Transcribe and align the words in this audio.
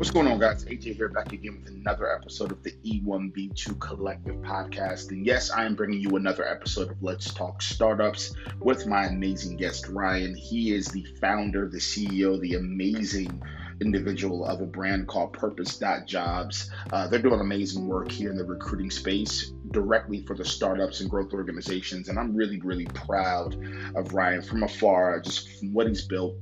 What's 0.00 0.10
going 0.10 0.28
on, 0.28 0.38
guys? 0.38 0.64
AJ 0.64 0.96
here, 0.96 1.10
back 1.10 1.34
again 1.34 1.60
with 1.62 1.74
another 1.74 2.10
episode 2.10 2.52
of 2.52 2.62
the 2.62 2.72
E1B2 2.86 3.78
Collective 3.78 4.36
podcast. 4.36 5.10
And 5.10 5.26
yes, 5.26 5.50
I 5.50 5.66
am 5.66 5.74
bringing 5.74 6.00
you 6.00 6.16
another 6.16 6.48
episode 6.48 6.90
of 6.90 7.02
Let's 7.02 7.34
Talk 7.34 7.60
Startups 7.60 8.34
with 8.60 8.86
my 8.86 9.04
amazing 9.04 9.58
guest, 9.58 9.88
Ryan. 9.88 10.34
He 10.34 10.74
is 10.74 10.86
the 10.86 11.04
founder, 11.20 11.68
the 11.68 11.76
CEO, 11.76 12.40
the 12.40 12.54
amazing 12.54 13.42
individual 13.82 14.46
of 14.46 14.62
a 14.62 14.66
brand 14.66 15.06
called 15.06 15.34
Purpose.jobs. 15.34 16.70
Uh, 16.90 17.06
they're 17.08 17.20
doing 17.20 17.40
amazing 17.40 17.86
work 17.86 18.10
here 18.10 18.30
in 18.30 18.38
the 18.38 18.44
recruiting 18.44 18.90
space 18.90 19.52
directly 19.70 20.24
for 20.24 20.34
the 20.34 20.46
startups 20.46 21.02
and 21.02 21.10
growth 21.10 21.34
organizations. 21.34 22.08
And 22.08 22.18
I'm 22.18 22.34
really, 22.34 22.58
really 22.62 22.86
proud 22.86 23.54
of 23.94 24.14
Ryan 24.14 24.40
from 24.40 24.62
afar, 24.62 25.20
just 25.20 25.58
from 25.58 25.74
what 25.74 25.88
he's 25.88 26.06
built 26.06 26.36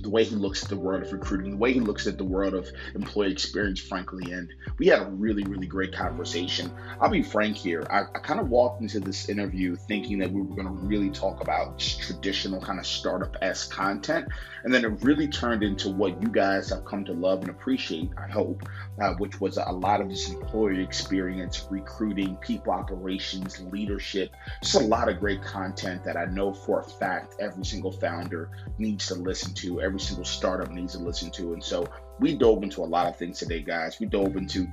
the 0.00 0.10
way 0.10 0.24
he 0.24 0.36
looks 0.36 0.62
at 0.62 0.68
the 0.68 0.76
world 0.76 1.02
of 1.02 1.12
recruiting, 1.12 1.52
the 1.52 1.56
way 1.56 1.72
he 1.72 1.80
looks 1.80 2.06
at 2.06 2.18
the 2.18 2.24
world 2.24 2.54
of 2.54 2.68
employee 2.94 3.32
experience, 3.32 3.80
frankly. 3.80 4.32
And 4.32 4.52
we 4.78 4.86
had 4.86 5.02
a 5.02 5.06
really, 5.06 5.42
really 5.44 5.66
great 5.66 5.92
conversation. 5.92 6.70
I'll 7.00 7.10
be 7.10 7.22
frank 7.22 7.56
here. 7.56 7.86
I, 7.90 8.02
I 8.02 8.18
kind 8.20 8.40
of 8.40 8.48
walked 8.48 8.82
into 8.82 9.00
this 9.00 9.28
interview 9.28 9.76
thinking 9.76 10.18
that 10.18 10.30
we 10.30 10.42
were 10.42 10.54
going 10.54 10.66
to 10.66 10.86
really 10.86 11.10
talk 11.10 11.40
about 11.42 11.78
traditional 11.78 12.60
kind 12.60 12.78
of 12.78 12.86
startup 12.86 13.36
esque 13.42 13.70
content. 13.70 14.28
And 14.64 14.74
then 14.74 14.84
it 14.84 15.02
really 15.02 15.28
turned 15.28 15.62
into 15.62 15.90
what 15.90 16.20
you 16.20 16.28
guys 16.28 16.70
have 16.70 16.84
come 16.84 17.04
to 17.04 17.12
love 17.12 17.40
and 17.40 17.50
appreciate, 17.50 18.10
I 18.16 18.28
hope, 18.28 18.68
uh, 19.00 19.14
which 19.14 19.40
was 19.40 19.56
a 19.56 19.72
lot 19.72 20.00
of 20.00 20.08
this 20.08 20.28
employee 20.28 20.82
experience, 20.82 21.66
recruiting, 21.70 22.36
people 22.36 22.72
operations, 22.72 23.60
leadership, 23.60 24.32
just 24.62 24.74
a 24.74 24.80
lot 24.80 25.08
of 25.08 25.20
great 25.20 25.42
content 25.42 26.04
that 26.04 26.16
I 26.16 26.26
know 26.26 26.52
for 26.52 26.80
a 26.80 26.84
fact 26.84 27.36
every 27.38 27.64
single 27.64 27.92
founder 27.92 28.50
needs 28.78 29.06
to 29.08 29.14
listen 29.14 29.54
to 29.54 29.80
every 29.86 30.00
single 30.00 30.24
startup 30.24 30.70
needs 30.70 30.92
to 30.92 30.98
listen 30.98 31.30
to. 31.30 31.54
And 31.54 31.62
so 31.62 31.88
we 32.18 32.36
dove 32.36 32.62
into 32.62 32.82
a 32.82 32.84
lot 32.84 33.06
of 33.06 33.16
things 33.16 33.38
today, 33.38 33.62
guys. 33.62 33.98
We 34.00 34.06
dove 34.06 34.36
into 34.36 34.66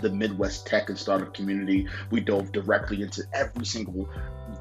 the 0.00 0.10
Midwest 0.10 0.66
tech 0.66 0.88
and 0.88 0.98
startup 0.98 1.34
community. 1.34 1.86
We 2.10 2.20
dove 2.20 2.50
directly 2.50 3.02
into 3.02 3.22
every 3.32 3.66
single 3.66 4.08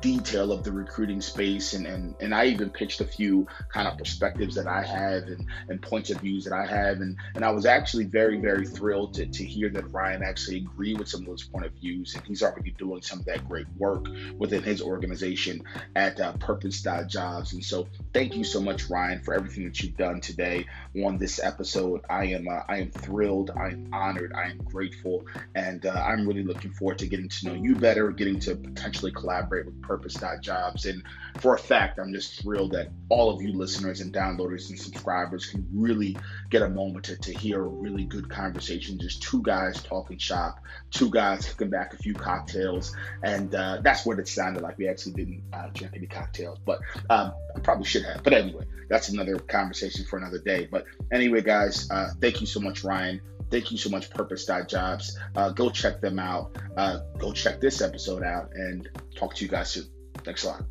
detail 0.02 0.52
of 0.52 0.64
the 0.64 0.72
recruiting 0.72 1.22
space 1.22 1.74
and, 1.74 1.86
and 1.86 2.16
and 2.20 2.34
I 2.34 2.46
even 2.46 2.70
pitched 2.70 3.02
a 3.02 3.06
few 3.06 3.48
kind 3.72 3.88
of 3.88 3.98
perspectives 3.98 4.56
that 4.56 4.68
I 4.68 4.84
have 4.84 5.24
and, 5.24 5.46
and 5.68 5.82
points 5.82 6.10
of 6.10 6.22
views 6.22 6.46
that 6.46 6.54
I 6.54 6.66
have 6.66 7.02
and 7.02 7.18
and 7.36 7.44
I 7.44 7.52
was 7.52 7.66
actually 7.66 8.06
very 8.06 8.40
very 8.40 8.66
thrilled 8.66 9.16
to, 9.16 9.26
to 9.26 9.44
hear 9.44 9.70
that 9.70 9.92
Ryan 9.92 10.24
actually 10.24 10.58
agreed 10.58 11.00
with 11.00 11.10
some 11.10 11.22
of 11.22 11.28
those 11.28 11.44
point 11.44 11.66
of 11.66 11.74
views 11.74 12.16
and 12.16 12.26
he's 12.26 12.44
already 12.44 12.72
doing 12.72 13.02
some 13.02 13.20
of 13.20 13.26
that 13.26 13.48
great 13.48 13.68
work 13.78 14.08
within 14.38 14.64
his 14.64 14.82
organization 14.82 15.64
at 15.96 16.20
uh, 16.20 16.34
Purpose.jobs 16.34 17.54
and 17.54 17.64
so 17.64 17.88
thank 18.14 18.36
you 18.36 18.44
so 18.44 18.62
much 18.62 18.90
Ryan 18.90 19.22
for 19.22 19.34
everything 19.34 19.66
that 19.66 19.82
you've 19.82 19.98
done 19.98 20.22
today 20.22 20.66
on 21.04 21.18
this 21.18 21.40
episode. 21.44 22.02
I 22.10 22.26
am 22.28 22.48
uh, 22.48 22.62
I 22.68 22.78
am 22.78 22.92
thrilled 22.92 23.52
I 23.52 23.70
am 23.70 23.90
honored 23.94 24.34
I 24.34 24.50
am 24.50 24.58
grateful 24.60 25.26
and 25.56 25.86
uh, 25.86 25.92
I'm 25.92 26.28
really 26.28 26.44
looking 26.44 26.72
forward 26.72 27.00
to 27.00 27.08
getting 27.08 27.30
to 27.30 27.48
know 27.48 27.54
you 27.54 27.76
better 27.76 28.12
getting 28.12 28.40
to 28.42 28.56
potentially 28.56 29.12
collaborate 29.12 29.66
with 29.66 29.82
purpose.jobs. 29.90 30.86
And 30.86 31.04
for 31.42 31.56
a 31.56 31.58
fact, 31.58 32.00
I'm 32.00 32.14
just 32.14 32.42
thrilled 32.42 32.72
that 32.74 32.90
all 33.10 33.32
of 33.32 33.42
you 33.42 33.52
listeners 33.52 34.02
and 34.02 34.14
downloaders 34.14 34.70
and 34.70 34.80
subscribers 34.80 35.48
can 35.48 35.68
really 35.74 36.16
get 36.52 36.62
a 36.62 36.70
moment 36.70 37.06
to, 37.06 37.18
to 37.18 37.34
hear 37.34 37.60
a 37.60 37.68
really 37.68 38.06
good 38.06 38.30
conversation. 38.30 39.00
Just 39.00 39.24
two 39.24 39.42
guys 39.42 39.82
talking 39.82 40.20
shop, 40.20 40.60
two 40.92 41.10
guys 41.10 41.46
kicking 41.48 41.72
back 41.72 41.94
a 41.94 41.98
few 41.98 42.14
cocktails. 42.14 42.96
And 43.24 43.54
uh, 43.54 43.80
that's 43.82 44.06
what 44.06 44.20
it 44.20 44.28
sounded 44.28 44.62
like. 44.62 44.78
We 44.78 44.88
actually 44.88 45.14
didn't 45.14 45.44
uh, 45.52 45.70
drink 45.74 45.94
any 45.96 46.08
cocktails, 46.08 46.60
but 46.64 46.80
um, 47.10 47.34
I 47.56 47.60
probably 47.60 47.86
should 47.86 48.04
have. 48.04 48.24
But 48.24 48.34
anyway, 48.34 48.66
that's 48.90 49.10
another 49.10 49.40
conversation 49.40 50.06
for 50.06 50.20
another 50.20 50.40
day. 50.40 50.68
But 50.72 50.86
anyway, 51.12 51.42
guys, 51.42 51.90
uh, 51.90 52.10
thank 52.22 52.42
you 52.42 52.48
so 52.48 52.60
much, 52.60 52.84
Ryan. 52.84 53.22
Thank 53.52 53.72
you 53.72 53.78
so 53.78 53.90
much, 53.90 54.10
Purpose.jobs. 54.12 55.18
Uh, 55.36 55.50
go 55.50 55.70
check 55.70 56.02
them 56.02 56.20
out. 56.20 56.56
Uh, 56.78 57.00
go 57.18 57.32
check 57.32 57.60
this 57.60 57.82
episode 57.82 58.24
out 58.24 58.50
and 58.54 58.88
talk 59.16 59.34
to 59.36 59.46
you 59.46 59.50
guys 59.50 59.72
soon. 59.72 59.86
Thanks 60.24 60.44
a 60.44 60.50
lot. 60.50 60.64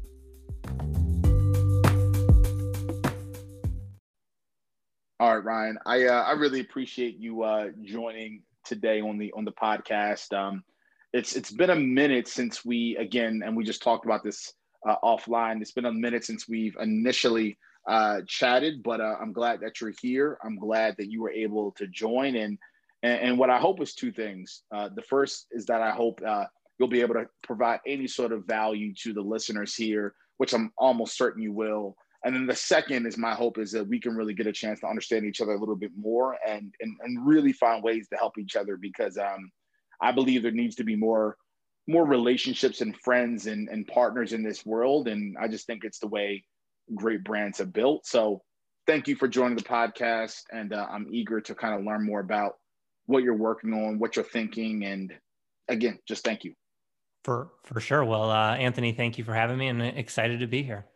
All 5.21 5.35
right, 5.35 5.45
Ryan. 5.45 5.79
I 5.85 6.05
uh, 6.07 6.23
I 6.23 6.33
really 6.33 6.61
appreciate 6.61 7.19
you 7.19 7.43
uh, 7.43 7.71
joining 7.83 8.43
today 8.65 9.01
on 9.01 9.19
the 9.19 9.33
on 9.37 9.45
the 9.45 9.53
podcast. 9.53 10.33
Um, 10.33 10.63
it's 11.13 11.35
it's 11.35 11.51
been 11.51 11.71
a 11.71 11.77
minute 11.77 12.29
since 12.29 12.65
we 12.65 12.97
again, 12.97 13.43
and 13.45 13.57
we 13.57 13.65
just 13.65 13.83
talked 13.83 14.05
about 14.05 14.23
this 14.23 14.53
uh, 14.89 14.95
offline. 15.03 15.61
It's 15.61 15.73
been 15.73 15.87
a 15.87 15.93
minute 15.93 16.25
since 16.25 16.49
we've 16.49 16.77
initially 16.81 17.59
uh, 17.89 18.21
chatted, 18.27 18.83
but 18.83 19.01
uh, 19.01 19.17
I'm 19.21 19.33
glad 19.33 19.61
that 19.61 19.81
you're 19.81 19.95
here. 20.01 20.39
I'm 20.45 20.57
glad 20.57 20.97
that 20.99 21.11
you 21.11 21.23
were 21.23 21.31
able 21.31 21.73
to 21.73 21.87
join. 21.87 22.37
And 22.37 22.59
and, 23.03 23.21
and 23.21 23.39
what 23.39 23.51
I 23.51 23.59
hope 23.59 23.81
is 23.81 23.95
two 23.95 24.13
things. 24.13 24.63
Uh, 24.75 24.91
the 24.95 25.03
first 25.03 25.47
is 25.53 25.67
that 25.67 25.81
I 25.81 25.91
hope 25.91 26.21
uh, 26.27 26.45
you'll 26.79 26.89
be 26.89 27.01
able 27.01 27.15
to 27.15 27.29
provide 27.43 27.81
any 27.87 28.07
sort 28.07 28.33
of 28.33 28.45
value 28.45 28.93
to 29.03 29.13
the 29.13 29.21
listeners 29.21 29.75
here, 29.75 30.15
which 30.37 30.53
I'm 30.53 30.73
almost 30.77 31.17
certain 31.17 31.43
you 31.43 31.53
will. 31.53 31.97
And 32.25 32.35
then 32.35 32.47
the 32.47 32.57
second 32.57 33.07
is 33.07 33.17
my 33.17 33.35
hope 33.35 33.57
is 33.59 33.71
that 33.73 33.87
we 33.87 34.01
can 34.01 34.17
really 34.17 34.35
get 34.35 34.49
a 34.49 34.53
chance 34.53 34.81
to 34.81 34.89
understand 34.89 35.25
each 35.25 35.41
other 35.41 35.53
a 35.53 35.59
little 35.59 35.77
bit 35.77 35.93
more 35.97 36.37
and 36.47 36.75
and, 36.81 36.97
and 37.03 37.27
really 37.27 37.53
find 37.53 37.83
ways 37.83 38.09
to 38.09 38.17
help 38.17 38.37
each 38.37 38.57
other 38.57 38.77
because 38.77 39.17
um, 39.17 39.51
I 40.03 40.13
believe 40.13 40.43
there 40.43 40.53
needs 40.53 40.77
to 40.77 40.85
be 40.85 40.97
more 40.97 41.37
more 41.87 42.05
relationships 42.05 42.83
and 42.83 42.95
friends 42.99 43.47
and, 43.47 43.69
and 43.71 43.87
partners 43.87 44.35
in 44.35 44.43
this 44.43 44.67
world. 44.67 45.09
And 45.09 45.37
I 45.41 45.49
just 45.49 45.67
think 45.67 45.85
it's 45.85 46.01
the 46.01 46.07
way 46.09 46.45
great 46.95 47.25
brands 47.25 47.59
have 47.59 47.73
built. 47.73 48.07
So 48.07 48.43
thank 48.87 49.07
you 49.07 49.17
for 49.17 49.29
joining 49.29 49.57
the 49.57 49.63
podcast. 49.63 50.43
And 50.51 50.73
uh, 50.73 50.87
I'm 50.91 51.07
eager 51.11 51.41
to 51.41 51.55
kind 51.55 51.75
of 51.75 51.85
learn 51.85 52.05
more 52.05 52.21
about 52.21 52.55
what 53.07 53.23
you're 53.23 53.35
working 53.35 53.73
on, 53.73 53.99
what 53.99 54.17
you're 54.17 54.25
thinking. 54.25 54.85
And 54.85 55.13
again, 55.69 55.99
just 56.09 56.25
thank 56.25 56.45
you. 56.45 56.55
For, 57.25 57.51
for 57.65 57.81
sure. 57.81 58.05
Well, 58.05 58.31
uh, 58.31 58.57
Anthony, 58.57 58.93
thank 58.93 59.19
you 59.19 59.25
for 59.25 59.35
having 59.35 59.59
me 59.59 59.69
and 59.69 59.83
excited 59.83 60.41
to 60.41 60.47
be 60.47 60.63
here. 60.63 60.87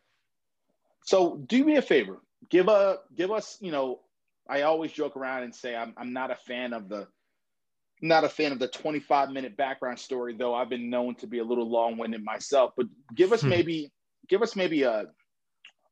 So 1.04 1.36
do 1.47 1.64
me 1.64 1.76
a 1.76 1.82
favor, 1.82 2.19
give 2.48 2.69
a, 2.69 2.98
give 3.14 3.31
us, 3.31 3.58
you 3.60 3.72
know, 3.72 4.00
I 4.48 4.62
always 4.62 4.92
joke 4.92 5.16
around 5.16 5.42
and 5.42 5.54
say, 5.54 5.75
I'm, 5.75 5.94
I'm 5.97 6.12
not 6.12 6.31
a 6.31 6.36
fan 6.36 6.72
of 6.72 6.88
the, 6.88 7.08
not 8.00 8.25
a 8.25 8.28
fan 8.28 8.52
of 8.52 8.58
the 8.58 8.69
25 8.69 9.31
minute 9.31 9.56
background 9.56 9.98
story, 9.98 10.34
though 10.36 10.54
I've 10.54 10.69
been 10.69 10.91
known 10.91 11.16
to 11.16 11.26
be 11.26 11.38
a 11.38 11.44
little 11.44 11.69
long 11.69 11.98
winded 11.98 12.25
myself, 12.25 12.72
but 12.76 12.86
give 13.14 13.32
us 13.32 13.42
hmm. 13.42 13.48
maybe, 13.48 13.92
give 14.28 14.42
us 14.42 14.54
maybe 14.54 14.84
a, 14.84 15.06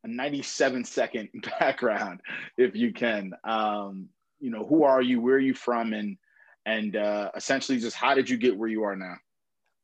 a 0.05 0.09
97 0.09 0.85
second 0.85 1.29
background 1.61 2.21
if 2.57 2.75
you 2.75 2.93
can. 2.93 3.33
Um, 3.45 4.09
you 4.39 4.51
know 4.51 4.65
who 4.65 4.85
are 4.85 5.03
you? 5.03 5.21
Where 5.21 5.37
are 5.37 5.39
you 5.39 5.55
from? 5.55 5.93
And 5.93 6.17
and 6.67 6.97
uh, 6.97 7.31
essentially 7.35 7.79
just 7.79 7.97
how 7.97 8.15
did 8.15 8.29
you 8.29 8.37
get 8.37 8.57
where 8.57 8.69
you 8.69 8.85
are 8.85 8.97
now 8.97 9.17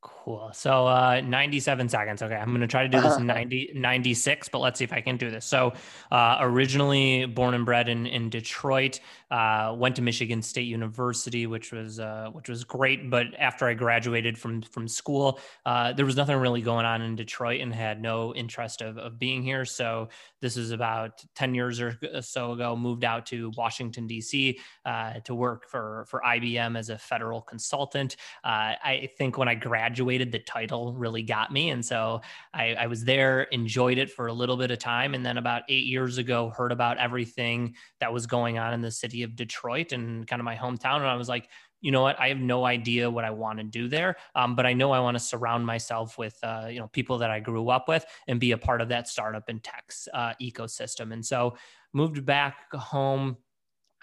Cool. 0.06 0.50
So 0.53 0.87
uh, 0.87 1.21
97 1.25 1.89
seconds. 1.89 2.22
Okay. 2.22 2.34
I'm 2.34 2.49
going 2.50 2.61
to 2.61 2.69
try 2.69 2.83
to 2.83 2.89
do 2.89 3.00
this 3.00 3.17
in 3.17 3.27
90, 3.27 3.72
96, 3.75 4.49
but 4.49 4.61
let's 4.61 4.78
see 4.78 4.84
if 4.84 4.93
I 4.93 5.00
can 5.00 5.17
do 5.17 5.31
this. 5.31 5.44
So 5.44 5.72
uh, 6.12 6.39
originally 6.41 7.27
born 7.27 7.55
and 7.55 7.65
bred 7.65 7.89
in, 7.89 8.06
in 8.06 8.31
Detroit, 8.31 9.00
uh, 9.31 9.75
went 9.77 9.97
to 9.97 10.03
Michigan 10.03 10.43
State 10.43 10.69
University, 10.69 11.49
which 11.49 11.72
was 11.72 11.99
uh, 11.99 12.31
which 12.33 12.49
was 12.49 12.62
great. 12.62 13.11
But 13.11 13.27
after 13.39 13.67
I 13.67 13.75
graduated 13.75 14.39
from 14.39 14.62
from 14.62 14.87
school, 14.87 15.41
uh, 15.65 15.93
there 15.93 16.06
was 16.06 16.17
nothing 16.17 16.37
really 16.37 16.62
going 16.62 16.87
on 16.87 17.03
in 17.03 17.17
Detroit 17.17 17.61
and 17.61 17.75
had 17.75 18.00
no 18.00 18.33
interest 18.34 18.83
of, 18.83 18.99
of 18.99 19.19
being 19.19 19.43
here. 19.43 19.65
So 19.65 20.09
this 20.47 20.57
is 20.57 20.71
about 20.71 21.25
10 21.34 21.55
years 21.55 21.81
or 21.81 21.99
so 22.21 22.53
ago, 22.53 22.77
moved 22.77 23.05
out 23.05 23.27
to 23.27 23.53
Washington, 23.57 24.07
D.C. 24.07 24.59
Uh, 24.84 25.15
to 25.21 25.34
work 25.34 25.69
for, 25.69 26.07
for 26.09 26.23
IBM 26.25 26.79
as 26.79 26.91
a 26.91 26.99
federal 26.99 27.41
consultant. 27.41 28.17
I 28.45 29.11
think 29.19 29.39
when 29.39 29.49
I 29.49 29.55
graduated, 29.55 30.06
graduated, 30.06 30.33
the 30.33 30.39
title 30.39 30.93
really 30.93 31.23
got 31.23 31.53
me. 31.53 31.71
And 31.71 31.85
so 31.85 32.21
I, 32.55 32.75
I 32.75 32.87
was 32.87 33.05
there, 33.05 33.43
enjoyed 33.45 33.99
it 33.99 34.11
for 34.11 34.27
a 34.27 34.33
little 34.33 34.56
bit 34.56 34.71
of 34.71 34.79
time. 34.79 35.15
And 35.15 35.25
then 35.25 35.39
about 35.39 35.62
eight 35.69 35.85
years 35.87 36.19
ago, 36.19 36.50
heard 36.50 36.73
about 36.73 36.99
everything 36.99 37.75
that 38.00 38.12
was 38.12 38.26
going 38.26 38.59
on 38.59 38.75
in 38.75 38.81
the 38.81 38.91
city 38.91 39.23
of 39.23 39.37
Detroit 39.37 39.93
and 39.93 40.26
kind 40.26 40.41
of 40.41 40.44
my 40.44 40.56
hometown. 40.56 40.97
And 40.97 41.06
I 41.06 41.15
was 41.17 41.29
like, 41.29 41.49
you 41.87 41.93
know 41.93 42.03
what? 42.03 42.19
I 42.19 42.29
have 42.29 42.38
no 42.38 42.65
idea 42.65 43.09
what 43.09 43.25
i 43.25 43.31
want 43.31 43.59
to 43.59 43.65
do 43.65 43.88
there 43.88 44.17
um, 44.35 44.56
but 44.56 44.67
i 44.67 44.73
know 44.73 44.91
i 44.91 45.00
want 45.00 45.15
to 45.15 45.23
surround 45.33 45.65
myself 45.65 46.19
with 46.19 46.37
uh, 46.43 46.67
you 46.69 46.81
know 46.81 46.88
people 46.88 47.19
that 47.19 47.31
i 47.31 47.38
grew 47.41 47.69
up 47.71 47.87
with 47.88 48.05
and 48.29 48.41
be 48.41 48.50
a 48.53 48.59
part 48.59 48.81
of 48.81 48.88
that 48.88 49.09
startup 49.09 49.49
and 49.49 49.62
tech 49.62 49.87
uh, 50.12 50.33
ecosystem. 50.41 51.12
And 51.12 51.25
so 51.25 51.56
moved 51.93 52.25
back 52.25 52.73
home 52.73 53.37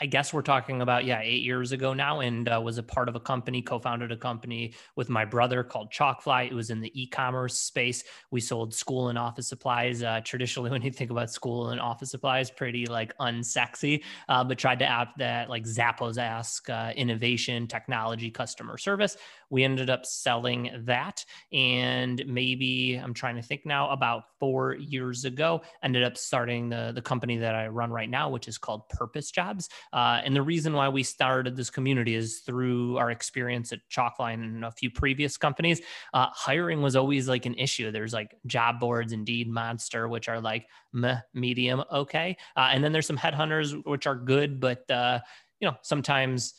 I 0.03 0.05
guess 0.05 0.33
we're 0.33 0.41
talking 0.41 0.81
about 0.81 1.05
yeah 1.05 1.21
eight 1.21 1.43
years 1.43 1.71
ago 1.71 1.93
now, 1.93 2.19
and 2.19 2.49
uh, 2.49 2.59
was 2.61 2.77
a 2.77 2.83
part 2.83 3.07
of 3.07 3.15
a 3.15 3.21
company, 3.21 3.61
co-founded 3.61 4.11
a 4.11 4.17
company 4.17 4.73
with 4.97 5.07
my 5.07 5.23
brother 5.23 5.63
called 5.63 5.93
Chalkfly. 5.93 6.51
It 6.51 6.53
was 6.53 6.71
in 6.71 6.81
the 6.81 6.91
e-commerce 7.01 7.57
space. 7.57 8.03
We 8.29 8.41
sold 8.41 8.73
school 8.73 9.07
and 9.07 9.17
office 9.17 9.47
supplies. 9.47 10.03
Uh, 10.03 10.19
traditionally, 10.21 10.71
when 10.71 10.81
you 10.81 10.91
think 10.91 11.09
about 11.09 11.31
school 11.31 11.69
and 11.69 11.79
office 11.79 12.11
supplies, 12.11 12.51
pretty 12.51 12.85
like 12.85 13.17
unsexy, 13.19 14.03
uh, 14.27 14.43
but 14.43 14.57
tried 14.57 14.79
to 14.79 14.85
app 14.85 15.15
that 15.19 15.49
like 15.49 15.63
Zappos 15.63 16.17
ask 16.17 16.69
uh, 16.69 16.91
innovation, 16.97 17.65
technology, 17.65 18.29
customer 18.29 18.77
service. 18.77 19.15
We 19.49 19.63
ended 19.63 19.89
up 19.89 20.05
selling 20.05 20.69
that, 20.83 21.23
and 21.53 22.21
maybe 22.27 22.95
I'm 23.01 23.13
trying 23.13 23.37
to 23.37 23.41
think 23.41 23.65
now 23.65 23.89
about 23.89 24.23
four 24.37 24.75
years 24.75 25.23
ago, 25.23 25.61
ended 25.81 26.03
up 26.03 26.17
starting 26.17 26.67
the 26.67 26.91
the 26.93 27.01
company 27.01 27.37
that 27.37 27.55
I 27.55 27.69
run 27.69 27.89
right 27.89 28.09
now, 28.09 28.29
which 28.29 28.49
is 28.49 28.57
called 28.57 28.89
Purpose 28.89 29.31
Jobs. 29.31 29.69
Uh, 29.93 30.21
and 30.25 30.35
the 30.35 30.41
reason 30.41 30.73
why 30.73 30.89
we 30.89 31.03
started 31.03 31.55
this 31.55 31.69
community 31.69 32.15
is 32.15 32.39
through 32.39 32.97
our 32.97 33.11
experience 33.11 33.71
at 33.71 33.79
Chalkfly 33.89 34.33
and 34.33 34.65
a 34.65 34.71
few 34.71 34.89
previous 34.89 35.37
companies. 35.37 35.81
Uh, 36.13 36.27
hiring 36.33 36.81
was 36.81 36.95
always 36.95 37.29
like 37.29 37.45
an 37.45 37.53
issue. 37.55 37.91
There's 37.91 38.13
like 38.13 38.35
job 38.47 38.79
boards, 38.79 39.13
Indeed, 39.13 39.49
Monster, 39.49 40.07
which 40.07 40.27
are 40.27 40.41
like 40.41 40.67
meh, 40.91 41.19
medium, 41.33 41.83
okay. 41.91 42.35
Uh, 42.57 42.69
and 42.71 42.83
then 42.83 42.91
there's 42.91 43.07
some 43.07 43.17
headhunters, 43.17 43.79
which 43.85 44.07
are 44.07 44.15
good, 44.15 44.59
but 44.59 44.89
uh, 44.89 45.19
you 45.59 45.69
know 45.69 45.77
sometimes 45.81 46.55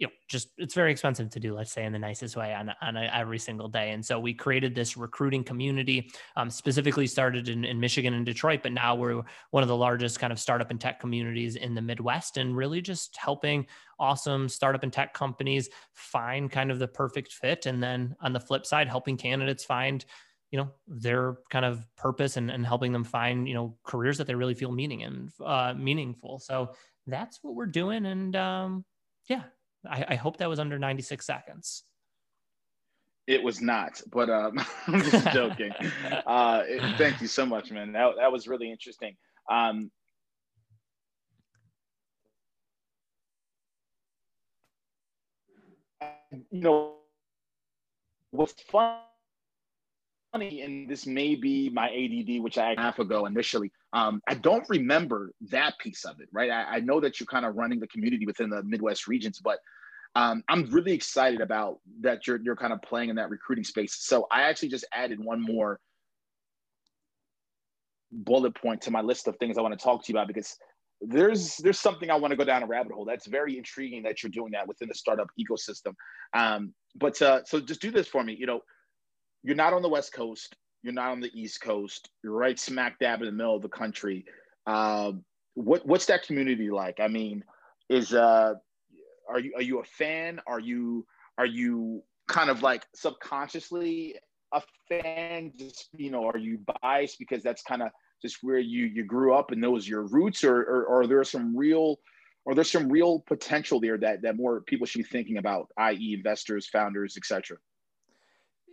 you 0.00 0.06
know, 0.06 0.12
just 0.28 0.48
it's 0.56 0.72
very 0.72 0.90
expensive 0.90 1.28
to 1.28 1.38
do, 1.38 1.54
let's 1.54 1.70
say 1.70 1.84
in 1.84 1.92
the 1.92 1.98
nicest 1.98 2.34
way 2.34 2.54
on, 2.54 2.72
on 2.80 2.96
a, 2.96 3.02
every 3.14 3.38
single 3.38 3.68
day. 3.68 3.90
And 3.90 4.04
so 4.04 4.18
we 4.18 4.32
created 4.32 4.74
this 4.74 4.96
recruiting 4.96 5.44
community, 5.44 6.10
um, 6.36 6.48
specifically 6.48 7.06
started 7.06 7.50
in, 7.50 7.66
in 7.66 7.78
Michigan 7.78 8.14
and 8.14 8.24
Detroit, 8.24 8.60
but 8.62 8.72
now 8.72 8.94
we're 8.94 9.22
one 9.50 9.62
of 9.62 9.68
the 9.68 9.76
largest 9.76 10.18
kind 10.18 10.32
of 10.32 10.40
startup 10.40 10.70
and 10.70 10.80
tech 10.80 11.00
communities 11.00 11.56
in 11.56 11.74
the 11.74 11.82
Midwest 11.82 12.38
and 12.38 12.56
really 12.56 12.80
just 12.80 13.14
helping 13.18 13.66
awesome 13.98 14.48
startup 14.48 14.82
and 14.82 14.92
tech 14.92 15.12
companies 15.12 15.68
find 15.92 16.50
kind 16.50 16.70
of 16.70 16.78
the 16.78 16.88
perfect 16.88 17.34
fit. 17.34 17.66
And 17.66 17.82
then 17.82 18.16
on 18.22 18.32
the 18.32 18.40
flip 18.40 18.64
side, 18.64 18.88
helping 18.88 19.18
candidates 19.18 19.64
find, 19.64 20.02
you 20.50 20.58
know, 20.58 20.70
their 20.88 21.36
kind 21.50 21.66
of 21.66 21.86
purpose 21.98 22.38
and, 22.38 22.50
and 22.50 22.64
helping 22.64 22.90
them 22.90 23.04
find, 23.04 23.46
you 23.46 23.52
know, 23.52 23.76
careers 23.84 24.16
that 24.16 24.26
they 24.26 24.34
really 24.34 24.54
feel 24.54 24.72
meaning 24.72 25.02
and 25.02 25.30
uh, 25.44 25.74
meaningful. 25.76 26.38
So 26.38 26.70
that's 27.06 27.40
what 27.42 27.54
we're 27.54 27.66
doing. 27.66 28.06
And 28.06 28.34
um, 28.34 28.84
yeah, 29.28 29.42
I, 29.88 30.04
I 30.10 30.14
hope 30.14 30.38
that 30.38 30.48
was 30.48 30.58
under 30.58 30.78
96 30.78 31.24
seconds. 31.24 31.84
It 33.26 33.42
was 33.42 33.60
not, 33.60 34.00
but 34.10 34.28
um, 34.28 34.58
I'm 34.86 35.02
just 35.02 35.26
joking. 35.32 35.72
uh, 36.26 36.62
it, 36.66 36.96
thank 36.98 37.20
you 37.20 37.26
so 37.26 37.46
much, 37.46 37.70
man. 37.70 37.92
That, 37.92 38.12
that 38.18 38.32
was 38.32 38.48
really 38.48 38.70
interesting. 38.70 39.16
Um, 39.50 39.90
you 46.32 46.60
know, 46.60 46.94
what's 48.30 48.60
fun 48.62 48.98
funny, 50.32 50.62
and 50.62 50.88
this 50.88 51.06
may 51.06 51.34
be 51.34 51.70
my 51.70 51.88
ADD, 51.88 52.42
which 52.42 52.58
I 52.58 52.70
had 52.70 52.78
half 52.78 52.98
ago 52.98 53.26
initially. 53.26 53.72
Um, 53.92 54.22
I 54.28 54.34
don't 54.34 54.68
remember 54.68 55.32
that 55.50 55.78
piece 55.78 56.04
of 56.04 56.20
it, 56.20 56.28
right? 56.32 56.50
I, 56.50 56.76
I 56.76 56.80
know 56.80 57.00
that 57.00 57.18
you're 57.18 57.26
kind 57.26 57.44
of 57.44 57.56
running 57.56 57.80
the 57.80 57.88
community 57.88 58.24
within 58.24 58.50
the 58.50 58.62
Midwest 58.62 59.08
regions, 59.08 59.40
but 59.42 59.58
um, 60.14 60.42
I'm 60.48 60.66
really 60.66 60.92
excited 60.92 61.40
about 61.40 61.78
that 62.00 62.26
you're 62.26 62.40
you're 62.42 62.56
kind 62.56 62.72
of 62.72 62.82
playing 62.82 63.10
in 63.10 63.16
that 63.16 63.30
recruiting 63.30 63.64
space. 63.64 63.96
So 64.00 64.26
I 64.30 64.42
actually 64.42 64.68
just 64.68 64.84
added 64.92 65.22
one 65.22 65.40
more 65.40 65.78
bullet 68.12 68.54
point 68.54 68.80
to 68.82 68.90
my 68.90 69.00
list 69.00 69.28
of 69.28 69.36
things 69.36 69.56
I 69.56 69.62
want 69.62 69.78
to 69.78 69.82
talk 69.82 70.04
to 70.04 70.12
you 70.12 70.18
about 70.18 70.26
because 70.26 70.56
there's 71.00 71.56
there's 71.58 71.78
something 71.78 72.10
I 72.10 72.16
want 72.16 72.32
to 72.32 72.36
go 72.36 72.44
down 72.44 72.62
a 72.62 72.66
rabbit 72.66 72.92
hole. 72.92 73.04
That's 73.04 73.26
very 73.26 73.56
intriguing 73.56 74.02
that 74.02 74.22
you're 74.22 74.30
doing 74.30 74.52
that 74.52 74.66
within 74.66 74.88
the 74.88 74.94
startup 74.94 75.28
ecosystem. 75.38 75.94
Um, 76.34 76.74
but 76.96 77.20
uh, 77.22 77.44
so 77.44 77.60
just 77.60 77.80
do 77.80 77.90
this 77.90 78.08
for 78.08 78.22
me. 78.22 78.36
You 78.38 78.46
know, 78.46 78.60
you're 79.42 79.56
not 79.56 79.72
on 79.72 79.82
the 79.82 79.88
West 79.88 80.12
Coast, 80.12 80.56
you're 80.82 80.92
not 80.92 81.10
on 81.10 81.20
the 81.20 81.30
East 81.34 81.60
Coast, 81.60 82.10
you're 82.22 82.32
right 82.32 82.58
smack 82.58 82.98
dab 82.98 83.20
in 83.20 83.26
the 83.26 83.32
middle 83.32 83.56
of 83.56 83.62
the 83.62 83.68
country. 83.68 84.24
Uh, 84.66 85.12
what 85.54 85.86
what's 85.86 86.06
that 86.06 86.26
community 86.26 86.70
like? 86.70 87.00
I 87.00 87.08
mean, 87.08 87.44
is 87.88 88.14
uh, 88.14 88.54
are 89.28 89.40
you 89.40 89.52
are 89.56 89.62
you 89.62 89.80
a 89.80 89.84
fan? 89.84 90.40
Are 90.46 90.60
you 90.60 91.06
are 91.38 91.46
you 91.46 92.02
kind 92.28 92.50
of 92.50 92.62
like 92.62 92.84
subconsciously 92.94 94.16
a 94.52 94.62
fan? 94.88 95.52
Just 95.56 95.88
you 95.92 96.10
know, 96.10 96.26
are 96.26 96.38
you 96.38 96.58
biased 96.82 97.18
because 97.18 97.42
that's 97.42 97.62
kind 97.62 97.82
of 97.82 97.90
just 98.22 98.38
where 98.42 98.58
you 98.58 98.86
you 98.86 99.04
grew 99.04 99.34
up 99.34 99.50
and 99.50 99.62
those 99.62 99.88
your 99.88 100.02
roots, 100.02 100.44
or 100.44 100.60
or, 100.60 100.84
or 100.84 101.02
are 101.02 101.06
there 101.06 101.24
some 101.24 101.56
real 101.56 101.98
or 102.44 102.54
there's 102.54 102.70
some 102.70 102.88
real 102.88 103.20
potential 103.20 103.80
there 103.80 103.98
that 103.98 104.22
that 104.22 104.36
more 104.36 104.62
people 104.62 104.86
should 104.86 104.98
be 104.98 105.04
thinking 105.04 105.36
about, 105.36 105.68
i.e., 105.78 106.14
investors, 106.14 106.68
founders, 106.68 107.16
etc. 107.16 107.58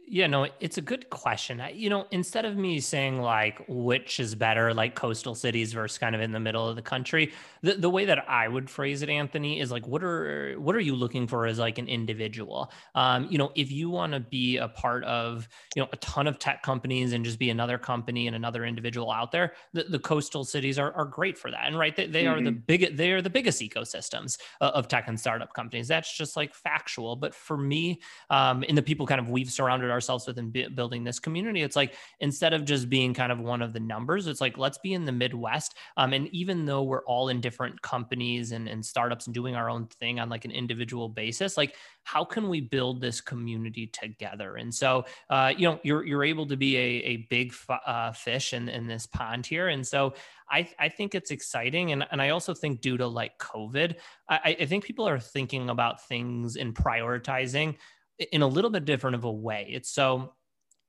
Yeah, 0.09 0.27
no, 0.27 0.47
it's 0.61 0.77
a 0.77 0.81
good 0.81 1.09
question. 1.09 1.61
You 1.73 1.89
know, 1.89 2.05
instead 2.11 2.45
of 2.45 2.55
me 2.55 2.79
saying 2.79 3.21
like 3.21 3.61
which 3.67 4.21
is 4.21 4.35
better, 4.35 4.73
like 4.73 4.95
coastal 4.95 5.35
cities 5.35 5.73
versus 5.73 5.97
kind 5.97 6.15
of 6.15 6.21
in 6.21 6.31
the 6.31 6.39
middle 6.39 6.65
of 6.65 6.77
the 6.77 6.81
country, 6.81 7.33
the, 7.61 7.73
the 7.73 7.89
way 7.89 8.05
that 8.05 8.23
I 8.29 8.47
would 8.47 8.69
phrase 8.69 9.01
it, 9.01 9.09
Anthony, 9.09 9.59
is 9.59 9.69
like 9.69 9.85
what 9.85 10.01
are 10.05 10.55
what 10.59 10.77
are 10.77 10.79
you 10.79 10.95
looking 10.95 11.27
for 11.27 11.45
as 11.45 11.59
like 11.59 11.77
an 11.77 11.89
individual? 11.89 12.71
Um, 12.95 13.27
you 13.29 13.37
know, 13.37 13.51
if 13.55 13.69
you 13.69 13.89
want 13.89 14.13
to 14.13 14.21
be 14.21 14.55
a 14.55 14.69
part 14.69 15.03
of 15.03 15.49
you 15.75 15.81
know 15.81 15.89
a 15.91 15.97
ton 15.97 16.25
of 16.25 16.39
tech 16.39 16.63
companies 16.63 17.11
and 17.11 17.25
just 17.25 17.37
be 17.37 17.49
another 17.49 17.77
company 17.77 18.27
and 18.27 18.35
another 18.35 18.63
individual 18.63 19.11
out 19.11 19.33
there, 19.33 19.55
the, 19.73 19.83
the 19.83 19.99
coastal 19.99 20.45
cities 20.45 20.79
are, 20.79 20.93
are 20.93 21.05
great 21.05 21.37
for 21.37 21.51
that. 21.51 21.67
And 21.67 21.77
right, 21.77 21.93
they, 21.93 22.07
they 22.07 22.23
mm-hmm. 22.23 22.33
are 22.33 22.41
the 22.41 22.51
mm-hmm. 22.51 22.59
big 22.65 22.95
they 22.95 23.11
are 23.11 23.21
the 23.21 23.29
biggest 23.29 23.61
ecosystems 23.61 24.37
of 24.61 24.87
tech 24.87 25.09
and 25.09 25.19
startup 25.19 25.53
companies. 25.53 25.89
That's 25.89 26.15
just 26.15 26.37
like 26.37 26.53
factual. 26.53 27.17
But 27.17 27.35
for 27.35 27.57
me, 27.57 27.99
um, 28.29 28.63
and 28.69 28.77
the 28.77 28.81
people 28.81 29.05
kind 29.05 29.19
of 29.19 29.29
we've 29.29 29.51
surrounded 29.51 29.96
ourselves 29.97 30.27
with 30.27 30.37
in 30.37 30.53
building 30.75 31.03
this 31.03 31.19
community. 31.19 31.63
It's 31.63 31.75
like 31.75 31.95
instead 32.19 32.53
of 32.53 32.63
just 32.63 32.89
being 32.89 33.13
kind 33.13 33.31
of 33.31 33.39
one 33.39 33.63
of 33.63 33.73
the 33.73 33.79
numbers, 33.79 34.27
it's 34.27 34.41
like 34.41 34.57
let's 34.57 34.77
be 34.77 34.93
in 34.93 35.05
the 35.05 35.11
Midwest. 35.11 35.75
Um, 35.97 36.13
and 36.13 36.27
even 36.27 36.65
though 36.65 36.83
we're 36.83 37.05
all 37.05 37.29
in 37.29 37.41
different 37.41 37.81
companies 37.81 38.51
and, 38.51 38.67
and 38.67 38.85
startups 38.85 39.25
and 39.25 39.33
doing 39.33 39.55
our 39.55 39.69
own 39.69 39.87
thing 39.99 40.19
on 40.19 40.29
like 40.29 40.45
an 40.45 40.51
individual 40.51 41.09
basis, 41.09 41.57
like 41.57 41.75
how 42.03 42.23
can 42.23 42.47
we 42.47 42.61
build 42.61 43.01
this 43.01 43.19
community 43.19 43.87
together? 43.87 44.55
And 44.57 44.73
so, 44.73 45.05
uh, 45.29 45.51
you 45.57 45.67
know, 45.67 45.79
you're 45.83 46.05
you're 46.05 46.23
able 46.23 46.45
to 46.47 46.55
be 46.55 46.77
a, 46.77 46.89
a 47.13 47.17
big 47.29 47.51
f- 47.51 47.81
uh, 47.85 48.11
fish 48.11 48.53
in, 48.53 48.69
in 48.69 48.87
this 48.87 49.07
pond 49.07 49.45
here. 49.45 49.69
And 49.69 49.85
so 49.85 50.13
I, 50.49 50.69
I 50.79 50.89
think 50.89 51.15
it's 51.15 51.31
exciting. 51.31 51.91
And, 51.91 52.07
and 52.11 52.21
I 52.21 52.29
also 52.29 52.53
think 52.53 52.81
due 52.81 52.97
to 52.97 53.07
like 53.07 53.37
COVID, 53.37 53.95
I, 54.29 54.55
I 54.61 54.65
think 54.65 54.85
people 54.85 55.07
are 55.07 55.19
thinking 55.19 55.69
about 55.69 56.07
things 56.07 56.55
and 56.55 56.73
prioritizing 56.73 57.75
in 58.19 58.41
a 58.41 58.47
little 58.47 58.69
bit 58.69 58.85
different 58.85 59.15
of 59.15 59.23
a 59.23 59.31
way. 59.31 59.67
It's 59.69 59.89
so 59.89 60.33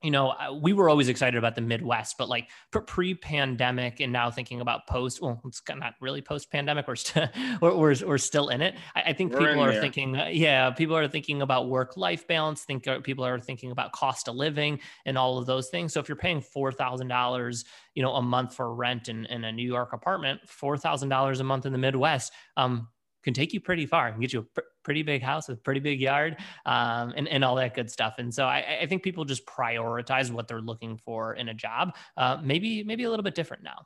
you 0.01 0.11
know, 0.11 0.33
we 0.61 0.71
were 0.71 0.89
always 0.89 1.09
excited 1.09 1.37
about 1.37 1.55
the 1.55 1.61
Midwest, 1.61 2.17
but 2.17 2.29
like 2.29 2.49
pre-pandemic 2.71 3.99
and 3.99 4.13
now 4.13 4.31
thinking 4.31 4.61
about 4.61 4.87
post, 4.87 5.21
well, 5.21 5.41
it's 5.45 5.61
not 5.67 5.95
really 5.99 6.21
post-pandemic. 6.21 6.87
We're 6.87 6.95
still, 6.95 7.27
we're, 7.61 7.75
we're, 7.75 7.95
we're, 8.05 8.17
still 8.17 8.47
in 8.47 8.61
it. 8.61 8.75
I, 8.95 9.01
I 9.07 9.13
think 9.13 9.33
we're 9.33 9.39
people 9.39 9.61
are 9.61 9.73
there. 9.73 9.81
thinking, 9.81 10.15
uh, 10.15 10.27
yeah, 10.31 10.69
people 10.71 10.95
are 10.95 11.07
thinking 11.09 11.41
about 11.41 11.67
work-life 11.67 12.25
balance. 12.27 12.63
Think 12.63 12.87
uh, 12.87 13.01
people 13.01 13.25
are 13.25 13.39
thinking 13.39 13.71
about 13.71 13.91
cost 13.91 14.29
of 14.29 14.35
living 14.35 14.79
and 15.05 15.17
all 15.17 15.37
of 15.37 15.45
those 15.45 15.67
things. 15.67 15.91
So 15.91 15.99
if 15.99 16.07
you're 16.07 16.15
paying 16.15 16.41
$4,000, 16.41 17.65
you 17.93 18.01
know, 18.01 18.13
a 18.13 18.21
month 18.21 18.55
for 18.55 18.73
rent 18.73 19.09
in, 19.09 19.25
in 19.25 19.43
a 19.43 19.51
New 19.51 19.67
York 19.67 19.91
apartment, 19.91 20.39
$4,000 20.47 21.39
a 21.39 21.43
month 21.43 21.65
in 21.65 21.73
the 21.73 21.77
Midwest, 21.77 22.31
um, 22.55 22.87
can 23.23 23.33
take 23.33 23.51
you 23.51 23.59
pretty 23.59 23.85
far 23.85 24.07
and 24.07 24.21
get 24.21 24.31
you 24.31 24.39
a 24.39 24.43
pr- 24.43 24.61
pretty 24.89 25.03
big 25.03 25.21
house 25.21 25.47
with 25.47 25.63
pretty 25.63 25.79
big 25.79 26.01
yard 26.01 26.35
um, 26.65 27.13
and, 27.15 27.27
and 27.27 27.45
all 27.45 27.53
that 27.53 27.75
good 27.75 27.91
stuff. 27.91 28.15
And 28.17 28.33
so 28.33 28.45
I, 28.45 28.79
I, 28.81 28.87
think 28.87 29.03
people 29.03 29.23
just 29.23 29.45
prioritize 29.45 30.31
what 30.31 30.47
they're 30.47 30.61
looking 30.61 30.97
for 30.97 31.35
in 31.35 31.49
a 31.49 31.53
job. 31.53 31.95
Uh, 32.17 32.39
maybe, 32.41 32.83
maybe 32.83 33.03
a 33.03 33.09
little 33.11 33.21
bit 33.21 33.35
different 33.35 33.61
now. 33.61 33.85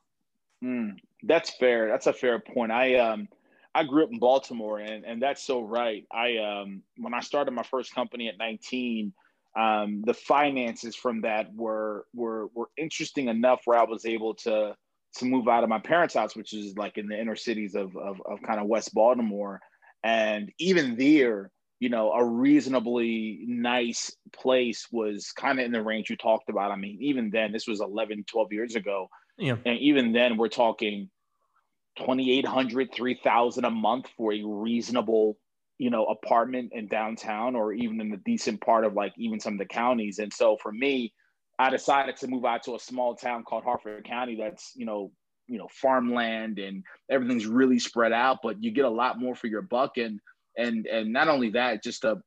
Mm, 0.63 0.95
that's 1.23 1.49
fair. 1.57 1.89
That's 1.89 2.07
a 2.07 2.13
fair 2.13 2.39
point. 2.39 2.71
I, 2.71 2.95
um, 2.95 3.27
I 3.75 3.83
grew 3.83 4.05
up 4.05 4.11
in 4.13 4.19
Baltimore 4.19 4.79
and, 4.79 5.03
and 5.03 5.21
that's 5.21 5.43
so 5.43 5.59
right. 5.59 6.05
I, 6.09 6.37
um, 6.37 6.83
when 6.95 7.13
I 7.13 7.19
started 7.19 7.51
my 7.51 7.63
first 7.63 7.93
company 7.93 8.29
at 8.29 8.37
19, 8.37 9.11
um, 9.57 10.03
the 10.05 10.13
finances 10.13 10.95
from 10.95 11.19
that 11.23 11.53
were, 11.53 12.05
were, 12.15 12.47
were 12.55 12.69
interesting 12.77 13.27
enough 13.27 13.63
where 13.65 13.77
I 13.77 13.83
was 13.83 14.05
able 14.05 14.35
to, 14.35 14.73
to 15.17 15.25
move 15.25 15.49
out 15.49 15.63
of 15.63 15.69
my 15.69 15.79
parents' 15.79 16.13
house, 16.13 16.33
which 16.33 16.53
is 16.53 16.77
like 16.77 16.97
in 16.97 17.07
the 17.07 17.19
inner 17.19 17.35
cities 17.35 17.75
of, 17.75 17.93
of, 17.97 18.21
of 18.25 18.41
kind 18.41 18.61
of 18.61 18.67
West 18.67 18.93
Baltimore. 18.93 19.59
And 20.03 20.51
even 20.59 20.97
there, 20.97 21.51
you 21.79 21.89
know, 21.89 22.11
a 22.11 22.23
reasonably 22.23 23.43
nice 23.45 24.15
place 24.31 24.87
was 24.91 25.31
kind 25.31 25.59
of 25.59 25.65
in 25.65 25.71
the 25.71 25.81
range 25.81 26.09
you 26.09 26.15
talked 26.15 26.49
about. 26.49 26.71
I 26.71 26.75
mean, 26.75 26.97
even 27.01 27.29
then, 27.29 27.51
this 27.51 27.67
was 27.67 27.81
11, 27.81 28.25
12 28.29 28.53
years 28.53 28.75
ago. 28.75 29.09
Yeah. 29.37 29.57
And 29.65 29.79
even 29.79 30.13
then, 30.13 30.37
we're 30.37 30.49
talking 30.49 31.09
2,800, 31.97 32.89
3,000 32.93 33.65
a 33.65 33.69
month 33.69 34.07
for 34.17 34.33
a 34.33 34.43
reasonable, 34.43 35.37
you 35.77 35.89
know, 35.89 36.05
apartment 36.05 36.71
in 36.73 36.87
downtown 36.87 37.55
or 37.55 37.73
even 37.73 37.99
in 38.01 38.09
the 38.09 38.21
decent 38.25 38.61
part 38.61 38.85
of 38.85 38.93
like 38.93 39.13
even 39.17 39.39
some 39.39 39.53
of 39.53 39.59
the 39.59 39.65
counties. 39.65 40.19
And 40.19 40.31
so 40.31 40.57
for 40.61 40.71
me, 40.71 41.13
I 41.59 41.69
decided 41.69 42.17
to 42.17 42.27
move 42.27 42.45
out 42.45 42.63
to 42.63 42.75
a 42.75 42.79
small 42.79 43.15
town 43.15 43.43
called 43.43 43.63
Harford 43.63 44.05
County 44.05 44.37
that's, 44.39 44.71
you 44.75 44.85
know, 44.85 45.11
you 45.47 45.57
know, 45.57 45.67
farmland 45.69 46.59
and 46.59 46.83
everything's 47.09 47.45
really 47.45 47.79
spread 47.79 48.13
out, 48.13 48.39
but 48.43 48.63
you 48.63 48.71
get 48.71 48.85
a 48.85 48.89
lot 48.89 49.19
more 49.19 49.35
for 49.35 49.47
your 49.47 49.61
buck. 49.61 49.97
And 49.97 50.19
and 50.57 50.85
and 50.85 51.11
not 51.11 51.27
only 51.27 51.51
that, 51.51 51.83
just 51.83 52.03
the 52.03 52.21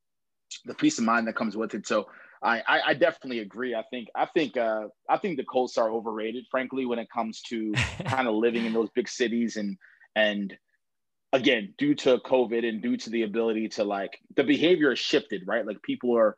the 0.65 0.75
peace 0.75 0.99
of 0.99 1.05
mind 1.05 1.27
that 1.27 1.37
comes 1.37 1.57
with 1.57 1.75
it. 1.75 1.87
So 1.87 2.07
I, 2.43 2.63
I, 2.67 2.81
I 2.89 2.95
definitely 2.95 3.41
agree. 3.41 3.75
I 3.75 3.83
think 3.91 4.09
I 4.15 4.27
think 4.27 4.57
uh, 4.57 4.89
I 5.09 5.19
think 5.19 5.37
the 5.37 5.45
Colts 5.45 5.79
are 5.79 5.91
overrated, 5.91 6.45
frankly, 6.51 6.87
when 6.87 6.99
it 6.99 7.11
comes 7.11 7.41
to 7.49 7.73
kind 8.07 8.29
of 8.29 8.35
living 8.35 8.65
in 8.65 8.73
those 8.73 8.91
big 8.95 9.09
cities 9.09 9.57
and 9.57 9.77
and 10.15 10.57
again, 11.33 11.75
due 11.79 11.95
to 11.95 12.19
COVID 12.19 12.67
and 12.67 12.83
due 12.83 12.97
to 12.97 13.11
the 13.11 13.23
ability 13.23 13.69
to 13.71 13.85
like 13.85 14.19
the 14.35 14.45
behavior 14.45 14.91
has 14.91 14.99
shifted, 14.99 15.43
right? 15.47 15.67
Like 15.67 15.83
people 15.83 16.17
are 16.17 16.37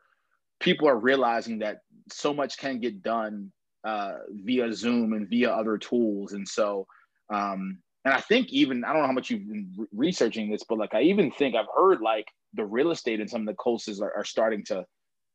people 0.59 0.87
are 0.87 0.97
realizing 0.97 1.59
that 1.59 1.79
so 2.11 2.33
much 2.33 2.57
can 2.57 2.79
get 2.79 3.01
done 3.01 3.51
uh, 3.83 4.13
via 4.31 4.73
Zoom 4.73 5.13
and 5.13 5.27
via 5.27 5.51
other 5.51 5.77
tools. 5.77 6.33
And 6.33 6.47
so, 6.47 6.85
um, 7.29 7.79
and 8.05 8.13
I 8.13 8.21
think 8.21 8.49
even 8.49 8.83
I 8.83 8.93
don't 8.93 9.01
know 9.01 9.07
how 9.07 9.13
much 9.13 9.29
you've 9.29 9.47
been 9.47 9.73
re- 9.77 9.87
researching 9.93 10.49
this, 10.49 10.63
but 10.67 10.77
like 10.77 10.93
I 10.93 11.01
even 11.01 11.31
think 11.31 11.55
I've 11.55 11.65
heard 11.75 12.01
like 12.01 12.27
the 12.53 12.65
real 12.65 12.91
estate 12.91 13.19
and 13.19 13.29
some 13.29 13.41
of 13.41 13.47
the 13.47 13.53
coasts 13.55 14.01
are, 14.01 14.13
are 14.15 14.25
starting 14.25 14.63
to 14.65 14.85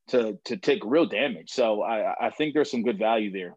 to 0.08 0.38
to 0.44 0.56
take 0.56 0.82
real 0.84 1.06
damage. 1.06 1.50
So 1.50 1.82
I 1.82 2.26
I 2.26 2.30
think 2.30 2.54
there's 2.54 2.70
some 2.70 2.82
good 2.82 2.98
value 2.98 3.30
there. 3.32 3.56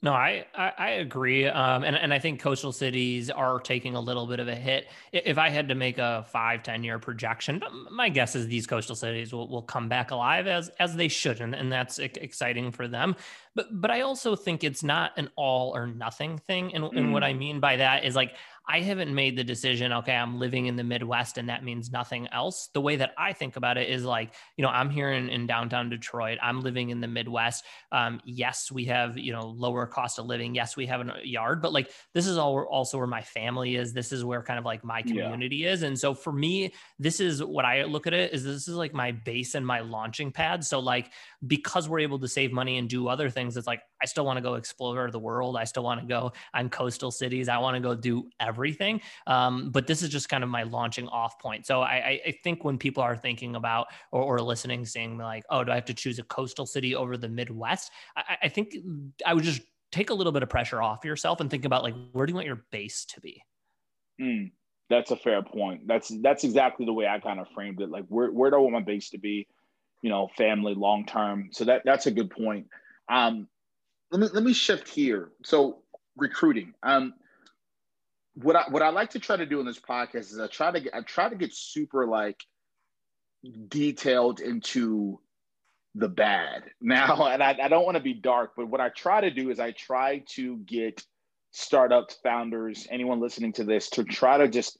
No, 0.00 0.12
I, 0.12 0.46
I, 0.54 0.72
I 0.78 0.88
agree. 0.90 1.46
Um, 1.46 1.82
and, 1.82 1.96
and 1.96 2.14
I 2.14 2.20
think 2.20 2.40
coastal 2.40 2.70
cities 2.70 3.30
are 3.30 3.58
taking 3.58 3.96
a 3.96 4.00
little 4.00 4.28
bit 4.28 4.38
of 4.38 4.46
a 4.46 4.54
hit. 4.54 4.86
If 5.12 5.38
I 5.38 5.48
had 5.48 5.68
to 5.70 5.74
make 5.74 5.98
a 5.98 6.24
five 6.30 6.62
ten 6.62 6.84
year 6.84 7.00
projection, 7.00 7.60
my 7.90 8.08
guess 8.08 8.36
is 8.36 8.46
these 8.46 8.66
coastal 8.66 8.94
cities 8.94 9.32
will, 9.32 9.48
will 9.48 9.62
come 9.62 9.88
back 9.88 10.12
alive 10.12 10.46
as, 10.46 10.70
as 10.78 10.94
they 10.94 11.08
should. 11.08 11.40
And, 11.40 11.52
and 11.52 11.72
that's 11.72 11.98
exciting 11.98 12.70
for 12.70 12.86
them. 12.86 13.16
But, 13.56 13.80
but 13.80 13.90
I 13.90 14.02
also 14.02 14.36
think 14.36 14.62
it's 14.62 14.84
not 14.84 15.12
an 15.16 15.30
all 15.34 15.74
or 15.74 15.88
nothing 15.88 16.38
thing. 16.38 16.74
And, 16.74 16.84
mm. 16.84 16.96
and 16.96 17.12
what 17.12 17.24
mm. 17.24 17.26
I 17.26 17.32
mean 17.32 17.58
by 17.58 17.76
that 17.76 18.04
is 18.04 18.14
like, 18.14 18.36
I 18.70 18.80
haven't 18.80 19.14
made 19.14 19.34
the 19.34 19.44
decision, 19.44 19.94
okay, 19.94 20.14
I'm 20.14 20.38
living 20.38 20.66
in 20.66 20.76
the 20.76 20.84
Midwest 20.84 21.38
and 21.38 21.48
that 21.48 21.64
means 21.64 21.90
nothing 21.90 22.28
else. 22.32 22.68
The 22.74 22.82
way 22.82 22.96
that 22.96 23.14
I 23.16 23.32
think 23.32 23.56
about 23.56 23.78
it 23.78 23.88
is 23.88 24.04
like, 24.04 24.34
you 24.58 24.62
know, 24.62 24.68
I'm 24.68 24.90
here 24.90 25.10
in, 25.12 25.30
in 25.30 25.46
downtown 25.46 25.88
Detroit. 25.88 26.36
I'm 26.42 26.60
living 26.60 26.90
in 26.90 27.00
the 27.00 27.08
Midwest. 27.08 27.64
Um, 27.92 28.20
yes, 28.26 28.70
we 28.70 28.84
have, 28.84 29.16
you 29.16 29.32
know, 29.32 29.46
lower 29.46 29.86
cost 29.86 30.18
of 30.18 30.26
living. 30.26 30.54
Yes, 30.54 30.76
we 30.76 30.84
have 30.84 31.00
a 31.00 31.14
yard, 31.24 31.62
but 31.62 31.72
like 31.72 31.90
this 32.12 32.26
is 32.26 32.36
all 32.36 32.60
also 32.64 32.98
where 32.98 33.06
my 33.06 33.22
family 33.22 33.76
is. 33.76 33.94
This 33.94 34.12
is 34.12 34.22
where 34.22 34.42
kind 34.42 34.58
of 34.58 34.66
like 34.66 34.84
my 34.84 35.00
community 35.00 35.56
yeah. 35.56 35.72
is. 35.72 35.82
And 35.82 35.98
so 35.98 36.12
for 36.12 36.32
me, 36.32 36.74
this 36.98 37.20
is 37.20 37.42
what 37.42 37.64
I 37.64 37.84
look 37.84 38.06
at 38.06 38.12
it 38.12 38.34
is 38.34 38.44
this 38.44 38.68
is 38.68 38.74
like 38.74 38.92
my 38.92 39.12
base 39.12 39.54
and 39.54 39.66
my 39.66 39.80
launching 39.80 40.30
pad. 40.30 40.62
So 40.62 40.78
like 40.78 41.10
because 41.46 41.88
we're 41.88 42.00
able 42.00 42.18
to 42.18 42.28
save 42.28 42.52
money 42.52 42.76
and 42.76 42.86
do 42.86 43.08
other 43.08 43.30
things, 43.30 43.56
it's 43.56 43.66
like 43.66 43.80
I 44.02 44.04
still 44.04 44.26
want 44.26 44.36
to 44.36 44.42
go 44.42 44.54
explore 44.54 45.10
the 45.10 45.18
world. 45.18 45.56
I 45.56 45.64
still 45.64 45.84
want 45.84 46.02
to 46.02 46.06
go 46.06 46.32
on 46.52 46.68
coastal 46.68 47.10
cities. 47.10 47.48
I 47.48 47.56
want 47.58 47.74
to 47.74 47.80
go 47.80 47.94
do 47.94 48.28
everything 48.38 48.57
everything. 48.58 49.00
Um, 49.28 49.70
but 49.70 49.86
this 49.86 50.02
is 50.02 50.08
just 50.08 50.28
kind 50.28 50.42
of 50.42 50.50
my 50.50 50.64
launching 50.64 51.06
off 51.08 51.38
point. 51.38 51.64
So 51.64 51.80
I, 51.80 52.20
I 52.26 52.34
think 52.42 52.64
when 52.64 52.76
people 52.76 53.02
are 53.02 53.16
thinking 53.16 53.54
about 53.54 53.86
or, 54.10 54.22
or, 54.22 54.40
listening, 54.40 54.84
saying 54.84 55.18
like, 55.18 55.44
oh, 55.50 55.62
do 55.62 55.70
I 55.70 55.76
have 55.76 55.84
to 55.86 55.94
choose 55.94 56.18
a 56.18 56.24
coastal 56.24 56.66
city 56.66 56.94
over 56.94 57.16
the 57.16 57.28
Midwest? 57.28 57.92
I, 58.16 58.36
I 58.44 58.48
think 58.48 58.74
I 59.24 59.34
would 59.34 59.44
just 59.44 59.62
take 59.92 60.10
a 60.10 60.14
little 60.14 60.32
bit 60.32 60.42
of 60.42 60.48
pressure 60.48 60.82
off 60.82 61.04
yourself 61.04 61.40
and 61.40 61.48
think 61.48 61.64
about 61.64 61.84
like, 61.84 61.94
where 62.12 62.26
do 62.26 62.32
you 62.32 62.34
want 62.34 62.46
your 62.46 62.64
base 62.72 63.04
to 63.06 63.20
be? 63.20 63.42
Mm, 64.20 64.50
that's 64.90 65.12
a 65.12 65.16
fair 65.16 65.42
point. 65.42 65.86
That's 65.86 66.10
that's 66.22 66.42
exactly 66.42 66.84
the 66.84 66.92
way 66.92 67.06
I 67.06 67.20
kind 67.20 67.38
of 67.38 67.46
framed 67.54 67.80
it. 67.80 67.90
Like, 67.90 68.06
where 68.08 68.32
where 68.32 68.50
do 68.50 68.56
I 68.56 68.60
want 68.60 68.72
my 68.72 68.80
base 68.80 69.10
to 69.10 69.18
be? 69.18 69.46
You 70.02 70.10
know, 70.10 70.28
family, 70.36 70.74
long 70.74 71.06
term. 71.06 71.50
So 71.52 71.64
that 71.64 71.82
that's 71.84 72.06
a 72.06 72.10
good 72.10 72.30
point. 72.30 72.66
Um, 73.08 73.46
let 74.10 74.20
me 74.20 74.28
let 74.32 74.42
me 74.42 74.52
shift 74.52 74.88
here. 74.88 75.30
So 75.44 75.82
recruiting. 76.16 76.74
Um, 76.82 77.14
what 78.42 78.56
I 78.56 78.64
what 78.70 78.82
I 78.82 78.90
like 78.90 79.10
to 79.10 79.18
try 79.18 79.36
to 79.36 79.46
do 79.46 79.60
in 79.60 79.66
this 79.66 79.80
podcast 79.80 80.32
is 80.32 80.38
I 80.38 80.46
try 80.46 80.70
to 80.70 80.80
get 80.80 80.94
I 80.94 81.00
try 81.00 81.28
to 81.28 81.36
get 81.36 81.52
super 81.52 82.06
like 82.06 82.42
detailed 83.68 84.40
into 84.40 85.20
the 85.94 86.08
bad. 86.08 86.64
Now 86.80 87.26
and 87.26 87.42
I, 87.42 87.56
I 87.60 87.68
don't 87.68 87.84
want 87.84 87.96
to 87.96 88.02
be 88.02 88.14
dark 88.14 88.52
but 88.56 88.68
what 88.68 88.80
I 88.80 88.90
try 88.90 89.20
to 89.20 89.30
do 89.30 89.50
is 89.50 89.58
I 89.58 89.72
try 89.72 90.22
to 90.34 90.58
get 90.58 91.02
startup 91.50 92.12
founders 92.22 92.86
anyone 92.90 93.20
listening 93.20 93.52
to 93.54 93.64
this 93.64 93.90
to 93.90 94.04
try 94.04 94.38
to 94.38 94.48
just 94.48 94.78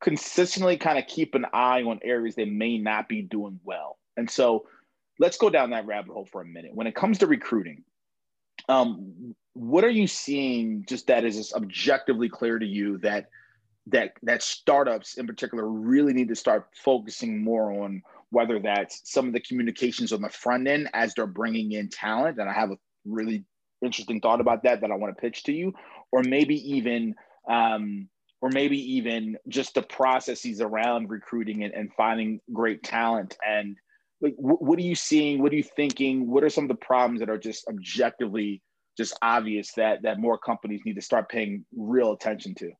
consistently 0.00 0.76
kind 0.76 0.98
of 0.98 1.06
keep 1.06 1.34
an 1.34 1.46
eye 1.52 1.82
on 1.82 2.00
areas 2.02 2.34
they 2.34 2.44
may 2.44 2.78
not 2.78 3.08
be 3.08 3.22
doing 3.22 3.58
well. 3.64 3.98
And 4.16 4.30
so 4.30 4.66
let's 5.18 5.38
go 5.38 5.50
down 5.50 5.70
that 5.70 5.86
rabbit 5.86 6.12
hole 6.12 6.28
for 6.30 6.40
a 6.40 6.44
minute. 6.44 6.72
When 6.74 6.86
it 6.86 6.94
comes 6.94 7.18
to 7.18 7.26
recruiting 7.26 7.84
um, 8.68 9.34
what 9.58 9.82
are 9.82 9.90
you 9.90 10.06
seeing 10.06 10.84
just 10.88 11.08
that 11.08 11.24
is 11.24 11.36
just 11.36 11.52
objectively 11.54 12.28
clear 12.28 12.60
to 12.60 12.66
you 12.66 12.96
that 12.98 13.28
that 13.88 14.12
that 14.22 14.40
startups 14.40 15.18
in 15.18 15.26
particular 15.26 15.68
really 15.68 16.12
need 16.12 16.28
to 16.28 16.36
start 16.36 16.68
focusing 16.84 17.42
more 17.42 17.72
on 17.82 18.00
whether 18.30 18.60
that's 18.60 19.00
some 19.04 19.26
of 19.26 19.32
the 19.32 19.40
communications 19.40 20.12
on 20.12 20.22
the 20.22 20.28
front 20.28 20.68
end 20.68 20.88
as 20.94 21.12
they're 21.14 21.26
bringing 21.26 21.72
in 21.72 21.88
talent? 21.88 22.38
And 22.38 22.48
i 22.48 22.52
have 22.52 22.70
a 22.70 22.78
really 23.04 23.44
interesting 23.82 24.20
thought 24.20 24.40
about 24.40 24.62
that 24.62 24.80
that 24.80 24.92
i 24.92 24.94
want 24.94 25.16
to 25.16 25.20
pitch 25.20 25.42
to 25.44 25.52
you. 25.52 25.72
Or 26.12 26.22
maybe 26.22 26.56
even 26.74 27.16
um, 27.50 28.08
or 28.40 28.50
maybe 28.50 28.78
even 28.94 29.36
just 29.48 29.74
the 29.74 29.82
processes 29.82 30.60
around 30.60 31.10
recruiting 31.10 31.64
and, 31.64 31.74
and 31.74 31.92
finding 31.94 32.40
great 32.52 32.84
talent. 32.84 33.36
And 33.44 33.76
like 34.20 34.34
what 34.36 34.78
are 34.78 34.82
you 34.82 34.94
seeing? 34.94 35.42
What 35.42 35.52
are 35.52 35.56
you 35.56 35.64
thinking? 35.64 36.30
What 36.30 36.44
are 36.44 36.50
some 36.50 36.64
of 36.64 36.68
the 36.68 36.86
problems 36.86 37.18
that 37.18 37.30
are 37.30 37.38
just 37.38 37.66
objectively 37.66 38.62
just 38.98 39.16
obvious 39.22 39.72
that 39.72 40.02
that 40.02 40.18
more 40.18 40.36
companies 40.36 40.82
need 40.84 40.96
to 40.96 41.02
start 41.02 41.30
paying 41.30 41.64
real 41.74 42.12
attention 42.12 42.54
to. 42.56 42.70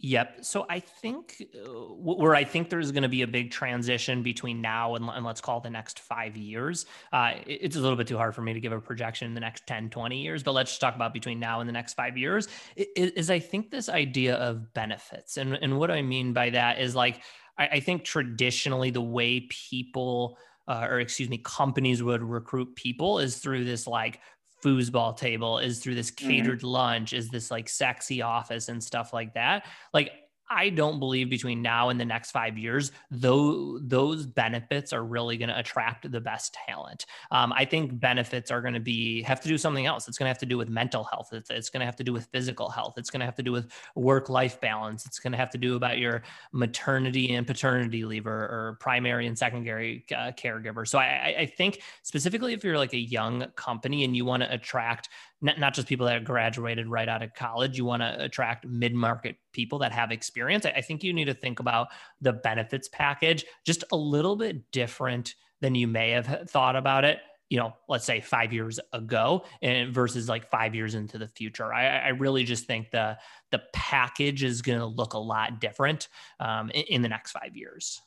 Yep. 0.00 0.44
So 0.44 0.64
I 0.70 0.78
think 0.78 1.44
uh, 1.56 1.68
where 1.68 2.34
I 2.34 2.44
think 2.44 2.70
there's 2.70 2.92
going 2.92 3.02
to 3.02 3.08
be 3.08 3.22
a 3.22 3.26
big 3.26 3.50
transition 3.50 4.22
between 4.22 4.60
now 4.60 4.94
and, 4.94 5.08
and 5.08 5.26
let's 5.26 5.40
call 5.40 5.58
it 5.58 5.64
the 5.64 5.70
next 5.70 5.98
five 5.98 6.36
years. 6.36 6.86
Uh, 7.12 7.32
it's 7.46 7.74
a 7.74 7.80
little 7.80 7.96
bit 7.96 8.06
too 8.06 8.16
hard 8.16 8.32
for 8.32 8.42
me 8.42 8.52
to 8.52 8.60
give 8.60 8.70
a 8.70 8.80
projection 8.80 9.26
in 9.26 9.34
the 9.34 9.40
next 9.40 9.66
10, 9.66 9.90
20 9.90 10.16
years, 10.16 10.44
but 10.44 10.52
let's 10.52 10.70
just 10.70 10.80
talk 10.80 10.94
about 10.94 11.12
between 11.12 11.40
now 11.40 11.58
and 11.58 11.68
the 11.68 11.72
next 11.72 11.94
five 11.94 12.16
years 12.16 12.46
is, 12.76 13.10
is 13.12 13.30
I 13.30 13.40
think 13.40 13.72
this 13.72 13.88
idea 13.88 14.36
of 14.36 14.72
benefits. 14.72 15.36
And, 15.36 15.54
and 15.54 15.76
what 15.76 15.90
I 15.90 16.00
mean 16.02 16.32
by 16.32 16.50
that 16.50 16.80
is 16.80 16.94
like, 16.94 17.22
I, 17.58 17.66
I 17.66 17.80
think 17.80 18.04
traditionally 18.04 18.90
the 18.90 19.02
way 19.02 19.48
people 19.50 20.38
uh, 20.68 20.86
or 20.88 21.00
excuse 21.00 21.30
me, 21.30 21.38
companies 21.38 22.02
would 22.02 22.22
recruit 22.22 22.76
people 22.76 23.20
is 23.20 23.38
through 23.38 23.64
this 23.64 23.86
like 23.86 24.20
foosball 24.64 25.16
table 25.16 25.58
is 25.58 25.80
through 25.80 25.94
this 25.94 26.10
mm-hmm. 26.10 26.28
catered 26.28 26.58
mm-hmm. 26.58 26.68
lunch 26.68 27.12
is 27.12 27.28
this 27.28 27.50
like 27.50 27.68
sexy 27.68 28.22
office 28.22 28.68
and 28.68 28.82
stuff 28.82 29.12
like 29.12 29.34
that 29.34 29.66
like 29.92 30.12
I 30.50 30.70
don't 30.70 30.98
believe 30.98 31.30
between 31.30 31.62
now 31.62 31.90
and 31.90 32.00
the 32.00 32.04
next 32.04 32.30
five 32.30 32.56
years, 32.56 32.92
though 33.10 33.78
those 33.80 34.26
benefits 34.26 34.92
are 34.92 35.04
really 35.04 35.36
going 35.36 35.48
to 35.48 35.58
attract 35.58 36.10
the 36.10 36.20
best 36.20 36.56
talent. 36.66 37.06
Um, 37.30 37.52
I 37.52 37.64
think 37.64 37.98
benefits 38.00 38.50
are 38.50 38.60
going 38.60 38.74
to 38.74 38.80
be 38.80 39.22
have 39.22 39.40
to 39.42 39.48
do 39.48 39.58
something 39.58 39.86
else. 39.86 40.08
It's 40.08 40.18
going 40.18 40.26
to 40.26 40.30
have 40.30 40.38
to 40.38 40.46
do 40.46 40.56
with 40.56 40.68
mental 40.68 41.04
health. 41.04 41.30
It's, 41.32 41.50
it's 41.50 41.70
going 41.70 41.80
to 41.80 41.86
have 41.86 41.96
to 41.96 42.04
do 42.04 42.12
with 42.12 42.26
physical 42.32 42.68
health. 42.68 42.94
It's 42.96 43.10
going 43.10 43.20
to 43.20 43.26
have 43.26 43.36
to 43.36 43.42
do 43.42 43.52
with 43.52 43.70
work 43.94 44.28
life 44.28 44.60
balance. 44.60 45.06
It's 45.06 45.18
going 45.18 45.32
to 45.32 45.38
have 45.38 45.50
to 45.50 45.58
do 45.58 45.76
about 45.76 45.98
your 45.98 46.22
maternity 46.52 47.34
and 47.34 47.46
paternity 47.46 48.04
leave 48.04 48.26
or, 48.26 48.30
or 48.30 48.76
primary 48.80 49.26
and 49.26 49.36
secondary 49.36 50.04
uh, 50.12 50.32
caregiver. 50.32 50.86
So 50.86 50.98
I, 50.98 51.34
I 51.40 51.46
think 51.46 51.82
specifically 52.02 52.52
if 52.52 52.64
you're 52.64 52.78
like 52.78 52.94
a 52.94 52.98
young 52.98 53.46
company 53.56 54.04
and 54.04 54.16
you 54.16 54.24
want 54.24 54.42
to 54.42 54.52
attract 54.52 55.08
not, 55.40 55.58
not 55.58 55.74
just 55.74 55.88
people 55.88 56.06
that 56.06 56.24
graduated 56.24 56.88
right 56.88 57.08
out 57.08 57.22
of 57.22 57.34
college. 57.34 57.78
You 57.78 57.84
want 57.84 58.02
to 58.02 58.24
attract 58.24 58.66
mid 58.66 58.94
market 58.94 59.36
people 59.52 59.78
that 59.80 59.92
have 59.92 60.10
experience. 60.10 60.66
I, 60.66 60.70
I 60.70 60.80
think 60.80 61.02
you 61.02 61.12
need 61.12 61.26
to 61.26 61.34
think 61.34 61.60
about 61.60 61.88
the 62.20 62.32
benefits 62.32 62.88
package 62.88 63.44
just 63.64 63.84
a 63.92 63.96
little 63.96 64.36
bit 64.36 64.70
different 64.72 65.34
than 65.60 65.74
you 65.74 65.86
may 65.86 66.10
have 66.10 66.48
thought 66.48 66.76
about 66.76 67.04
it 67.04 67.20
you 67.48 67.58
know, 67.58 67.72
let's 67.88 68.04
say 68.04 68.20
five 68.20 68.52
years 68.52 68.78
ago 68.92 69.44
and 69.62 69.92
versus 69.92 70.28
like 70.28 70.50
five 70.50 70.74
years 70.74 70.94
into 70.94 71.16
the 71.18 71.28
future. 71.28 71.72
I, 71.72 71.98
I 71.98 72.08
really 72.08 72.44
just 72.44 72.66
think 72.66 72.90
the 72.90 73.16
the 73.50 73.62
package 73.72 74.44
is 74.44 74.60
going 74.60 74.78
to 74.78 74.86
look 74.86 75.14
a 75.14 75.18
lot 75.18 75.60
different 75.60 76.08
um, 76.40 76.70
in, 76.70 76.82
in, 76.88 77.02
the 77.02 77.08
next 77.08 77.32
five 77.32 77.56
years. 77.56 78.02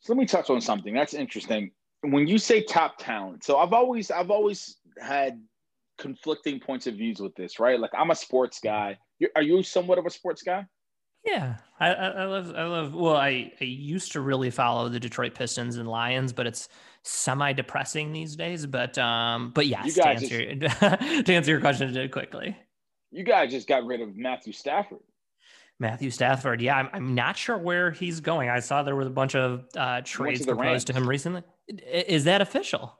So 0.00 0.12
let 0.12 0.18
me 0.18 0.26
touch 0.26 0.50
on 0.50 0.60
something 0.60 0.92
that's 0.92 1.14
interesting. 1.14 1.70
When 2.02 2.26
you 2.26 2.38
say 2.38 2.62
top 2.62 2.96
talent, 2.98 3.44
so 3.44 3.58
I've 3.58 3.72
always 3.72 4.10
I've 4.10 4.30
always 4.30 4.76
had 5.00 5.40
conflicting 5.98 6.60
points 6.60 6.86
of 6.86 6.94
views 6.94 7.20
with 7.20 7.34
this, 7.34 7.58
right? 7.60 7.78
Like 7.78 7.90
I'm 7.96 8.10
a 8.10 8.14
sports 8.14 8.60
guy. 8.62 8.98
You're, 9.18 9.30
are 9.36 9.42
you 9.42 9.62
somewhat 9.62 9.98
of 9.98 10.06
a 10.06 10.10
sports 10.10 10.42
guy? 10.42 10.66
Yeah, 11.24 11.56
I, 11.80 11.88
I, 11.88 12.24
love 12.26 12.54
I 12.54 12.64
love. 12.64 12.94
Well, 12.94 13.16
I, 13.16 13.50
I 13.58 13.64
used 13.64 14.12
to 14.12 14.20
really 14.20 14.50
follow 14.50 14.90
the 14.90 15.00
Detroit 15.00 15.34
Pistons 15.34 15.76
and 15.76 15.88
Lions, 15.88 16.34
but 16.34 16.46
it's 16.46 16.68
semi 17.02 17.52
depressing 17.54 18.12
these 18.12 18.36
days. 18.36 18.66
But 18.66 18.98
um, 18.98 19.50
but 19.54 19.66
yes, 19.66 19.94
to 19.94 20.06
answer 20.06 20.54
just, 20.54 20.80
to 21.26 21.34
answer 21.34 21.50
your 21.50 21.60
question 21.60 22.08
quickly, 22.10 22.54
you 23.10 23.24
guys 23.24 23.50
just 23.50 23.66
got 23.66 23.86
rid 23.86 24.02
of 24.02 24.14
Matthew 24.16 24.52
Stafford. 24.52 25.00
Matthew 25.80 26.10
Stafford, 26.10 26.60
yeah, 26.60 26.76
I'm, 26.76 26.88
I'm 26.92 27.14
not 27.14 27.36
sure 27.36 27.58
where 27.58 27.90
he's 27.90 28.20
going. 28.20 28.48
I 28.48 28.60
saw 28.60 28.82
there 28.82 28.94
was 28.94 29.06
a 29.06 29.10
bunch 29.10 29.34
of 29.34 29.64
uh, 29.76 30.02
trades 30.04 30.44
proposed 30.44 30.62
Rams. 30.62 30.84
to 30.84 30.92
him 30.92 31.08
recently. 31.08 31.42
Is 31.68 32.24
that 32.24 32.40
official? 32.40 32.96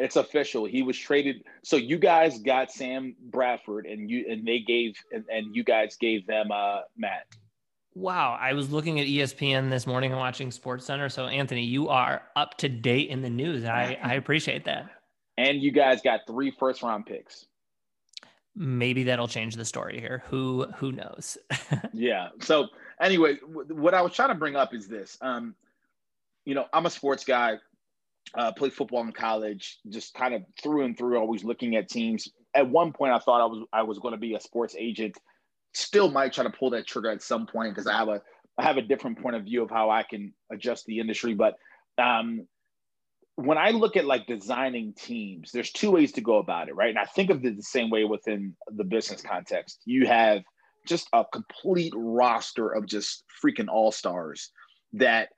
It's 0.00 0.16
official. 0.16 0.64
He 0.64 0.82
was 0.82 0.98
traded. 0.98 1.44
So 1.62 1.76
you 1.76 1.98
guys 1.98 2.38
got 2.38 2.72
Sam 2.72 3.14
Bradford, 3.20 3.86
and 3.86 4.10
you 4.10 4.24
and 4.28 4.46
they 4.46 4.60
gave 4.60 4.96
and, 5.12 5.24
and 5.30 5.54
you 5.54 5.62
guys 5.62 5.96
gave 5.96 6.26
them 6.26 6.50
uh, 6.50 6.80
Matt. 6.96 7.26
Wow, 7.94 8.38
I 8.40 8.52
was 8.52 8.70
looking 8.70 9.00
at 9.00 9.06
ESPN 9.06 9.68
this 9.68 9.86
morning 9.86 10.12
and 10.12 10.20
watching 10.20 10.50
Sports 10.50 10.86
Center. 10.86 11.08
So 11.08 11.26
Anthony, 11.26 11.64
you 11.64 11.88
are 11.88 12.22
up 12.36 12.56
to 12.58 12.68
date 12.68 13.10
in 13.10 13.20
the 13.20 13.30
news. 13.30 13.64
I 13.64 13.98
I 14.02 14.14
appreciate 14.14 14.64
that. 14.64 14.86
And 15.36 15.62
you 15.62 15.70
guys 15.72 16.00
got 16.00 16.20
three 16.26 16.50
first 16.58 16.82
round 16.82 17.06
picks. 17.06 17.46
Maybe 18.56 19.04
that'll 19.04 19.28
change 19.28 19.56
the 19.56 19.64
story 19.64 20.00
here. 20.00 20.22
Who 20.28 20.66
who 20.76 20.92
knows? 20.92 21.36
yeah. 21.92 22.28
So 22.40 22.68
anyway, 23.00 23.36
what 23.44 23.94
I 23.94 24.02
was 24.02 24.12
trying 24.12 24.30
to 24.30 24.34
bring 24.34 24.56
up 24.56 24.74
is 24.74 24.88
this. 24.88 25.18
Um, 25.20 25.54
you 26.44 26.54
know, 26.54 26.66
I'm 26.72 26.86
a 26.86 26.90
sports 26.90 27.24
guy 27.24 27.58
uh, 28.36 28.52
played 28.52 28.72
football 28.72 29.02
in 29.02 29.12
college, 29.12 29.78
just 29.88 30.14
kind 30.14 30.34
of 30.34 30.42
through 30.62 30.84
and 30.84 30.96
through, 30.96 31.18
always 31.18 31.44
looking 31.44 31.76
at 31.76 31.88
teams. 31.88 32.28
at 32.54 32.68
one 32.68 32.92
point 32.92 33.12
I 33.12 33.18
thought 33.18 33.40
I 33.40 33.46
was 33.46 33.66
I 33.72 33.82
was 33.82 33.98
going 33.98 34.12
to 34.12 34.18
be 34.18 34.34
a 34.34 34.40
sports 34.40 34.74
agent. 34.78 35.16
Still 35.74 36.10
might 36.10 36.32
try 36.32 36.44
to 36.44 36.50
pull 36.50 36.70
that 36.70 36.86
trigger 36.86 37.10
at 37.10 37.22
some 37.22 37.46
point 37.46 37.74
because 37.74 37.86
I 37.86 37.96
have 37.96 38.08
a 38.08 38.22
I 38.58 38.64
have 38.64 38.76
a 38.76 38.82
different 38.82 39.22
point 39.22 39.36
of 39.36 39.44
view 39.44 39.62
of 39.62 39.70
how 39.70 39.90
I 39.90 40.02
can 40.02 40.34
adjust 40.52 40.86
the 40.86 40.98
industry. 40.98 41.34
But 41.34 41.56
um, 41.98 42.46
when 43.36 43.56
I 43.56 43.70
look 43.70 43.96
at 43.96 44.04
like 44.04 44.26
designing 44.26 44.92
teams, 44.94 45.50
there's 45.52 45.72
two 45.72 45.90
ways 45.90 46.12
to 46.12 46.20
go 46.20 46.38
about 46.38 46.68
it, 46.68 46.74
right? 46.74 46.90
And 46.90 46.98
I 46.98 47.04
think 47.04 47.30
of 47.30 47.44
it 47.44 47.56
the 47.56 47.62
same 47.62 47.90
way 47.90 48.04
within 48.04 48.54
the 48.68 48.84
business 48.84 49.22
context. 49.22 49.80
You 49.86 50.06
have 50.06 50.42
just 50.86 51.08
a 51.12 51.24
complete 51.32 51.92
roster 51.96 52.70
of 52.70 52.86
just 52.86 53.24
freaking 53.42 53.68
all 53.68 53.92
stars 53.92 54.50
that 54.92 55.30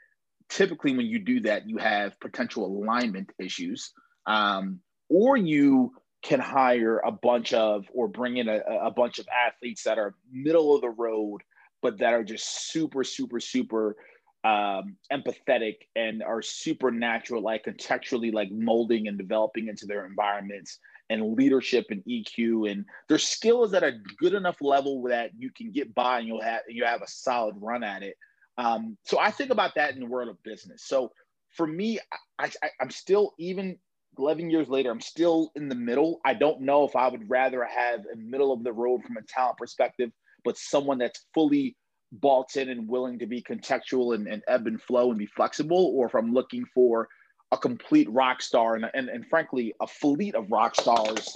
typically 0.52 0.94
when 0.96 1.06
you 1.06 1.18
do 1.18 1.40
that, 1.40 1.68
you 1.68 1.78
have 1.78 2.18
potential 2.20 2.64
alignment 2.66 3.30
issues. 3.38 3.92
Um, 4.26 4.80
or 5.08 5.36
you 5.36 5.92
can 6.22 6.40
hire 6.40 6.98
a 6.98 7.10
bunch 7.10 7.52
of 7.52 7.86
or 7.92 8.06
bring 8.06 8.36
in 8.36 8.48
a, 8.48 8.60
a 8.82 8.90
bunch 8.90 9.18
of 9.18 9.26
athletes 9.28 9.82
that 9.82 9.98
are 9.98 10.14
middle 10.30 10.74
of 10.74 10.80
the 10.80 10.90
road, 10.90 11.40
but 11.80 11.98
that 11.98 12.14
are 12.14 12.22
just 12.22 12.70
super, 12.70 13.02
super, 13.02 13.40
super 13.40 13.96
um, 14.44 14.96
empathetic 15.12 15.76
and 15.96 16.22
are 16.22 16.42
supernatural, 16.42 17.42
like 17.42 17.64
contextually, 17.64 18.32
like 18.32 18.50
molding 18.50 19.08
and 19.08 19.18
developing 19.18 19.68
into 19.68 19.86
their 19.86 20.06
environments 20.06 20.78
and 21.10 21.34
leadership 21.34 21.86
and 21.90 22.02
EQ 22.04 22.70
and 22.70 22.84
their 23.08 23.18
skills 23.18 23.74
at 23.74 23.82
a 23.82 23.98
good 24.18 24.34
enough 24.34 24.60
level 24.60 25.02
that 25.02 25.30
you 25.36 25.50
can 25.50 25.70
get 25.70 25.94
by 25.94 26.18
and 26.18 26.28
you'll 26.28 26.42
have 26.42 26.62
you 26.68 26.84
have 26.84 27.02
a 27.02 27.08
solid 27.08 27.54
run 27.58 27.82
at 27.82 28.02
it. 28.02 28.16
Um, 28.58 28.96
so 29.04 29.18
I 29.18 29.30
think 29.30 29.50
about 29.50 29.74
that 29.76 29.94
in 29.94 30.00
the 30.00 30.06
world 30.06 30.28
of 30.28 30.42
business. 30.42 30.84
So 30.84 31.12
for 31.50 31.66
me, 31.66 31.98
I, 32.38 32.50
I, 32.62 32.68
I'm 32.80 32.90
still 32.90 33.34
even 33.38 33.78
11 34.18 34.50
years 34.50 34.68
later, 34.68 34.90
I'm 34.90 35.00
still 35.00 35.52
in 35.56 35.68
the 35.68 35.74
middle. 35.74 36.20
I 36.24 36.34
don't 36.34 36.60
know 36.60 36.84
if 36.84 36.96
I 36.96 37.08
would 37.08 37.28
rather 37.30 37.64
have 37.64 38.00
a 38.12 38.16
middle 38.16 38.52
of 38.52 38.62
the 38.62 38.72
road 38.72 39.02
from 39.04 39.16
a 39.16 39.22
talent 39.22 39.56
perspective, 39.56 40.10
but 40.44 40.58
someone 40.58 40.98
that's 40.98 41.24
fully 41.34 41.76
bought 42.12 42.56
in 42.56 42.68
and 42.68 42.88
willing 42.88 43.18
to 43.18 43.26
be 43.26 43.42
contextual 43.42 44.14
and, 44.14 44.26
and 44.26 44.42
ebb 44.46 44.66
and 44.66 44.80
flow 44.82 45.10
and 45.10 45.18
be 45.18 45.26
flexible, 45.26 45.92
or 45.94 46.06
if 46.06 46.14
I'm 46.14 46.34
looking 46.34 46.64
for 46.74 47.08
a 47.52 47.56
complete 47.58 48.10
rock 48.10 48.42
star 48.42 48.76
and, 48.76 48.86
and, 48.92 49.08
and 49.08 49.26
frankly, 49.26 49.74
a 49.80 49.86
fleet 49.86 50.34
of 50.34 50.50
rock 50.50 50.74
stars 50.74 51.34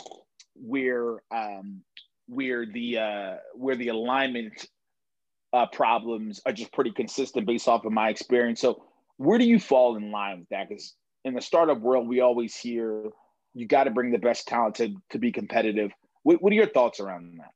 where 0.54 1.23
um, 1.30 1.82
where 2.28 2.66
the 2.66 2.99
uh, 2.99 3.35
where 3.54 3.76
the 3.76 3.88
alignment 3.88 4.66
uh, 5.53 5.67
problems 5.67 6.41
are 6.47 6.53
just 6.53 6.73
pretty 6.73 6.93
consistent 6.93 7.47
based 7.47 7.69
off 7.69 7.85
of 7.85 7.93
my 7.93 8.09
experience. 8.09 8.61
So 8.61 8.83
where 9.17 9.38
do 9.38 9.45
you 9.45 9.59
fall 9.59 9.97
in 9.97 10.11
line 10.11 10.41
with 10.41 10.49
that? 10.50 10.69
Because 10.69 10.95
in 11.25 11.35
the 11.35 11.41
startup 11.41 11.81
world, 11.81 12.09
we 12.09 12.21
always 12.21 12.55
hear 12.55 13.11
you 13.55 13.67
got 13.67 13.85
to 13.85 13.91
bring 13.91 14.12
the 14.12 14.19
best 14.19 14.47
talent 14.47 14.75
to, 14.76 14.95
to 15.11 15.19
be 15.19 15.33
competitive. 15.33 15.91
What, 16.23 16.43
what 16.43 16.53
are 16.53 16.57
your 16.57 16.69
thoughts 16.69 17.00
around 17.00 17.38
that? 17.38 17.50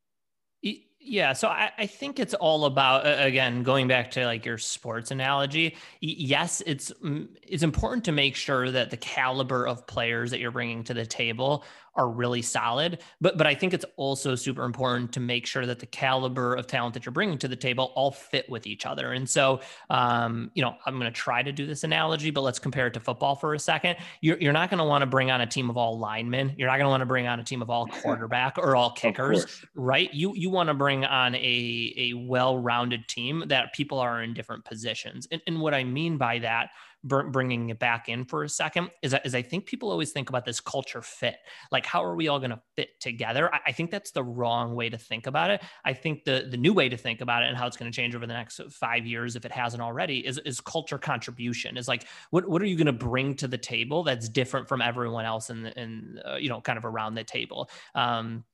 Yeah, 1.03 1.33
so 1.33 1.49
I, 1.49 1.73
I, 1.79 1.87
think 1.87 2.21
it's 2.21 2.35
all 2.35 2.67
about 2.67 3.07
again 3.07 3.63
going 3.63 3.89
back 3.89 4.11
to 4.13 4.27
like 4.27 4.45
your 4.45 4.59
sports 4.59 5.11
analogy. 5.11 5.77
Yes, 6.01 6.63
it's 6.67 6.93
mm, 7.03 7.27
it's 7.43 7.63
important 7.63 8.05
to 8.05 8.13
make 8.13 8.37
sure 8.37 8.71
that 8.71 8.91
the 8.91 8.99
caliber 8.99 9.67
of 9.67 9.87
players 9.87 10.31
that 10.31 10.41
you're 10.41 10.51
bringing 10.51 10.85
to 10.85 10.93
the 10.93 11.07
table 11.07 11.65
are 11.95 12.09
really 12.09 12.43
solid. 12.43 13.01
But 13.21 13.37
but 13.37 13.47
I 13.47 13.55
think 13.55 13.75
it's 13.75 13.85
also 13.97 14.35
super 14.35 14.65
important 14.65 15.13
to 15.13 15.21
make 15.21 15.47
sure 15.47 15.67
that 15.67 15.79
the 15.79 15.87
caliber 15.87 16.55
of 16.55 16.67
talent 16.67 16.95
that 16.95 17.05
you're 17.05 17.13
bringing 17.13 17.39
to 17.39 17.49
the 17.49 17.57
table 17.57 17.93
all 17.95 18.13
fit 18.13 18.49
with 18.49 18.67
each 18.67 18.87
other. 18.87 19.13
And 19.13 19.29
so, 19.29 19.61
um, 19.91 20.51
you 20.55 20.63
know, 20.63 20.75
I'm 20.87 20.99
going 20.99 21.13
to 21.13 21.17
try 21.17 21.43
to 21.43 21.53
do 21.53 21.67
this 21.67 21.85
analogy, 21.85 22.31
but 22.31 22.43
let's 22.43 22.59
compare 22.59 22.87
it 22.87 22.95
to 22.95 23.01
football 23.01 23.35
for 23.35 23.55
a 23.55 23.59
second. 23.59 23.97
You're, 24.21 24.39
you're 24.39 24.53
not 24.53 24.71
going 24.71 24.79
to 24.79 24.85
want 24.85 25.03
to 25.03 25.07
bring 25.07 25.31
on 25.31 25.41
a 25.41 25.47
team 25.47 25.71
of 25.71 25.77
all 25.77 25.99
linemen. 25.99 26.55
You're 26.57 26.69
not 26.69 26.77
going 26.77 26.87
to 26.87 26.91
want 26.91 27.01
to 27.01 27.07
bring 27.07 27.27
on 27.27 27.41
a 27.41 27.45
team 27.45 27.63
of 27.63 27.71
all 27.71 27.87
quarterback 28.03 28.59
or 28.59 28.77
all 28.77 28.93
kickers, 28.93 29.65
right? 29.75 30.13
You 30.15 30.35
you 30.35 30.51
want 30.51 30.69
to 30.69 30.75
bring 30.75 31.05
on 31.05 31.35
a 31.35 31.95
a 31.97 32.15
well-rounded 32.15 33.09
team 33.09 33.45
that 33.49 33.73
people 33.75 33.99
are 33.99 34.23
in 34.23 34.35
different 34.35 34.65
positions. 34.65 35.27
And, 35.31 35.43
and 35.47 35.61
what 35.61 35.75
I 35.75 35.85
mean 35.85 36.17
by 36.17 36.39
that 36.41 36.71
bringing 37.03 37.71
it 37.71 37.79
back 37.79 38.09
in 38.09 38.25
for 38.25 38.45
a 38.45 38.49
second 38.49 38.91
is, 39.03 39.15
is 39.25 39.35
I 39.35 39.43
think 39.43 39.67
people 39.67 39.91
always 39.91 40.13
think 40.13 40.29
about 40.29 40.45
this 40.45 40.61
culture 40.61 41.01
fit. 41.01 41.37
Like, 41.73 41.87
how 41.87 42.05
are 42.05 42.15
we 42.15 42.29
all 42.29 42.39
going 42.39 42.51
to 42.51 42.61
fit 42.77 43.01
together? 43.01 43.53
I, 43.55 43.61
I, 43.69 43.73
think 43.73 43.91
that's 43.91 44.11
the 44.11 44.23
wrong 44.23 44.75
way 44.75 44.91
to 44.91 44.99
think 44.99 45.27
about 45.27 45.51
it. 45.51 45.63
I 45.85 45.95
think 45.95 46.25
the 46.25 46.47
the 46.51 46.59
new 46.59 46.75
way 46.75 46.89
to 46.89 46.97
think 46.97 47.23
about 47.23 47.43
it 47.43 47.49
and 47.49 47.57
how 47.57 47.67
it's 47.67 47.77
going 47.77 47.91
to 47.91 47.97
change 47.97 48.15
over 48.15 48.27
the 48.27 48.35
next 48.35 48.61
five 48.71 49.07
years, 49.07 49.35
if 49.35 49.45
it 49.45 49.53
hasn't 49.53 49.83
already, 49.83 50.27
is 50.27 50.39
is 50.39 50.61
culture 50.61 50.99
contribution. 50.99 51.77
Is 51.77 51.89
like, 51.89 52.07
what 52.31 52.49
what 52.49 52.61
are 52.61 52.67
you 52.67 52.77
going 52.77 52.87
to 52.87 52.93
bring 52.93 53.35
to 53.37 53.49
the 53.49 53.59
table 53.59 54.03
that's 54.03 54.29
different 54.29 54.69
from 54.69 54.83
everyone 54.83 55.25
else 55.25 55.49
in 55.49 55.67
in 55.67 56.21
uh, 56.29 56.37
you 56.37 56.51
know 56.51 56.61
kind 56.61 56.77
of 56.77 56.85
around 56.85 57.15
the 57.15 57.25
table? 57.25 57.71
Um, 57.95 58.45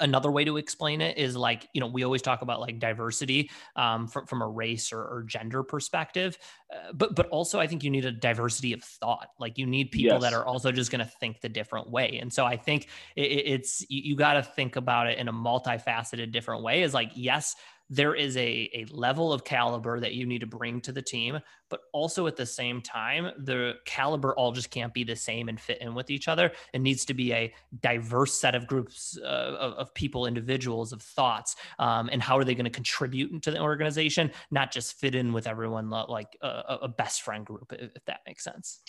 another 0.00 0.30
way 0.30 0.44
to 0.44 0.56
explain 0.56 1.00
it 1.00 1.16
is 1.18 1.36
like 1.36 1.68
you 1.72 1.80
know 1.80 1.86
we 1.86 2.04
always 2.04 2.22
talk 2.22 2.42
about 2.42 2.60
like 2.60 2.78
diversity 2.78 3.50
um, 3.76 4.06
from, 4.06 4.26
from 4.26 4.42
a 4.42 4.48
race 4.48 4.92
or, 4.92 5.00
or 5.00 5.22
gender 5.26 5.62
perspective 5.62 6.38
uh, 6.72 6.92
but 6.92 7.14
but 7.14 7.28
also 7.28 7.58
i 7.60 7.66
think 7.66 7.82
you 7.82 7.90
need 7.90 8.04
a 8.04 8.12
diversity 8.12 8.72
of 8.72 8.82
thought 8.82 9.28
like 9.38 9.58
you 9.58 9.66
need 9.66 9.90
people 9.90 10.14
yes. 10.14 10.22
that 10.22 10.32
are 10.32 10.46
also 10.46 10.72
just 10.72 10.90
going 10.90 11.04
to 11.04 11.10
think 11.20 11.40
the 11.40 11.48
different 11.48 11.90
way 11.90 12.18
and 12.20 12.32
so 12.32 12.44
i 12.44 12.56
think 12.56 12.88
it, 13.16 13.22
it's 13.22 13.84
you, 13.88 14.02
you 14.04 14.16
got 14.16 14.34
to 14.34 14.42
think 14.42 14.76
about 14.76 15.06
it 15.06 15.18
in 15.18 15.28
a 15.28 15.32
multifaceted 15.32 16.32
different 16.32 16.62
way 16.62 16.82
is 16.82 16.94
like 16.94 17.10
yes 17.14 17.54
there 17.90 18.14
is 18.14 18.36
a, 18.36 18.70
a 18.74 18.86
level 18.90 19.32
of 19.32 19.44
caliber 19.44 20.00
that 20.00 20.14
you 20.14 20.26
need 20.26 20.40
to 20.40 20.46
bring 20.46 20.80
to 20.82 20.92
the 20.92 21.02
team, 21.02 21.38
but 21.70 21.80
also 21.92 22.26
at 22.26 22.36
the 22.36 22.46
same 22.46 22.82
time, 22.82 23.30
the 23.38 23.74
caliber 23.84 24.34
all 24.34 24.52
just 24.52 24.70
can't 24.70 24.92
be 24.92 25.04
the 25.04 25.16
same 25.16 25.48
and 25.48 25.60
fit 25.60 25.80
in 25.80 25.94
with 25.94 26.10
each 26.10 26.28
other. 26.28 26.52
It 26.72 26.80
needs 26.80 27.04
to 27.06 27.14
be 27.14 27.32
a 27.32 27.52
diverse 27.80 28.38
set 28.38 28.54
of 28.54 28.66
groups 28.66 29.18
uh, 29.22 29.24
of, 29.26 29.72
of, 29.74 29.94
people, 29.94 30.26
individuals, 30.26 30.92
of 30.92 31.02
thoughts, 31.02 31.56
um, 31.78 32.08
and 32.12 32.22
how 32.22 32.36
are 32.36 32.44
they 32.44 32.54
going 32.54 32.64
to 32.64 32.70
contribute 32.70 33.32
into 33.32 33.50
the 33.50 33.60
organization, 33.60 34.30
not 34.50 34.70
just 34.70 34.98
fit 34.98 35.14
in 35.14 35.32
with 35.32 35.46
everyone 35.46 35.90
like 35.90 36.36
a, 36.42 36.78
a 36.82 36.88
best 36.88 37.22
friend 37.22 37.46
group, 37.46 37.72
if 37.72 38.04
that 38.04 38.20
makes 38.26 38.44
sense. 38.44 38.80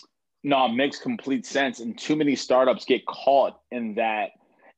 No, 0.43 0.65
it 0.65 0.73
makes 0.73 0.99
complete 0.99 1.45
sense. 1.45 1.79
And 1.79 1.97
too 1.97 2.15
many 2.15 2.35
startups 2.35 2.85
get 2.85 3.05
caught 3.05 3.59
in 3.71 3.93
that 3.95 4.31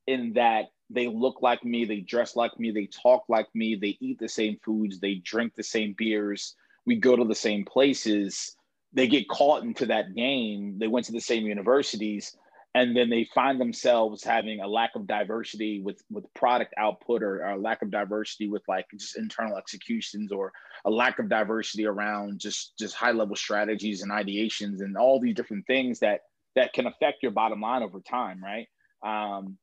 in 0.07 0.33
that 0.33 0.65
they 0.93 1.07
look 1.07 1.41
like 1.41 1.63
me, 1.63 1.85
they 1.85 2.01
dress 2.01 2.35
like 2.35 2.57
me, 2.59 2.71
they 2.71 2.87
talk 2.87 3.23
like 3.29 3.47
me, 3.53 3.75
they 3.75 3.97
eat 3.99 4.19
the 4.19 4.27
same 4.27 4.57
foods, 4.63 4.99
they 4.99 5.15
drink 5.15 5.53
the 5.55 5.63
same 5.63 5.95
beers, 5.97 6.55
we 6.85 6.95
go 6.95 7.15
to 7.15 7.25
the 7.25 7.35
same 7.35 7.65
places. 7.65 8.55
They 8.93 9.07
get 9.07 9.29
caught 9.29 9.63
into 9.63 9.85
that 9.87 10.15
game. 10.15 10.77
They 10.79 10.87
went 10.87 11.05
to 11.05 11.11
the 11.11 11.21
same 11.21 11.45
universities, 11.45 12.35
and 12.73 12.95
then 12.95 13.09
they 13.09 13.27
find 13.35 13.59
themselves 13.59 14.23
having 14.23 14.59
a 14.59 14.67
lack 14.67 14.91
of 14.95 15.07
diversity 15.07 15.81
with 15.81 16.01
with 16.09 16.25
product 16.33 16.73
output 16.77 17.23
or, 17.23 17.45
or 17.45 17.51
a 17.51 17.57
lack 17.57 17.81
of 17.81 17.91
diversity 17.91 18.49
with 18.49 18.63
like 18.67 18.85
just 18.97 19.17
internal 19.17 19.57
executions 19.57 20.31
or 20.31 20.51
a 20.85 20.89
lack 20.89 21.19
of 21.19 21.29
diversity 21.29 21.85
around 21.85 22.39
just 22.39 22.77
just 22.77 22.95
high 22.95 23.11
level 23.11 23.35
strategies 23.35 24.01
and 24.01 24.11
ideations 24.11 24.81
and 24.81 24.97
all 24.97 25.19
these 25.19 25.35
different 25.35 25.65
things 25.67 25.99
that 25.99 26.21
that 26.55 26.73
can 26.73 26.87
affect 26.87 27.23
your 27.23 27.31
bottom 27.31 27.61
line 27.61 27.83
over 27.83 28.01
time 28.01 28.43
right 28.43 28.67
um, 29.03 29.57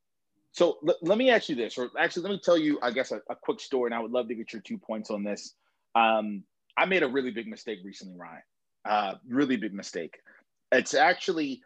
so 0.53 0.79
l- 0.87 0.97
let 1.03 1.19
me 1.19 1.31
ask 1.31 1.49
you 1.49 1.55
this, 1.55 1.79
or 1.79 1.91
actually, 1.99 2.23
let 2.23 2.33
me 2.33 2.41
tell 2.43 2.59
you, 2.59 2.79
I 2.83 2.91
guess, 2.91 3.13
a, 3.13 3.21
a, 3.31 3.37
quick 3.37 3.61
story, 3.61 3.89
and 3.89 3.95
I 3.95 4.01
would 4.01 4.11
love 4.11 4.29
to 4.29 4.35
get 4.35 4.53
your 4.53 4.63
two 4.63 4.79
points 4.79 5.11
on 5.11 5.23
this. 5.23 5.55
Um, 5.95 6.45
I 6.77 6.87
made 6.87 7.03
a 7.03 7.09
really 7.09 7.31
big 7.31 7.47
mistake 7.47 7.81
recently, 7.85 8.17
Ryan. 8.17 8.43
Uh, 8.85 9.15
really 9.29 9.57
big 9.57 9.75
mistake. 9.75 10.19
It's 10.73 10.95
actually 10.95 11.63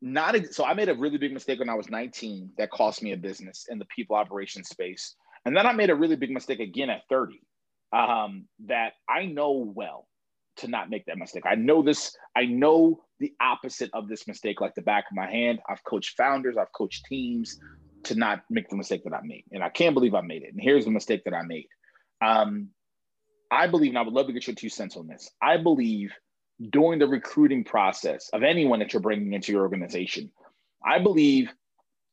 not 0.00 0.34
a, 0.34 0.52
so. 0.52 0.64
I 0.64 0.74
made 0.74 0.88
a 0.88 0.94
really 0.94 1.18
big 1.18 1.32
mistake 1.32 1.58
when 1.58 1.68
I 1.68 1.74
was 1.74 1.88
19 1.88 2.50
that 2.58 2.70
cost 2.70 3.02
me 3.02 3.12
a 3.12 3.16
business 3.16 3.66
in 3.70 3.78
the 3.78 3.86
people 3.86 4.16
operations 4.16 4.68
space, 4.68 5.14
and 5.44 5.56
then 5.56 5.66
I 5.66 5.72
made 5.72 5.90
a 5.90 5.94
really 5.94 6.16
big 6.16 6.30
mistake 6.30 6.60
again 6.60 6.90
at 6.90 7.02
30 7.08 7.40
um, 7.92 8.46
that 8.66 8.94
I 9.08 9.26
know 9.26 9.72
well 9.74 10.06
to 10.56 10.68
not 10.68 10.88
make 10.88 11.04
that 11.06 11.18
mistake. 11.18 11.44
I 11.46 11.54
know 11.54 11.82
this. 11.82 12.16
I 12.36 12.44
know 12.46 13.02
the 13.20 13.32
opposite 13.40 13.90
of 13.92 14.08
this 14.08 14.26
mistake 14.26 14.60
like 14.60 14.74
the 14.74 14.82
back 14.82 15.04
of 15.10 15.16
my 15.16 15.30
hand. 15.30 15.60
I've 15.68 15.82
coached 15.84 16.16
founders. 16.16 16.56
I've 16.56 16.72
coached 16.72 17.04
teams 17.06 17.58
to 18.06 18.14
not 18.14 18.44
make 18.50 18.68
the 18.68 18.76
mistake 18.76 19.04
that 19.04 19.14
I 19.14 19.20
made. 19.22 19.44
And 19.52 19.62
I 19.62 19.68
can't 19.68 19.94
believe 19.94 20.14
I 20.14 20.20
made 20.20 20.42
it. 20.42 20.52
And 20.52 20.60
here's 20.60 20.84
the 20.84 20.90
mistake 20.90 21.24
that 21.24 21.34
I 21.34 21.42
made. 21.42 21.66
Um, 22.22 22.68
I 23.50 23.66
believe, 23.66 23.90
and 23.90 23.98
I 23.98 24.02
would 24.02 24.14
love 24.14 24.26
to 24.26 24.32
get 24.32 24.46
your 24.46 24.56
two 24.56 24.68
cents 24.68 24.96
on 24.96 25.06
this. 25.06 25.30
I 25.40 25.56
believe 25.58 26.12
during 26.70 26.98
the 26.98 27.06
recruiting 27.08 27.64
process 27.64 28.30
of 28.32 28.42
anyone 28.42 28.78
that 28.78 28.92
you're 28.92 29.02
bringing 29.02 29.32
into 29.32 29.52
your 29.52 29.62
organization, 29.62 30.30
I 30.84 30.98
believe 30.98 31.50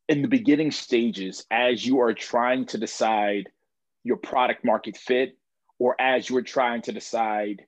in 0.07 0.21
the 0.21 0.27
beginning 0.27 0.71
stages, 0.71 1.45
as 1.51 1.85
you 1.85 2.01
are 2.01 2.13
trying 2.13 2.65
to 2.67 2.77
decide 2.77 3.49
your 4.03 4.17
product 4.17 4.65
market 4.65 4.97
fit, 4.97 5.37
or 5.79 5.95
as 5.99 6.29
you 6.29 6.37
are 6.37 6.43
trying 6.43 6.81
to 6.83 6.91
decide 6.91 7.61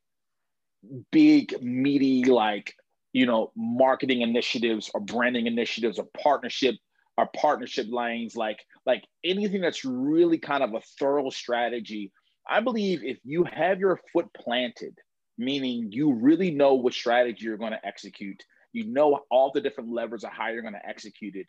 big, 1.11 1.55
meaty, 1.61 2.25
like, 2.25 2.75
you 3.13 3.25
know, 3.25 3.51
marketing 3.55 4.21
initiatives 4.21 4.91
or 4.93 4.99
branding 4.99 5.47
initiatives 5.47 5.99
or 5.99 6.07
partnership 6.21 6.75
our 7.17 7.29
partnership 7.35 7.87
lanes, 7.89 8.35
like 8.35 8.59
like 8.85 9.03
anything 9.23 9.61
that's 9.61 9.85
really 9.85 10.37
kind 10.39 10.63
of 10.63 10.73
a 10.73 10.81
thorough 10.99 11.29
strategy. 11.29 12.11
I 12.49 12.61
believe 12.61 13.03
if 13.03 13.19
you 13.25 13.45
have 13.45 13.79
your 13.79 13.99
foot 14.13 14.27
planted, 14.35 14.97
meaning 15.37 15.91
you 15.91 16.13
really 16.13 16.51
know 16.51 16.75
what 16.75 16.93
strategy 16.93 17.45
you're 17.45 17.57
going 17.57 17.71
to 17.73 17.85
execute, 17.85 18.43
you 18.73 18.85
know 18.85 19.21
all 19.31 19.51
the 19.53 19.61
different 19.61 19.91
levers 19.91 20.23
of 20.23 20.31
how 20.31 20.49
you're 20.49 20.61
going 20.63 20.73
to 20.73 20.87
execute 20.89 21.35
it. 21.35 21.47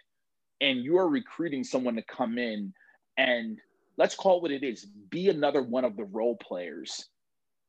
and 0.60 0.84
you're 0.84 1.08
recruiting 1.08 1.64
someone 1.64 1.96
to 1.96 2.02
come 2.04 2.38
in 2.38 2.74
and 3.18 3.60
let's 3.98 4.16
call 4.16 4.38
it 4.38 4.42
what 4.42 4.52
it 4.52 4.64
is 4.64 4.86
be 5.10 5.30
another 5.30 5.62
one 5.62 5.84
of 5.84 5.96
the 5.96 6.04
role 6.04 6.36
players 6.36 7.08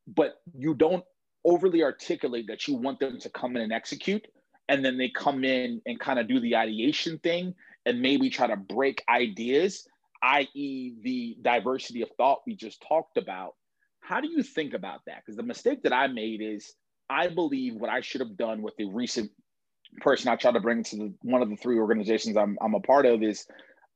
but 0.07 0.35
you 0.57 0.75
don't 0.75 1.05
overly 1.45 1.83
articulate 1.83 2.47
that 2.47 2.67
you 2.67 2.75
want 2.75 2.99
them 2.99 3.19
to 3.19 3.29
come 3.31 3.55
in 3.57 3.63
and 3.63 3.73
execute 3.73 4.25
and 4.69 4.85
then 4.85 4.97
they 4.97 5.09
come 5.09 5.43
in 5.45 5.81
and 5.87 5.99
kind 5.99 6.19
of 6.19 6.27
do 6.27 6.39
the 6.41 6.55
ideation 6.55 7.19
thing 7.19 7.55
and 7.85 8.01
maybe 8.01 8.29
try 8.29 8.47
to 8.47 8.57
break 8.57 9.03
ideas 9.09 9.87
i.e 10.23 10.93
the 11.03 11.37
diversity 11.41 12.01
of 12.01 12.09
thought 12.17 12.41
we 12.45 12.55
just 12.55 12.83
talked 12.87 13.17
about 13.17 13.53
how 13.99 14.21
do 14.21 14.29
you 14.29 14.43
think 14.43 14.73
about 14.73 15.01
that 15.07 15.17
because 15.25 15.35
the 15.35 15.43
mistake 15.43 15.83
that 15.83 15.93
i 15.93 16.07
made 16.07 16.41
is 16.41 16.73
i 17.09 17.27
believe 17.27 17.75
what 17.75 17.89
i 17.89 18.01
should 18.01 18.21
have 18.21 18.37
done 18.37 18.61
with 18.61 18.75
the 18.77 18.85
recent 18.85 19.29
person 20.01 20.29
i 20.29 20.35
tried 20.35 20.53
to 20.53 20.59
bring 20.59 20.83
to 20.83 20.95
the, 20.95 21.13
one 21.21 21.41
of 21.41 21.49
the 21.49 21.55
three 21.55 21.77
organizations 21.77 22.37
I'm, 22.37 22.57
I'm 22.61 22.73
a 22.73 22.79
part 22.79 23.05
of 23.05 23.23
is 23.23 23.45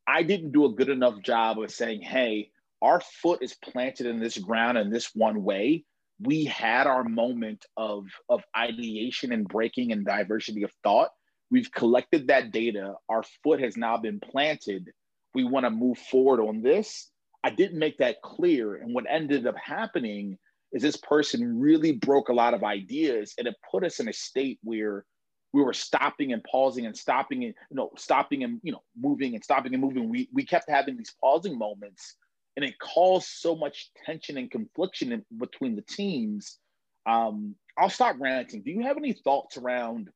I 0.10 0.24
didn't 0.24 0.54
do 0.54 0.66
a 0.66 0.74
good 0.74 0.90
enough 0.90 1.22
job 1.22 1.60
of 1.60 1.70
saying, 1.70 2.02
hey, 2.02 2.50
our 2.82 3.00
foot 3.00 3.44
is 3.44 3.54
planted 3.54 4.08
in 4.08 4.20
this 4.20 4.40
ground 4.40 4.80
in 4.80 4.90
this 4.90 5.12
one 5.14 5.44
way. 5.44 5.86
We 6.20 6.46
had 6.46 6.88
our 6.88 7.04
moment 7.04 7.68
of, 7.78 8.06
of 8.28 8.44
ideation 8.58 9.32
and 9.32 9.48
breaking 9.48 9.92
and 9.92 10.04
diversity 10.04 10.64
of 10.64 10.72
thought. 10.84 11.12
We've 11.52 11.72
collected 11.72 12.28
that 12.28 12.52
data. 12.52 12.96
Our 13.10 13.24
foot 13.44 13.60
has 13.62 13.76
now 13.76 13.98
been 13.98 14.20
planted. 14.20 14.90
We 15.34 15.44
want 15.44 15.66
to 15.66 15.70
move 15.70 15.98
forward 15.98 16.42
on 16.42 16.62
this. 16.62 17.10
I 17.44 17.50
didn't 17.50 17.80
make 17.80 17.98
that 18.00 18.22
clear. 18.22 18.76
And 18.76 18.94
what 18.94 19.06
ended 19.10 19.48
up 19.48 19.56
happening 19.58 20.38
is 20.72 20.82
this 20.82 20.98
person 20.98 21.60
really 21.60 21.94
broke 21.94 22.30
a 22.30 22.34
lot 22.34 22.54
of 22.54 22.64
ideas 22.64 23.34
and 23.38 23.48
it 23.48 23.56
put 23.72 23.84
us 23.84 24.00
in 24.00 24.08
a 24.08 24.14
state 24.14 24.60
where 24.64 25.06
we 25.54 25.64
were 25.64 25.74
stopping 25.74 26.34
and 26.34 26.44
pausing 26.44 26.86
and 26.86 26.96
stopping 26.96 27.44
and 27.44 27.54
you 27.70 27.76
know 27.76 27.90
stopping 27.98 28.44
and 28.44 28.60
you 28.64 28.72
know 28.72 28.84
moving 29.00 29.34
and 29.34 29.44
stopping 29.44 29.74
and 29.74 29.82
moving 29.82 30.10
we 30.10 30.30
we 30.32 30.46
kept 30.46 30.70
having 30.70 30.96
these 30.96 31.16
pausing 31.20 31.58
moments 31.58 32.16
and 32.56 32.66
it 32.66 32.78
caused 32.80 33.28
so 33.28 33.56
much 33.56 33.90
tension 34.06 34.38
and 34.38 34.52
confliction 34.52 35.12
in, 35.12 35.26
between 35.38 35.76
the 35.76 35.82
teams 35.82 36.60
um, 37.08 37.56
i'll 37.78 37.90
stop 37.90 38.16
ranting 38.20 38.62
do 38.62 38.72
you 38.72 38.84
have 38.84 38.98
any 38.98 39.14
thoughts 39.14 39.58
around 39.58 40.10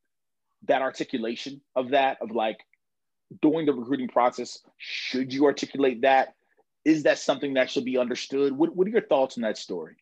that 0.68 0.82
articulation 0.82 1.62
of 1.76 1.90
that 1.90 2.18
of 2.22 2.32
like 2.32 2.60
during 3.42 3.66
the 3.66 3.74
recruiting 3.74 4.08
process 4.08 4.60
should 4.78 5.34
you 5.34 5.46
articulate 5.46 6.02
that? 6.02 6.36
Is 6.86 7.04
that 7.04 7.18
something 7.18 7.54
that 7.54 7.72
should 7.72 7.86
be 7.86 7.98
understood? 7.98 8.52
What, 8.54 8.76
what 8.76 8.88
are 8.88 8.92
your 8.92 9.02
thoughts 9.02 9.38
on 9.38 9.44
that 9.44 9.58
story 9.58 9.96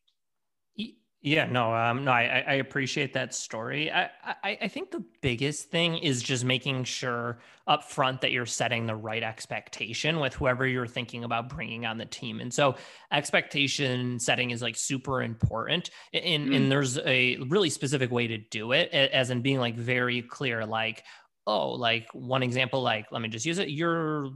yeah, 1.22 1.46
no, 1.46 1.74
um, 1.74 2.04
no, 2.04 2.12
I, 2.12 2.44
I 2.48 2.54
appreciate 2.56 3.14
that 3.14 3.34
story. 3.36 3.92
I, 3.92 4.10
I, 4.44 4.58
I 4.64 4.68
think 4.68 4.90
the 4.90 5.04
biggest 5.22 5.70
thing 5.70 5.98
is 5.98 6.24
just 6.24 6.44
making 6.44 6.84
sure 6.86 7.40
up 7.68 7.84
front 7.84 8.22
that 8.22 8.32
you're 8.32 8.48
setting 8.48 8.88
the 8.88 8.96
right 8.96 9.22
expectation 9.22 10.20
with 10.20 10.34
whoever 10.34 10.66
you're 10.66 10.88
thinking 10.88 11.24
about 11.24 11.48
bringing 11.48 11.86
on 11.86 11.98
the 12.00 12.06
team. 12.06 12.40
And 12.40 12.52
so 12.52 12.76
expectation 13.12 14.20
setting 14.20 14.50
is 14.50 14.64
like 14.64 14.76
super 14.76 15.22
important. 15.22 15.92
And, 16.12 16.50
mm. 16.50 16.56
and 16.56 16.72
there's 16.72 16.98
a 16.98 17.38
really 17.50 17.70
specific 17.70 18.12
way 18.12 18.26
to 18.28 18.40
do 18.40 18.72
it, 18.72 18.90
as 18.92 19.30
in 19.30 19.42
being 19.42 19.60
like 19.60 19.76
very 19.76 20.24
clear, 20.24 20.66
like, 20.66 21.04
oh, 21.48 21.72
like 21.72 22.08
one 22.14 22.44
example, 22.44 22.82
like 22.82 23.12
let 23.12 23.22
me 23.22 23.30
just 23.30 23.46
use 23.46 23.60
it. 23.60 23.70
You're 23.70 24.30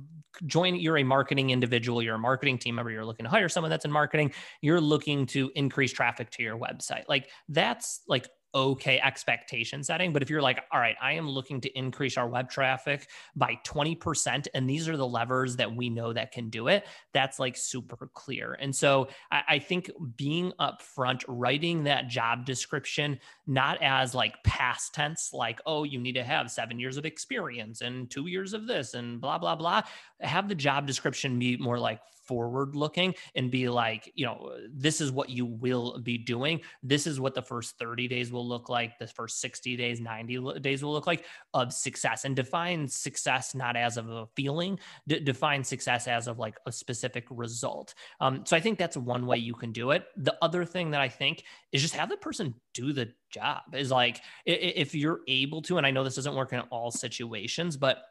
join 0.46 0.76
you're 0.76 0.98
a 0.98 1.04
marketing 1.04 1.52
individual 1.52 2.02
you're 2.02 2.16
a 2.16 2.20
marketing 2.20 2.58
team 2.58 2.76
member 2.76 2.92
you're 2.92 3.06
looking 3.06 3.24
to 3.24 3.30
hire 3.30 3.48
someone 3.48 3.70
that's 3.70 3.86
in 3.86 3.92
marketing 3.92 4.32
you're 4.62 4.82
looking 4.82 5.26
to 5.26 5.50
increase 5.56 5.94
traffic 5.94 6.30
to 6.30 6.44
your 6.44 6.58
website 6.58 7.04
like 7.08 7.30
that's 7.48 8.02
like 8.08 8.28
okay 8.56 9.00
expectation 9.02 9.84
setting. 9.84 10.14
But 10.14 10.22
if 10.24 10.30
you're 10.30 10.42
like, 10.42 10.64
all 10.72 10.80
right, 10.80 10.96
I 11.02 11.14
am 11.14 11.30
looking 11.30 11.62
to 11.62 11.78
increase 11.78 12.18
our 12.18 12.28
web 12.28 12.50
traffic 12.50 13.10
by 13.36 13.60
20%, 13.66 14.48
and 14.54 14.70
these 14.70 14.88
are 14.88 14.98
the 14.98 15.06
levers 15.06 15.58
that 15.58 15.76
we 15.76 15.90
know 15.90 16.14
that 16.14 16.32
can 16.32 16.50
do 16.50 16.70
it, 16.70 16.88
that's 17.14 17.38
like 17.38 17.58
super 17.58 18.10
clear. 18.14 18.58
And 18.60 18.76
so 18.76 19.10
I, 19.32 19.42
I 19.50 19.60
think 19.60 19.92
being 20.16 20.54
upfront, 20.60 21.24
writing 21.28 21.84
that 21.84 22.08
job 22.08 22.46
description, 22.46 23.20
not 23.46 23.82
as 23.82 24.16
like 24.16 24.42
past 24.44 24.94
tense, 24.94 25.32
like, 25.34 25.60
oh, 25.66 25.84
you 25.84 26.00
need 26.00 26.14
to 26.14 26.24
have 26.24 26.50
seven 26.50 26.80
years 26.80 26.98
of 26.98 27.06
experience 27.06 27.82
and 27.82 28.10
two 28.10 28.28
years 28.28 28.54
of 28.54 28.68
this 28.68 28.94
and 28.94 29.20
blah, 29.20 29.38
blah, 29.38 29.56
blah. 29.56 29.82
Have 30.22 30.48
the 30.48 30.56
job 30.56 30.88
description 30.88 31.38
be 31.38 31.58
more 31.58 31.78
like 31.78 32.00
forward 32.26 32.76
looking 32.76 33.14
and 33.36 33.52
be 33.52 33.70
like, 33.70 34.12
you 34.16 34.26
know, 34.26 34.52
this 34.74 35.02
is 35.02 35.12
what 35.12 35.30
you 35.30 35.46
will 35.46 36.00
be 36.00 36.18
doing. 36.18 36.62
This 36.84 37.08
is 37.08 37.20
what 37.20 37.34
the 37.34 37.42
first 37.42 37.78
30 37.80 38.08
days 38.08 38.32
will 38.32 38.48
look 38.48 38.70
like. 38.70 38.98
The 38.98 39.08
first 39.08 39.40
60 39.42 39.76
days, 39.78 40.00
90 40.00 40.60
days 40.62 40.84
will 40.84 40.94
look 40.94 41.08
like 41.08 41.26
of 41.54 41.74
success 41.74 42.26
and 42.26 42.36
define 42.36 42.88
success 42.88 43.56
not 43.56 43.76
as 43.76 43.98
of 43.98 44.10
a 44.10 44.28
feeling, 44.36 44.80
d- 45.08 45.20
define 45.20 45.64
success 45.64 46.08
as 46.08 46.28
of 46.28 46.40
like 46.40 46.58
a 46.66 46.72
specific 46.72 47.26
result. 47.30 47.94
Um, 48.20 48.46
so 48.46 48.56
I 48.56 48.60
think 48.60 48.78
that's 48.78 48.98
one 48.98 49.26
way 49.26 49.38
you 49.38 49.54
can 49.54 49.72
do 49.72 49.92
it. 49.92 50.06
The 50.18 50.36
other 50.42 50.66
thing 50.66 50.92
that 50.92 51.02
I 51.02 51.10
think 51.10 51.44
is 51.72 51.82
just 51.82 51.96
have 51.96 52.10
the 52.10 52.18
person 52.18 52.56
do 52.74 52.94
the 52.94 53.12
job 53.32 53.62
is 53.74 53.92
like 53.92 54.22
if 54.46 54.96
you're 54.96 55.22
able 55.28 55.62
to, 55.64 55.78
and 55.78 55.86
I 55.86 55.92
know 55.92 56.04
this 56.04 56.16
doesn't 56.16 56.36
work 56.36 56.54
in 56.54 56.62
all 56.72 56.92
situations, 56.92 57.78
but 57.78 58.04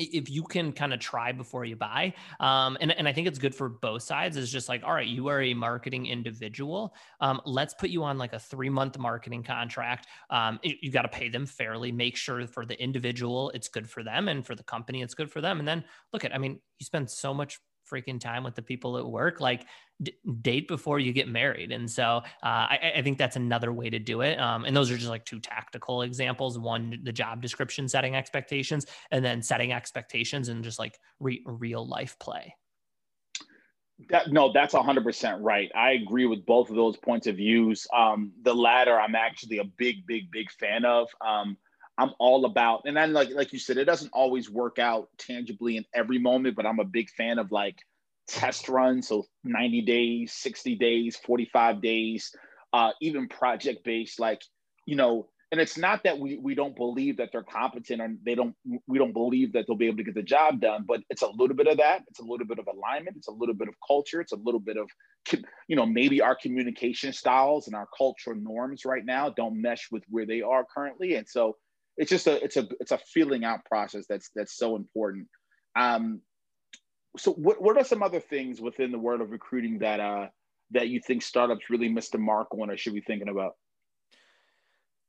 if 0.00 0.30
you 0.30 0.42
can 0.42 0.72
kind 0.72 0.92
of 0.92 1.00
try 1.00 1.32
before 1.32 1.64
you 1.64 1.76
buy 1.76 2.12
um, 2.40 2.76
and, 2.80 2.92
and 2.92 3.06
i 3.06 3.12
think 3.12 3.26
it's 3.26 3.38
good 3.38 3.54
for 3.54 3.68
both 3.68 4.02
sides 4.02 4.36
is 4.36 4.50
just 4.50 4.68
like 4.68 4.82
all 4.84 4.94
right 4.94 5.08
you 5.08 5.28
are 5.28 5.42
a 5.42 5.54
marketing 5.54 6.06
individual 6.06 6.94
um, 7.20 7.40
let's 7.44 7.74
put 7.74 7.90
you 7.90 8.02
on 8.02 8.18
like 8.18 8.32
a 8.32 8.38
three 8.38 8.70
month 8.70 8.98
marketing 8.98 9.42
contract 9.42 10.06
um, 10.30 10.58
you, 10.62 10.74
you 10.80 10.90
got 10.90 11.02
to 11.02 11.08
pay 11.08 11.28
them 11.28 11.46
fairly 11.46 11.92
make 11.92 12.16
sure 12.16 12.46
for 12.46 12.64
the 12.64 12.80
individual 12.82 13.50
it's 13.50 13.68
good 13.68 13.88
for 13.88 14.02
them 14.02 14.28
and 14.28 14.46
for 14.46 14.54
the 14.54 14.62
company 14.62 15.02
it's 15.02 15.14
good 15.14 15.30
for 15.30 15.40
them. 15.40 15.58
And 15.58 15.68
then 15.68 15.84
look 16.12 16.24
at 16.24 16.34
i 16.34 16.38
mean 16.38 16.60
you 16.78 16.84
spend 16.84 17.10
so 17.10 17.34
much 17.34 17.60
freaking 17.90 18.20
time 18.20 18.44
with 18.44 18.54
the 18.54 18.62
people 18.62 18.96
at 18.98 19.06
work 19.06 19.40
like 19.40 19.66
d- 20.02 20.14
date 20.42 20.68
before 20.68 20.98
you 20.98 21.12
get 21.12 21.28
married 21.28 21.72
and 21.72 21.90
so 21.90 22.04
uh, 22.04 22.22
I, 22.42 22.92
I, 22.96 23.02
think 23.02 23.18
that's 23.18 23.36
another 23.36 23.72
way 23.72 23.90
to 23.90 23.98
do 23.98 24.20
it 24.20 24.38
um, 24.38 24.64
and 24.64 24.76
those 24.76 24.90
are 24.90 24.96
just 24.96 25.10
like 25.10 25.24
two 25.24 25.40
tactical 25.40 26.02
examples 26.02 26.58
one 26.58 27.00
the 27.02 27.12
job 27.12 27.42
description 27.42 27.88
setting 27.88 28.14
expectations 28.14 28.86
and 29.10 29.24
then 29.24 29.42
setting 29.42 29.72
expectations 29.72 30.48
and 30.48 30.62
just 30.62 30.78
like 30.78 30.98
re- 31.18 31.42
real 31.46 31.86
life 31.86 32.18
play 32.18 32.54
that, 34.08 34.32
no, 34.32 34.52
that's 34.52 34.74
100% 34.74 35.38
right. 35.40 35.70
I 35.74 35.92
agree 35.92 36.26
with 36.26 36.46
both 36.46 36.70
of 36.70 36.76
those 36.76 36.96
points 36.96 37.26
of 37.26 37.36
views. 37.36 37.86
Um, 37.94 38.32
the 38.42 38.54
latter, 38.54 38.98
I'm 38.98 39.14
actually 39.14 39.58
a 39.58 39.64
big, 39.64 40.06
big, 40.06 40.30
big 40.30 40.50
fan 40.52 40.84
of. 40.84 41.08
Um, 41.20 41.56
I'm 42.00 42.12
all 42.18 42.46
about, 42.46 42.82
and 42.86 42.96
then 42.96 43.12
like 43.12 43.28
like 43.30 43.52
you 43.52 43.58
said, 43.58 43.76
it 43.76 43.84
doesn't 43.84 44.10
always 44.14 44.48
work 44.48 44.78
out 44.78 45.10
tangibly 45.18 45.76
in 45.76 45.84
every 45.94 46.18
moment, 46.18 46.56
but 46.56 46.64
I'm 46.64 46.78
a 46.78 46.84
big 46.84 47.10
fan 47.10 47.38
of 47.38 47.52
like 47.52 47.76
test 48.26 48.70
runs, 48.70 49.08
so 49.08 49.26
90 49.44 49.82
days, 49.82 50.32
60 50.32 50.76
days, 50.76 51.16
45 51.16 51.82
days, 51.82 52.34
uh, 52.72 52.92
even 53.02 53.28
project 53.28 53.84
based, 53.84 54.18
like 54.18 54.40
you 54.86 54.96
know. 54.96 55.28
And 55.52 55.60
it's 55.60 55.76
not 55.76 56.04
that 56.04 56.16
we 56.16 56.38
we 56.38 56.54
don't 56.54 56.76
believe 56.76 57.16
that 57.18 57.30
they're 57.32 57.42
competent 57.42 58.00
and 58.00 58.18
they 58.24 58.36
don't 58.36 58.54
we 58.86 58.98
don't 58.98 59.12
believe 59.12 59.52
that 59.52 59.64
they'll 59.66 59.76
be 59.76 59.88
able 59.88 59.96
to 59.96 60.04
get 60.04 60.14
the 60.14 60.22
job 60.22 60.60
done, 60.60 60.84
but 60.86 61.00
it's 61.10 61.22
a 61.22 61.28
little 61.28 61.56
bit 61.56 61.66
of 61.66 61.76
that. 61.78 62.02
It's 62.08 62.20
a 62.20 62.24
little 62.24 62.46
bit 62.46 62.60
of 62.60 62.68
alignment. 62.68 63.16
It's 63.16 63.26
a 63.26 63.32
little 63.32 63.56
bit 63.56 63.66
of 63.68 63.74
culture. 63.86 64.20
It's 64.20 64.32
a 64.32 64.36
little 64.36 64.60
bit 64.60 64.76
of 64.76 64.88
you 65.68 65.76
know 65.76 65.84
maybe 65.84 66.22
our 66.22 66.36
communication 66.36 67.12
styles 67.12 67.66
and 67.66 67.74
our 67.74 67.88
cultural 67.98 68.36
norms 68.36 68.84
right 68.84 69.04
now 69.04 69.28
don't 69.28 69.60
mesh 69.60 69.88
with 69.90 70.04
where 70.08 70.24
they 70.24 70.40
are 70.40 70.64
currently, 70.72 71.16
and 71.16 71.28
so 71.28 71.56
it's 72.00 72.08
just 72.08 72.26
a 72.26 72.42
it's 72.42 72.56
a 72.56 72.66
it's 72.80 72.92
a 72.92 72.98
feeling 73.12 73.44
out 73.44 73.64
process 73.66 74.06
that's 74.08 74.30
that's 74.34 74.56
so 74.56 74.74
important. 74.74 75.28
Um, 75.78 76.22
so 77.18 77.32
what 77.32 77.60
what 77.60 77.76
are 77.76 77.84
some 77.84 78.02
other 78.02 78.20
things 78.20 78.58
within 78.58 78.90
the 78.90 78.98
world 78.98 79.20
of 79.20 79.30
recruiting 79.30 79.80
that 79.80 80.00
uh 80.00 80.28
that 80.70 80.88
you 80.88 81.00
think 81.06 81.20
startups 81.20 81.68
really 81.68 81.90
missed 81.90 82.12
the 82.12 82.18
mark 82.18 82.48
on 82.54 82.70
or 82.70 82.76
should 82.78 82.94
be 82.94 83.02
thinking 83.02 83.28
about? 83.28 83.52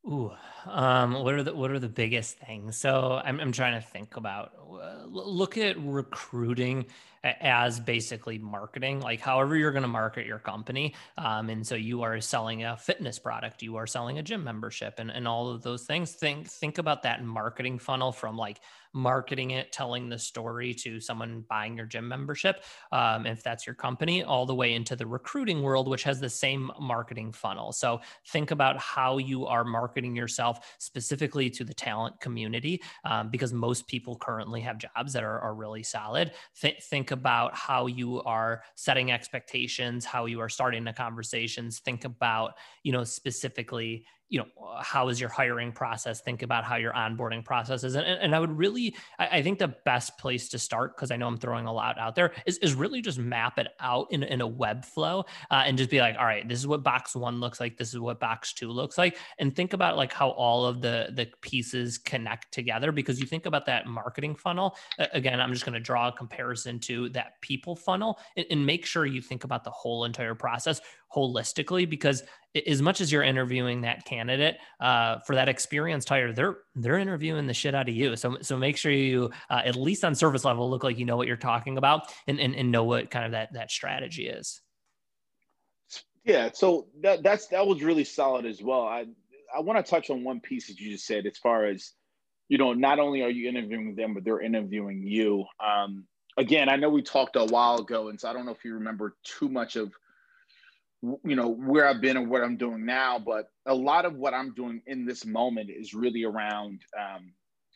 Ooh, 0.04 0.32
um, 0.66 1.14
what 1.14 1.36
are 1.36 1.44
the 1.44 1.54
what 1.54 1.70
are 1.70 1.78
the 1.78 1.88
biggest 1.88 2.40
things? 2.40 2.76
So 2.76 3.22
I'm 3.24 3.40
I'm 3.40 3.52
trying 3.52 3.80
to 3.80 3.88
think 3.88 4.16
about. 4.18 4.52
Uh, 4.58 5.06
look 5.06 5.58
at 5.58 5.78
recruiting 5.80 6.86
as 7.24 7.80
basically 7.80 8.40
marketing, 8.40 9.00
like 9.00 9.20
however 9.20 9.56
you're 9.56 9.72
going 9.72 9.84
to 9.84 9.88
market 9.88 10.26
your 10.26 10.40
company. 10.40 10.96
Um, 11.20 11.50
and 11.50 11.66
so 11.68 11.76
you 11.76 12.02
are 12.02 12.20
selling 12.20 12.64
a 12.64 12.76
fitness 12.78 13.20
product, 13.20 13.62
you 13.62 13.76
are 13.76 13.86
selling 13.86 14.18
a 14.18 14.24
gym 14.24 14.44
membership, 14.44 14.96
and, 14.98 15.12
and 15.12 15.28
all 15.28 15.50
of 15.50 15.62
those 15.62 15.84
things. 15.84 16.14
Think 16.14 16.48
think 16.48 16.80
about 16.80 17.04
that 17.04 17.24
marketing 17.24 17.78
funnel 17.78 18.12
from 18.12 18.38
like 18.38 18.60
marketing 18.94 19.52
it, 19.52 19.72
telling 19.72 20.10
the 20.10 20.18
story 20.18 20.74
to 20.74 21.00
someone 21.00 21.44
buying 21.50 21.78
your 21.78 21.86
gym 21.86 22.08
membership, 22.08 22.64
um, 22.92 23.26
if 23.26 23.42
that's 23.44 23.66
your 23.66 23.76
company, 23.76 24.24
all 24.24 24.46
the 24.46 24.56
way 24.56 24.74
into 24.74 24.96
the 24.96 25.06
recruiting 25.06 25.62
world, 25.62 25.88
which 25.88 26.04
has 26.04 26.20
the 26.20 26.30
same 26.30 26.72
marketing 26.80 27.32
funnel. 27.32 27.72
So 27.72 28.02
think 28.28 28.52
about 28.52 28.78
how 28.78 29.18
you 29.18 29.46
are 29.46 29.64
marketing 29.64 30.16
yourself 30.16 30.76
specifically 30.80 31.50
to 31.52 31.64
the 31.64 31.74
talent 31.74 32.20
community, 32.20 32.82
um, 33.06 33.30
because 33.30 33.54
most 33.54 33.88
people 33.88 34.16
currently 34.18 34.62
have 34.62 34.78
jobs 34.78 35.14
that 35.14 35.24
are, 35.24 35.40
are 35.40 35.56
really 35.56 35.84
solid. 35.84 36.32
Th- 36.60 36.82
think 36.84 37.12
about 37.12 37.56
how 37.56 37.88
you 37.88 38.22
are 38.24 38.64
setting 38.76 39.12
expectations, 39.12 40.06
how 40.06 40.26
you 40.26 40.40
are 40.40 40.50
starting 40.50 40.84
the 40.84 40.94
conversations. 40.94 41.80
Think 41.80 42.04
about, 42.04 42.54
you 42.84 42.92
know, 42.92 43.04
specifically 43.04 44.06
you 44.32 44.40
know 44.40 44.48
how 44.82 45.10
is 45.10 45.20
your 45.20 45.30
hiring 45.30 45.72
process? 45.72 46.22
Think 46.22 46.42
about 46.42 46.64
how 46.64 46.78
your 46.78 46.94
onboarding 46.94 47.46
process 47.46 47.84
is. 47.84 47.96
And, 47.96 48.06
and 48.06 48.34
i 48.34 48.40
would 48.40 48.58
really 48.58 48.96
I, 49.20 49.28
I 49.38 49.42
think 49.44 49.60
the 49.60 49.76
best 49.86 50.18
place 50.18 50.48
to 50.50 50.58
start 50.58 50.96
because 50.96 51.12
i 51.12 51.18
know 51.18 51.28
i'm 51.28 51.38
throwing 51.38 51.68
a 51.68 51.74
lot 51.74 52.00
out 52.00 52.16
there 52.16 52.32
is, 52.46 52.58
is 52.60 52.74
really 52.74 53.02
just 53.02 53.20
map 53.20 53.60
it 53.60 53.68
out 53.80 54.08
in, 54.12 54.24
in 54.24 54.42
a 54.42 54.48
web 54.48 54.86
flow 54.86 55.26
uh, 55.52 55.64
and 55.66 55.78
just 55.78 55.90
be 55.90 56.00
like 56.00 56.16
all 56.18 56.26
right 56.26 56.48
this 56.48 56.58
is 56.58 56.66
what 56.66 56.82
box 56.82 57.16
one 57.16 57.40
looks 57.40 57.60
like. 57.60 57.78
This 57.78 57.90
is 57.90 58.00
what 58.00 58.20
box 58.20 58.54
two 58.54 58.70
looks 58.70 58.98
like. 58.98 59.18
And 59.38 59.56
think 59.56 59.74
about 59.74 59.98
like 59.98 60.14
how 60.14 60.30
all 60.32 60.66
of 60.66 60.82
the 60.82 61.10
the 61.14 61.28
pieces 61.42 61.98
connect 61.98 62.54
together 62.54 62.92
because 62.92 63.20
you 63.20 63.26
think 63.26 63.46
about 63.46 63.66
that 63.66 63.86
marketing 63.86 64.36
funnel 64.36 64.76
again 65.14 65.40
i'm 65.40 65.52
just 65.52 65.66
going 65.66 65.74
to 65.74 65.80
draw 65.80 66.08
a 66.08 66.12
comparison 66.12 66.80
to 66.80 67.10
that 67.10 67.40
people 67.42 67.76
funnel 67.76 68.20
and, 68.38 68.46
and 68.50 68.66
make 68.66 68.86
sure 68.86 69.06
you 69.06 69.22
think 69.22 69.44
about 69.44 69.64
the 69.64 69.70
whole 69.70 70.06
entire 70.06 70.36
process 70.36 70.82
holistically 71.14 71.90
because 71.90 72.24
as 72.68 72.82
much 72.82 73.00
as 73.00 73.12
you're 73.12 73.24
interviewing 73.24 73.82
that 73.82 74.06
candidate 74.06 74.58
uh, 74.80 75.20
for 75.20 75.36
that 75.36 75.48
experienced 75.48 76.10
hire, 76.10 76.34
they're 76.34 76.58
they're 76.76 76.98
interviewing 76.98 77.48
the 77.48 77.54
shit 77.54 77.74
out 77.74 77.88
of 77.88 77.96
you. 77.96 78.16
So 78.16 78.38
so 78.42 78.58
make 78.58 78.78
sure 78.78 78.92
you 78.92 79.32
uh, 79.50 79.62
at 79.64 79.76
least 79.76 80.04
on 80.04 80.16
service 80.16 80.44
level 80.44 80.70
look 80.70 80.84
like 80.84 80.98
you 80.98 81.06
know 81.06 81.18
what 81.18 81.28
you're 81.28 81.38
talking 81.38 81.78
about 81.78 82.12
and, 82.28 82.40
and 82.40 82.56
and 82.56 82.72
know 82.72 82.84
what 82.84 83.10
kind 83.10 83.26
of 83.26 83.32
that 83.32 83.54
that 83.54 83.72
strategy 83.72 84.28
is. 84.28 84.62
Yeah, 86.26 86.50
so 86.54 86.88
that 87.02 87.24
that's 87.24 87.48
that 87.48 87.66
was 87.66 87.82
really 87.82 88.04
solid 88.04 88.46
as 88.46 88.62
well. 88.62 88.84
I 88.84 89.06
I 89.56 89.62
want 89.62 89.84
to 89.84 89.90
touch 89.90 90.10
on 90.10 90.24
one 90.24 90.40
piece 90.40 90.68
that 90.68 90.80
you 90.80 90.92
just 90.92 91.06
said 91.06 91.26
as 91.26 91.38
far 91.38 91.66
as 91.66 91.94
you 92.50 92.58
know, 92.58 92.74
not 92.74 93.00
only 93.00 93.22
are 93.22 93.30
you 93.30 93.48
interviewing 93.48 93.96
them, 93.96 94.14
but 94.14 94.26
they're 94.26 94.42
interviewing 94.42 95.04
you. 95.08 95.46
Um, 95.66 96.06
again, 96.38 96.68
I 96.68 96.76
know 96.76 96.90
we 96.90 97.02
talked 97.02 97.38
a 97.38 97.46
while 97.46 97.78
ago, 97.78 98.10
and 98.10 98.20
so 98.20 98.30
I 98.30 98.34
don't 98.34 98.46
know 98.46 98.52
if 98.52 98.66
you 98.66 98.74
remember 98.74 99.16
too 99.24 99.48
much 99.48 99.78
of 99.78 99.94
you 101.02 101.36
know 101.36 101.50
where 101.50 101.88
I've 101.88 102.02
been 102.02 102.18
and 102.18 102.30
what 102.30 102.44
I'm 102.44 102.58
doing 102.58 102.86
now, 102.86 103.20
but 103.20 103.46
a 103.66 103.74
lot 103.74 104.06
of 104.06 104.16
what 104.16 104.34
I'm 104.34 104.54
doing 104.54 104.82
in 104.86 105.06
this 105.06 105.26
moment 105.26 105.70
is 105.70 105.94
really 105.94 106.24
around 106.24 106.82
um, 107.00 107.34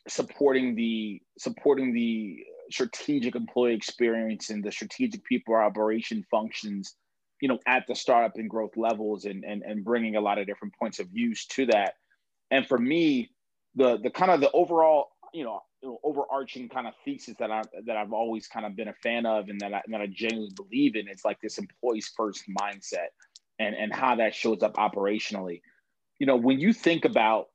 supporting 0.08 0.76
the 0.76 1.20
supporting 1.38 1.92
the 1.92 2.38
strategic 2.70 3.34
employee 3.34 3.74
experience 3.74 4.50
and 4.50 4.62
the 4.62 4.72
strategic 4.72 5.24
people 5.24 5.54
operation 5.54 6.24
functions, 6.30 6.94
you 7.40 7.48
know, 7.48 7.58
at 7.66 7.84
the 7.86 7.94
startup 7.94 8.32
and 8.36 8.48
growth 8.48 8.76
levels, 8.76 9.24
and 9.24 9.44
and 9.44 9.62
and 9.62 9.84
bringing 9.84 10.16
a 10.16 10.20
lot 10.20 10.38
of 10.38 10.46
different 10.46 10.74
points 10.78 11.00
of 11.00 11.08
views 11.08 11.46
to 11.46 11.66
that. 11.66 11.94
And 12.50 12.66
for 12.66 12.78
me, 12.78 13.30
the 13.74 13.98
the 13.98 14.10
kind 14.10 14.30
of 14.30 14.40
the 14.40 14.50
overall, 14.52 15.08
you 15.36 15.44
know, 15.44 15.60
overarching 16.02 16.66
kind 16.70 16.86
of 16.86 16.94
thesis 17.04 17.34
that 17.38 17.50
I 17.50 17.60
that 17.84 17.96
I've 17.98 18.14
always 18.14 18.48
kind 18.48 18.64
of 18.64 18.74
been 18.74 18.88
a 18.88 18.94
fan 18.94 19.26
of 19.26 19.50
and 19.50 19.60
that 19.60 19.74
I, 19.74 19.82
that 19.88 20.00
I 20.00 20.06
genuinely 20.06 20.54
believe 20.56 20.96
in. 20.96 21.08
It's 21.08 21.26
like 21.26 21.38
this 21.42 21.58
employees 21.58 22.10
first 22.16 22.44
mindset 22.58 23.08
and 23.58 23.76
and 23.76 23.92
how 23.92 24.16
that 24.16 24.34
shows 24.34 24.62
up 24.62 24.76
operationally. 24.76 25.60
You 26.18 26.26
know, 26.26 26.36
when 26.36 26.58
you 26.58 26.72
think 26.72 27.04
about 27.04 27.48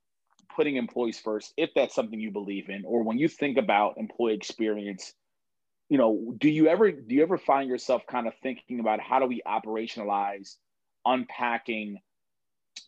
putting 0.54 0.76
employees 0.76 1.18
first, 1.18 1.52
if 1.56 1.70
that's 1.74 1.92
something 1.92 2.20
you 2.20 2.30
believe 2.30 2.68
in, 2.68 2.84
or 2.86 3.02
when 3.02 3.18
you 3.18 3.26
think 3.26 3.58
about 3.58 3.94
employee 3.96 4.34
experience, 4.34 5.12
you 5.88 5.98
know, 5.98 6.36
do 6.38 6.48
you 6.48 6.68
ever 6.68 6.92
do 6.92 7.16
you 7.16 7.24
ever 7.24 7.36
find 7.36 7.68
yourself 7.68 8.02
kind 8.08 8.28
of 8.28 8.34
thinking 8.44 8.78
about 8.78 9.00
how 9.00 9.18
do 9.18 9.26
we 9.26 9.42
operationalize 9.44 10.54
unpacking 11.04 11.98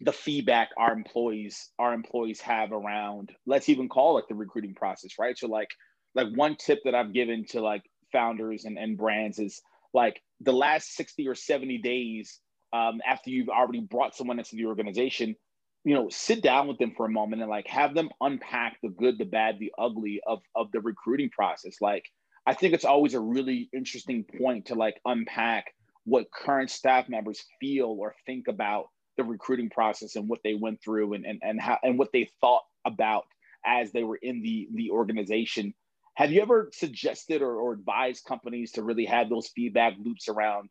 the 0.01 0.13
feedback 0.13 0.71
our 0.77 0.93
employees 0.93 1.71
our 1.79 1.93
employees 1.93 2.41
have 2.41 2.73
around 2.73 3.31
let's 3.47 3.69
even 3.69 3.89
call 3.89 4.19
it 4.19 4.25
the 4.29 4.35
recruiting 4.35 4.75
process 4.75 5.13
right? 5.19 5.39
So 5.39 5.47
like 5.47 5.69
like 6.15 6.29
one 6.35 6.57
tip 6.57 6.81
that 6.85 6.95
i've 6.95 7.13
given 7.13 7.45
to 7.51 7.61
like 7.61 7.83
founders 8.13 8.65
and, 8.65 8.79
and 8.79 8.97
brands 8.97 9.39
is 9.39 9.61
like 9.93 10.21
the 10.41 10.53
last 10.53 10.95
60 10.97 11.27
or 11.29 11.35
70 11.35 11.79
days 11.79 12.41
um, 12.73 13.01
after 13.07 13.31
you've 13.31 13.49
already 13.49 13.81
brought 13.81 14.17
someone 14.17 14.39
into 14.39 14.57
the 14.57 14.67
organization 14.67 15.37
you 15.85 15.95
know 15.95 16.09
sit 16.11 16.43
down 16.43 16.67
with 16.67 16.79
them 16.79 16.93
for 16.97 17.07
a 17.07 17.11
moment 17.11 17.43
and 17.43 17.51
like 17.51 17.67
have 17.69 17.95
them 17.95 18.09
unpack 18.21 18.77
the 18.83 18.89
good 18.89 19.19
the 19.19 19.25
bad 19.25 19.59
the 19.59 19.73
ugly 19.79 20.21
of 20.27 20.41
of 20.55 20.71
the 20.73 20.81
recruiting 20.81 21.31
process. 21.31 21.77
Like 21.81 22.05
i 22.47 22.55
think 22.55 22.75
it's 22.75 22.85
always 22.85 23.15
a 23.15 23.21
really 23.21 23.69
interesting 23.73 24.25
point 24.39 24.67
to 24.67 24.75
like 24.75 25.01
unpack 25.05 25.67
what 26.05 26.27
current 26.33 26.71
staff 26.71 27.09
members 27.09 27.45
feel 27.61 27.97
or 27.99 28.15
think 28.27 28.49
about 28.49 28.87
the 29.17 29.25
recruiting 29.25 29.71
process 29.71 30.17
and 30.17 30.29
what 30.29 30.41
they 30.45 30.55
went 30.55 30.83
through 30.83 31.15
and 31.15 31.25
and, 31.25 31.41
and 31.43 31.61
how 31.61 31.79
and 31.83 31.99
what 31.99 32.13
they 32.13 32.31
thought 32.41 32.65
about 32.85 33.25
as 33.65 33.93
they 33.93 34.05
were 34.05 34.19
in 34.21 34.43
the 34.43 34.69
the 34.75 34.91
organization. 34.91 35.75
Have 36.15 36.31
you 36.31 36.43
ever 36.43 36.71
suggested 36.73 37.43
or, 37.43 37.57
or 37.57 37.73
advised 37.73 38.25
companies 38.25 38.73
to 38.73 38.85
really 38.85 39.07
have 39.07 39.29
those 39.29 39.49
feedback 39.49 39.95
loops 39.99 40.29
around 40.29 40.69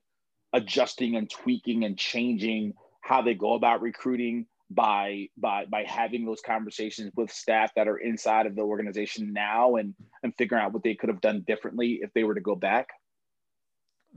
adjusting 0.53 1.15
and 1.15 1.29
tweaking 1.29 1.83
and 1.83 1.97
changing 1.97 2.73
how 3.01 3.21
they 3.21 3.33
go 3.33 3.53
about 3.53 3.81
recruiting 3.81 4.45
by 4.69 5.27
by 5.37 5.65
by 5.65 5.83
having 5.83 6.25
those 6.25 6.41
conversations 6.41 7.11
with 7.15 7.31
staff 7.31 7.71
that 7.75 7.87
are 7.87 7.97
inside 7.97 8.45
of 8.45 8.55
the 8.55 8.61
organization 8.61 9.33
now 9.33 9.75
and 9.75 9.93
and 10.23 10.33
figuring 10.37 10.63
out 10.63 10.73
what 10.73 10.83
they 10.83 10.95
could 10.95 11.09
have 11.09 11.21
done 11.21 11.43
differently 11.45 11.99
if 12.01 12.11
they 12.13 12.23
were 12.23 12.35
to 12.35 12.41
go 12.41 12.55
back 12.55 12.89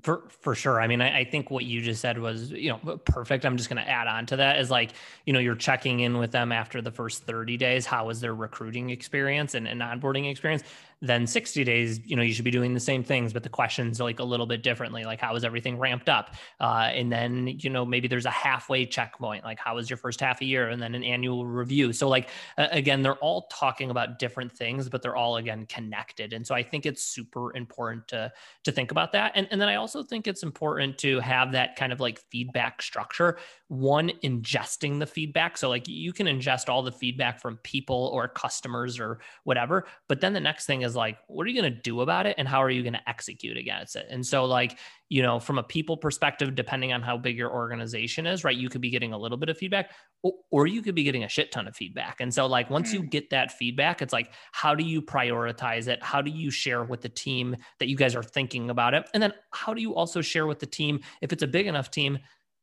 for 0.02 0.22
for 0.28 0.54
sure. 0.54 0.80
I 0.80 0.86
mean, 0.86 1.00
I, 1.00 1.20
I, 1.20 1.24
think 1.24 1.50
what 1.50 1.64
you 1.64 1.80
just 1.80 2.00
said 2.00 2.18
was, 2.18 2.50
you 2.50 2.70
know, 2.70 2.96
perfect. 2.98 3.44
I'm 3.46 3.56
just 3.56 3.68
going 3.68 3.82
to 3.82 3.88
add 3.88 4.06
on 4.06 4.26
to 4.26 4.36
that 4.36 4.58
is 4.58 4.70
like, 4.70 4.92
you 5.24 5.32
know, 5.32 5.38
you're 5.38 5.54
checking 5.54 6.00
in 6.00 6.18
with 6.18 6.32
them 6.32 6.52
after 6.52 6.82
the 6.82 6.90
first 6.90 7.24
30 7.24 7.56
days. 7.56 7.86
How 7.86 8.06
was 8.06 8.20
their 8.20 8.34
recruiting 8.34 8.90
experience 8.90 9.54
and, 9.54 9.66
and 9.66 9.80
onboarding 9.80 10.30
experience? 10.30 10.62
Then 11.02 11.26
60 11.26 11.62
days, 11.64 12.00
you 12.04 12.16
know, 12.16 12.22
you 12.22 12.32
should 12.32 12.44
be 12.44 12.50
doing 12.50 12.72
the 12.72 12.80
same 12.80 13.04
things, 13.04 13.32
but 13.32 13.42
the 13.42 13.48
questions 13.50 14.00
like 14.00 14.18
a 14.18 14.24
little 14.24 14.46
bit 14.46 14.62
differently, 14.62 15.04
like 15.04 15.20
how 15.20 15.36
is 15.36 15.44
everything 15.44 15.78
ramped 15.78 16.08
up? 16.08 16.34
Uh, 16.58 16.90
and 16.92 17.12
then, 17.12 17.46
you 17.46 17.68
know, 17.68 17.84
maybe 17.84 18.08
there's 18.08 18.24
a 18.24 18.30
halfway 18.30 18.86
checkpoint, 18.86 19.44
like 19.44 19.58
how 19.58 19.74
was 19.74 19.90
your 19.90 19.98
first 19.98 20.20
half 20.20 20.40
a 20.40 20.46
year 20.46 20.70
and 20.70 20.80
then 20.80 20.94
an 20.94 21.04
annual 21.04 21.44
review. 21.44 21.92
So 21.92 22.08
like, 22.08 22.30
uh, 22.56 22.68
again, 22.70 23.02
they're 23.02 23.16
all 23.16 23.42
talking 23.52 23.90
about 23.90 24.18
different 24.18 24.52
things, 24.52 24.88
but 24.88 25.02
they're 25.02 25.16
all 25.16 25.36
again 25.36 25.66
connected. 25.66 26.32
And 26.32 26.46
so 26.46 26.54
I 26.54 26.62
think 26.62 26.86
it's 26.86 27.04
super 27.04 27.54
important 27.54 28.08
to, 28.08 28.32
to 28.64 28.72
think 28.72 28.90
about 28.90 29.12
that. 29.12 29.32
And, 29.34 29.46
and 29.50 29.60
then 29.60 29.68
I 29.68 29.74
also 29.74 30.02
think 30.02 30.26
it's 30.26 30.42
important 30.42 30.96
to 30.98 31.20
have 31.20 31.52
that 31.52 31.76
kind 31.76 31.92
of 31.92 32.00
like 32.00 32.20
feedback 32.30 32.80
structure, 32.80 33.38
one 33.68 34.12
ingesting 34.24 34.98
the 34.98 35.06
feedback. 35.06 35.58
So 35.58 35.68
like 35.68 35.86
you 35.88 36.14
can 36.14 36.26
ingest 36.26 36.70
all 36.70 36.82
the 36.82 36.92
feedback 36.92 37.38
from 37.38 37.58
people 37.58 38.10
or 38.14 38.28
customers 38.28 38.98
or 38.98 39.18
whatever, 39.44 39.86
but 40.08 40.22
then 40.22 40.32
the 40.32 40.40
next 40.40 40.64
thing 40.64 40.85
is 40.86 40.96
like, 40.96 41.18
what 41.26 41.46
are 41.46 41.50
you 41.50 41.60
going 41.60 41.72
to 41.72 41.80
do 41.82 42.00
about 42.00 42.26
it? 42.26 42.36
And 42.38 42.48
how 42.48 42.62
are 42.62 42.70
you 42.70 42.82
going 42.82 42.94
to 42.94 43.08
execute 43.08 43.58
against 43.58 43.94
it? 43.96 44.06
And 44.08 44.24
so, 44.24 44.46
like, 44.46 44.78
you 45.10 45.22
know, 45.22 45.38
from 45.38 45.58
a 45.58 45.62
people 45.62 45.96
perspective, 45.96 46.54
depending 46.54 46.92
on 46.92 47.02
how 47.02 47.18
big 47.18 47.36
your 47.36 47.52
organization 47.52 48.26
is, 48.26 48.42
right, 48.42 48.56
you 48.56 48.70
could 48.70 48.80
be 48.80 48.90
getting 48.90 49.12
a 49.12 49.18
little 49.18 49.36
bit 49.36 49.50
of 49.50 49.58
feedback 49.58 49.90
or, 50.22 50.32
or 50.50 50.66
you 50.66 50.80
could 50.80 50.94
be 50.94 51.04
getting 51.04 51.24
a 51.24 51.28
shit 51.28 51.52
ton 51.52 51.68
of 51.68 51.76
feedback. 51.76 52.20
And 52.20 52.32
so, 52.32 52.46
like, 52.46 52.70
once 52.70 52.92
you 52.92 53.02
mm. 53.02 53.10
get 53.10 53.30
that 53.30 53.52
feedback, 53.52 54.00
it's 54.00 54.12
like, 54.12 54.32
how 54.52 54.74
do 54.74 54.82
you 54.82 55.02
prioritize 55.02 55.88
it? 55.88 56.02
How 56.02 56.22
do 56.22 56.30
you 56.30 56.50
share 56.50 56.82
with 56.82 57.02
the 57.02 57.10
team 57.10 57.56
that 57.78 57.88
you 57.88 57.96
guys 57.96 58.16
are 58.16 58.22
thinking 58.22 58.70
about 58.70 58.94
it? 58.94 59.06
And 59.12 59.22
then, 59.22 59.34
how 59.52 59.74
do 59.74 59.82
you 59.82 59.94
also 59.94 60.22
share 60.22 60.46
with 60.46 60.60
the 60.60 60.66
team, 60.66 61.00
if 61.20 61.32
it's 61.32 61.42
a 61.42 61.46
big 61.46 61.66
enough 61.66 61.90
team, 61.90 62.18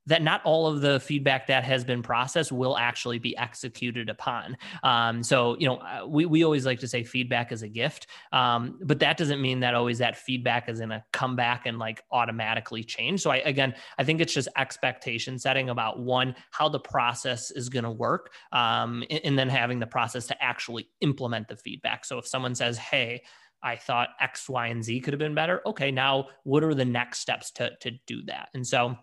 that 0.06 0.22
not 0.22 0.42
all 0.44 0.68
of 0.68 0.82
the 0.82 1.00
feedback 1.00 1.48
that 1.48 1.64
has 1.64 1.84
been 1.84 2.02
processed 2.02 2.52
will 2.52 2.78
actually 2.78 3.20
be 3.20 3.36
executed 3.38 4.10
upon. 4.10 4.58
Um, 4.84 5.24
so, 5.24 5.58
you 5.60 5.68
know, 5.68 5.78
uh, 5.78 6.06
we, 6.08 6.26
we 6.26 6.44
always 6.44 6.66
like 6.66 6.80
to 6.80 6.88
say 6.88 7.04
feedback 7.04 7.52
is 7.52 7.62
a 7.62 7.70
gift, 7.70 8.08
um, 8.32 8.80
but 8.84 9.00
that 9.00 9.18
doesn't 9.18 9.42
mean 9.42 9.62
that 9.62 9.76
always 9.76 10.00
that 10.00 10.18
feedback 10.18 10.68
is 10.68 10.80
going 10.80 10.90
to 10.90 11.04
come 11.14 11.36
back 11.36 11.66
and 11.66 11.80
like 11.80 12.04
automatically 12.12 12.84
change. 12.84 13.22
So, 13.22 13.32
I, 13.32 13.38
again, 13.38 13.74
I 13.98 14.04
think 14.04 14.22
it's 14.22 14.34
just 14.34 14.50
expectation 14.58 15.40
setting 15.40 15.70
about 15.70 16.00
one, 16.00 16.36
how 16.52 16.70
the 16.70 16.80
process 16.80 17.52
is 17.52 17.70
going 17.70 17.86
to 17.86 17.92
work, 17.92 18.34
um, 18.52 19.04
and, 19.10 19.22
and 19.24 19.40
then 19.40 19.50
having 19.50 19.80
the 19.80 19.88
process 19.88 20.28
to 20.28 20.44
actually 20.44 20.90
implement 21.02 21.48
the 21.48 21.56
feedback. 21.56 22.06
So, 22.06 22.18
if 22.18 22.28
someone 22.28 22.56
says, 22.56 22.78
hey, 22.78 23.24
I 23.64 23.78
thought 23.78 24.10
X, 24.20 24.50
Y, 24.50 24.68
and 24.68 24.84
Z 24.84 25.00
could 25.00 25.14
have 25.14 25.20
been 25.20 25.36
better. 25.36 25.62
Okay, 25.66 25.90
now 25.90 26.28
what 26.44 26.64
are 26.66 26.74
the 26.74 26.84
next 26.84 27.20
steps 27.20 27.50
to 27.52 27.72
to 27.80 27.92
do 28.06 28.22
that? 28.26 28.50
And 28.54 28.68
so 28.68 28.98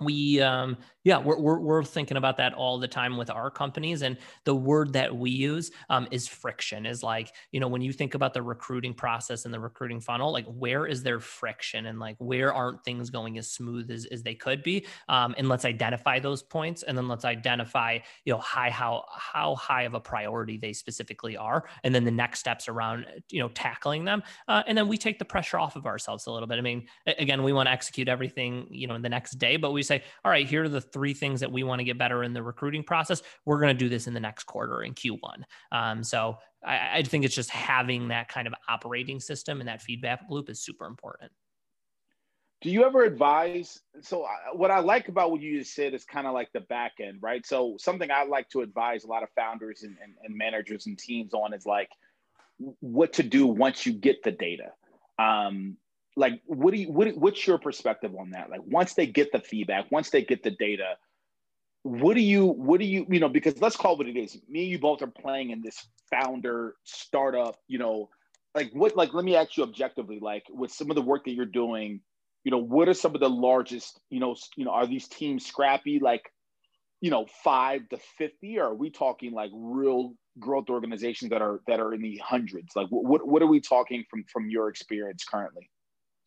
we 0.00 0.40
um, 0.40 0.76
yeah 1.04 1.18
we're, 1.18 1.38
we're, 1.38 1.58
we're, 1.58 1.84
thinking 1.84 2.18
about 2.18 2.36
that 2.36 2.52
all 2.54 2.78
the 2.78 2.86
time 2.86 3.16
with 3.16 3.30
our 3.30 3.50
companies 3.50 4.02
and 4.02 4.16
the 4.44 4.54
word 4.54 4.92
that 4.92 5.14
we 5.16 5.30
use 5.30 5.70
um, 5.88 6.06
is 6.10 6.28
friction 6.28 6.86
is 6.86 7.02
like 7.02 7.32
you 7.52 7.60
know 7.60 7.68
when 7.68 7.80
you 7.80 7.92
think 7.92 8.14
about 8.14 8.34
the 8.34 8.42
recruiting 8.42 8.94
process 8.94 9.44
and 9.44 9.54
the 9.54 9.58
recruiting 9.58 10.00
funnel 10.00 10.30
like 10.32 10.46
where 10.46 10.86
is 10.86 11.02
there 11.02 11.20
friction 11.20 11.86
and 11.86 11.98
like 11.98 12.16
where 12.18 12.52
aren't 12.52 12.84
things 12.84 13.10
going 13.10 13.38
as 13.38 13.50
smooth 13.50 13.90
as, 13.90 14.06
as 14.06 14.22
they 14.22 14.34
could 14.34 14.62
be? 14.62 14.86
Um, 15.08 15.34
and 15.38 15.48
let's 15.48 15.64
identify 15.64 16.18
those 16.18 16.42
points 16.42 16.82
and 16.82 16.96
then 16.96 17.08
let's 17.08 17.24
identify 17.24 17.98
you 18.24 18.32
know 18.32 18.38
high 18.38 18.70
how 18.70 19.04
how 19.10 19.54
high 19.54 19.82
of 19.82 19.94
a 19.94 20.00
priority 20.00 20.58
they 20.58 20.72
specifically 20.72 21.36
are 21.36 21.64
and 21.84 21.94
then 21.94 22.04
the 22.04 22.10
next 22.10 22.40
steps 22.40 22.68
around 22.68 23.06
you 23.30 23.40
know 23.40 23.48
tackling 23.48 24.04
them 24.04 24.22
uh, 24.48 24.62
and 24.66 24.76
then 24.76 24.88
we 24.88 24.96
take 24.96 25.18
the 25.18 25.24
pressure 25.24 25.58
off 25.58 25.76
of 25.76 25.86
ourselves 25.86 26.26
a 26.26 26.30
little 26.30 26.48
bit. 26.48 26.58
I 26.58 26.62
mean 26.62 26.86
again 27.06 27.42
we 27.42 27.52
want 27.52 27.66
to 27.66 27.72
execute 27.72 28.08
everything 28.08 28.66
you 28.70 28.86
know 28.86 28.98
the 28.98 29.08
next 29.08 29.32
day 29.32 29.56
but 29.56 29.72
we 29.72 29.82
say 29.90 30.02
all 30.24 30.30
right 30.30 30.46
here 30.46 30.64
are 30.64 30.68
the 30.68 30.80
three 30.80 31.14
things 31.14 31.40
that 31.40 31.52
we 31.52 31.62
want 31.62 31.80
to 31.80 31.84
get 31.84 31.98
better 31.98 32.22
in 32.24 32.32
the 32.32 32.42
recruiting 32.42 32.82
process. 32.82 33.22
We're 33.44 33.60
going 33.60 33.76
to 33.76 33.78
do 33.78 33.88
this 33.88 34.06
in 34.06 34.14
the 34.14 34.20
next 34.20 34.44
quarter 34.44 34.82
in 34.82 34.94
Q1. 34.94 35.42
Um, 35.72 36.02
so 36.04 36.38
I, 36.64 36.98
I 36.98 37.02
think 37.02 37.24
it's 37.24 37.34
just 37.34 37.50
having 37.50 38.08
that 38.08 38.28
kind 38.28 38.46
of 38.46 38.54
operating 38.68 39.20
system 39.20 39.60
and 39.60 39.68
that 39.68 39.82
feedback 39.82 40.22
loop 40.28 40.48
is 40.48 40.62
super 40.62 40.86
important. 40.86 41.32
do 42.60 42.70
you 42.70 42.84
ever 42.84 43.04
advise 43.04 43.80
so 44.02 44.26
what 44.52 44.70
i 44.70 44.78
like 44.78 45.08
about 45.08 45.30
what 45.30 45.40
you 45.40 45.58
just 45.58 45.74
said 45.74 45.94
is 45.94 46.04
kind 46.04 46.26
of 46.26 46.34
like 46.34 46.50
the 46.52 46.60
back 46.60 46.92
end 47.00 47.18
right 47.22 47.46
so 47.46 47.76
something 47.78 48.10
i 48.10 48.22
like 48.24 48.48
to 48.50 48.60
advise 48.60 49.04
a 49.04 49.06
lot 49.06 49.22
of 49.22 49.30
founders 49.34 49.82
and, 49.82 49.96
and, 50.02 50.12
and, 50.22 50.36
managers 50.36 50.86
and 50.86 50.98
teams 50.98 51.32
on 51.32 51.54
is 51.54 51.64
like 51.64 51.90
what 52.80 53.14
to 53.14 53.22
do 53.22 53.46
once 53.46 53.86
you 53.86 53.92
get 53.92 54.22
the 54.22 54.30
data 54.30 54.72
um, 55.18 55.76
like 56.16 56.40
what 56.46 56.72
do 56.72 56.80
you 56.80 56.90
what, 56.90 57.16
what's 57.16 57.46
your 57.46 57.58
perspective 57.58 58.12
on 58.18 58.30
that 58.30 58.50
like 58.50 58.60
once 58.66 58.94
they 58.94 59.06
get 59.06 59.30
the 59.32 59.40
feedback 59.40 59.90
once 59.90 60.10
they 60.10 60.22
get 60.22 60.42
the 60.42 60.50
data 60.50 60.96
what 61.82 62.14
do 62.14 62.20
you 62.20 62.46
what 62.46 62.80
do 62.80 62.86
you 62.86 63.06
you 63.08 63.20
know 63.20 63.28
because 63.28 63.60
let's 63.60 63.76
call 63.76 63.96
what 63.96 64.06
it 64.06 64.16
is 64.16 64.38
me 64.48 64.62
and 64.62 64.70
you 64.70 64.78
both 64.78 65.02
are 65.02 65.06
playing 65.06 65.50
in 65.50 65.62
this 65.62 65.86
founder 66.10 66.74
startup 66.84 67.56
you 67.68 67.78
know 67.78 68.08
like 68.54 68.70
what 68.72 68.96
like 68.96 69.14
let 69.14 69.24
me 69.24 69.36
ask 69.36 69.56
you 69.56 69.62
objectively 69.62 70.18
like 70.20 70.44
with 70.50 70.70
some 70.70 70.90
of 70.90 70.96
the 70.96 71.02
work 71.02 71.24
that 71.24 71.32
you're 71.32 71.46
doing 71.46 72.00
you 72.44 72.50
know, 72.50 72.58
what 72.58 72.88
are 72.88 72.94
some 72.94 73.14
of 73.14 73.20
the 73.20 73.28
largest, 73.28 74.00
you 74.10 74.20
know, 74.20 74.34
you 74.56 74.64
know, 74.64 74.70
are 74.70 74.86
these 74.86 75.08
teams 75.08 75.44
scrappy 75.44 75.98
like, 75.98 76.32
you 77.00 77.10
know, 77.10 77.26
five 77.44 77.88
to 77.90 77.98
50, 78.18 78.58
or 78.58 78.68
are 78.68 78.74
we 78.74 78.90
talking 78.90 79.32
like 79.32 79.50
real 79.54 80.14
growth 80.38 80.70
organizations 80.70 81.30
that 81.30 81.42
are 81.42 81.60
that 81.66 81.80
are 81.80 81.92
in 81.92 82.02
the 82.02 82.16
hundreds? 82.18 82.74
Like 82.76 82.88
what 82.88 83.26
what 83.26 83.42
are 83.42 83.46
we 83.46 83.60
talking 83.60 84.04
from 84.10 84.24
from 84.32 84.48
your 84.48 84.68
experience 84.68 85.24
currently? 85.24 85.70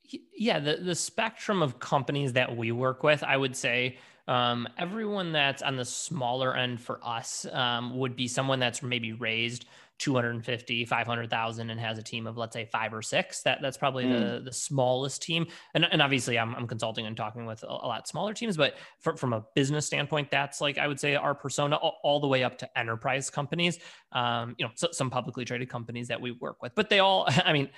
Yeah, 0.09 0.59
the, 0.59 0.77
the 0.77 0.95
spectrum 0.95 1.61
of 1.61 1.79
companies 1.79 2.33
that 2.33 2.55
we 2.55 2.71
work 2.71 3.03
with, 3.03 3.23
I 3.23 3.37
would 3.37 3.55
say 3.55 3.97
um, 4.27 4.67
everyone 4.77 5.31
that's 5.31 5.61
on 5.61 5.75
the 5.75 5.85
smaller 5.85 6.55
end 6.55 6.81
for 6.81 6.99
us 7.03 7.45
um, 7.51 7.97
would 7.97 8.15
be 8.15 8.27
someone 8.27 8.59
that's 8.59 8.81
maybe 8.81 9.13
raised 9.13 9.65
250 9.99 10.85
500,000 10.85 11.69
and 11.69 11.79
has 11.79 11.97
a 11.97 12.01
team 12.01 12.25
of 12.25 12.35
let's 12.35 12.53
say 12.53 12.65
5 12.65 12.93
or 12.93 13.01
6 13.01 13.41
that 13.43 13.59
that's 13.61 13.77
probably 13.77 14.05
mm. 14.05 14.19
the 14.19 14.41
the 14.41 14.51
smallest 14.51 15.21
team. 15.21 15.45
And, 15.75 15.85
and 15.85 16.01
obviously 16.01 16.37
I'm, 16.39 16.55
I'm 16.55 16.67
consulting 16.67 17.05
and 17.05 17.15
talking 17.15 17.45
with 17.45 17.63
a, 17.63 17.67
a 17.67 17.87
lot 17.87 18.07
smaller 18.07 18.33
teams 18.33 18.57
but 18.57 18.75
for, 18.99 19.15
from 19.15 19.33
a 19.33 19.45
business 19.55 19.85
standpoint 19.85 20.31
that's 20.31 20.59
like 20.59 20.77
I 20.77 20.87
would 20.87 20.99
say 20.99 21.15
our 21.15 21.35
persona 21.35 21.75
all, 21.75 21.99
all 22.03 22.19
the 22.19 22.27
way 22.27 22.43
up 22.43 22.57
to 22.59 22.77
enterprise 22.77 23.29
companies. 23.29 23.79
Um, 24.11 24.55
you 24.57 24.65
know 24.65 24.71
so, 24.75 24.89
some 24.91 25.09
publicly 25.09 25.45
traded 25.45 25.69
companies 25.69 26.07
that 26.07 26.19
we 26.19 26.31
work 26.31 26.61
with 26.61 26.73
but 26.75 26.89
they 26.89 26.99
all 26.99 27.27
I 27.45 27.53
mean 27.53 27.69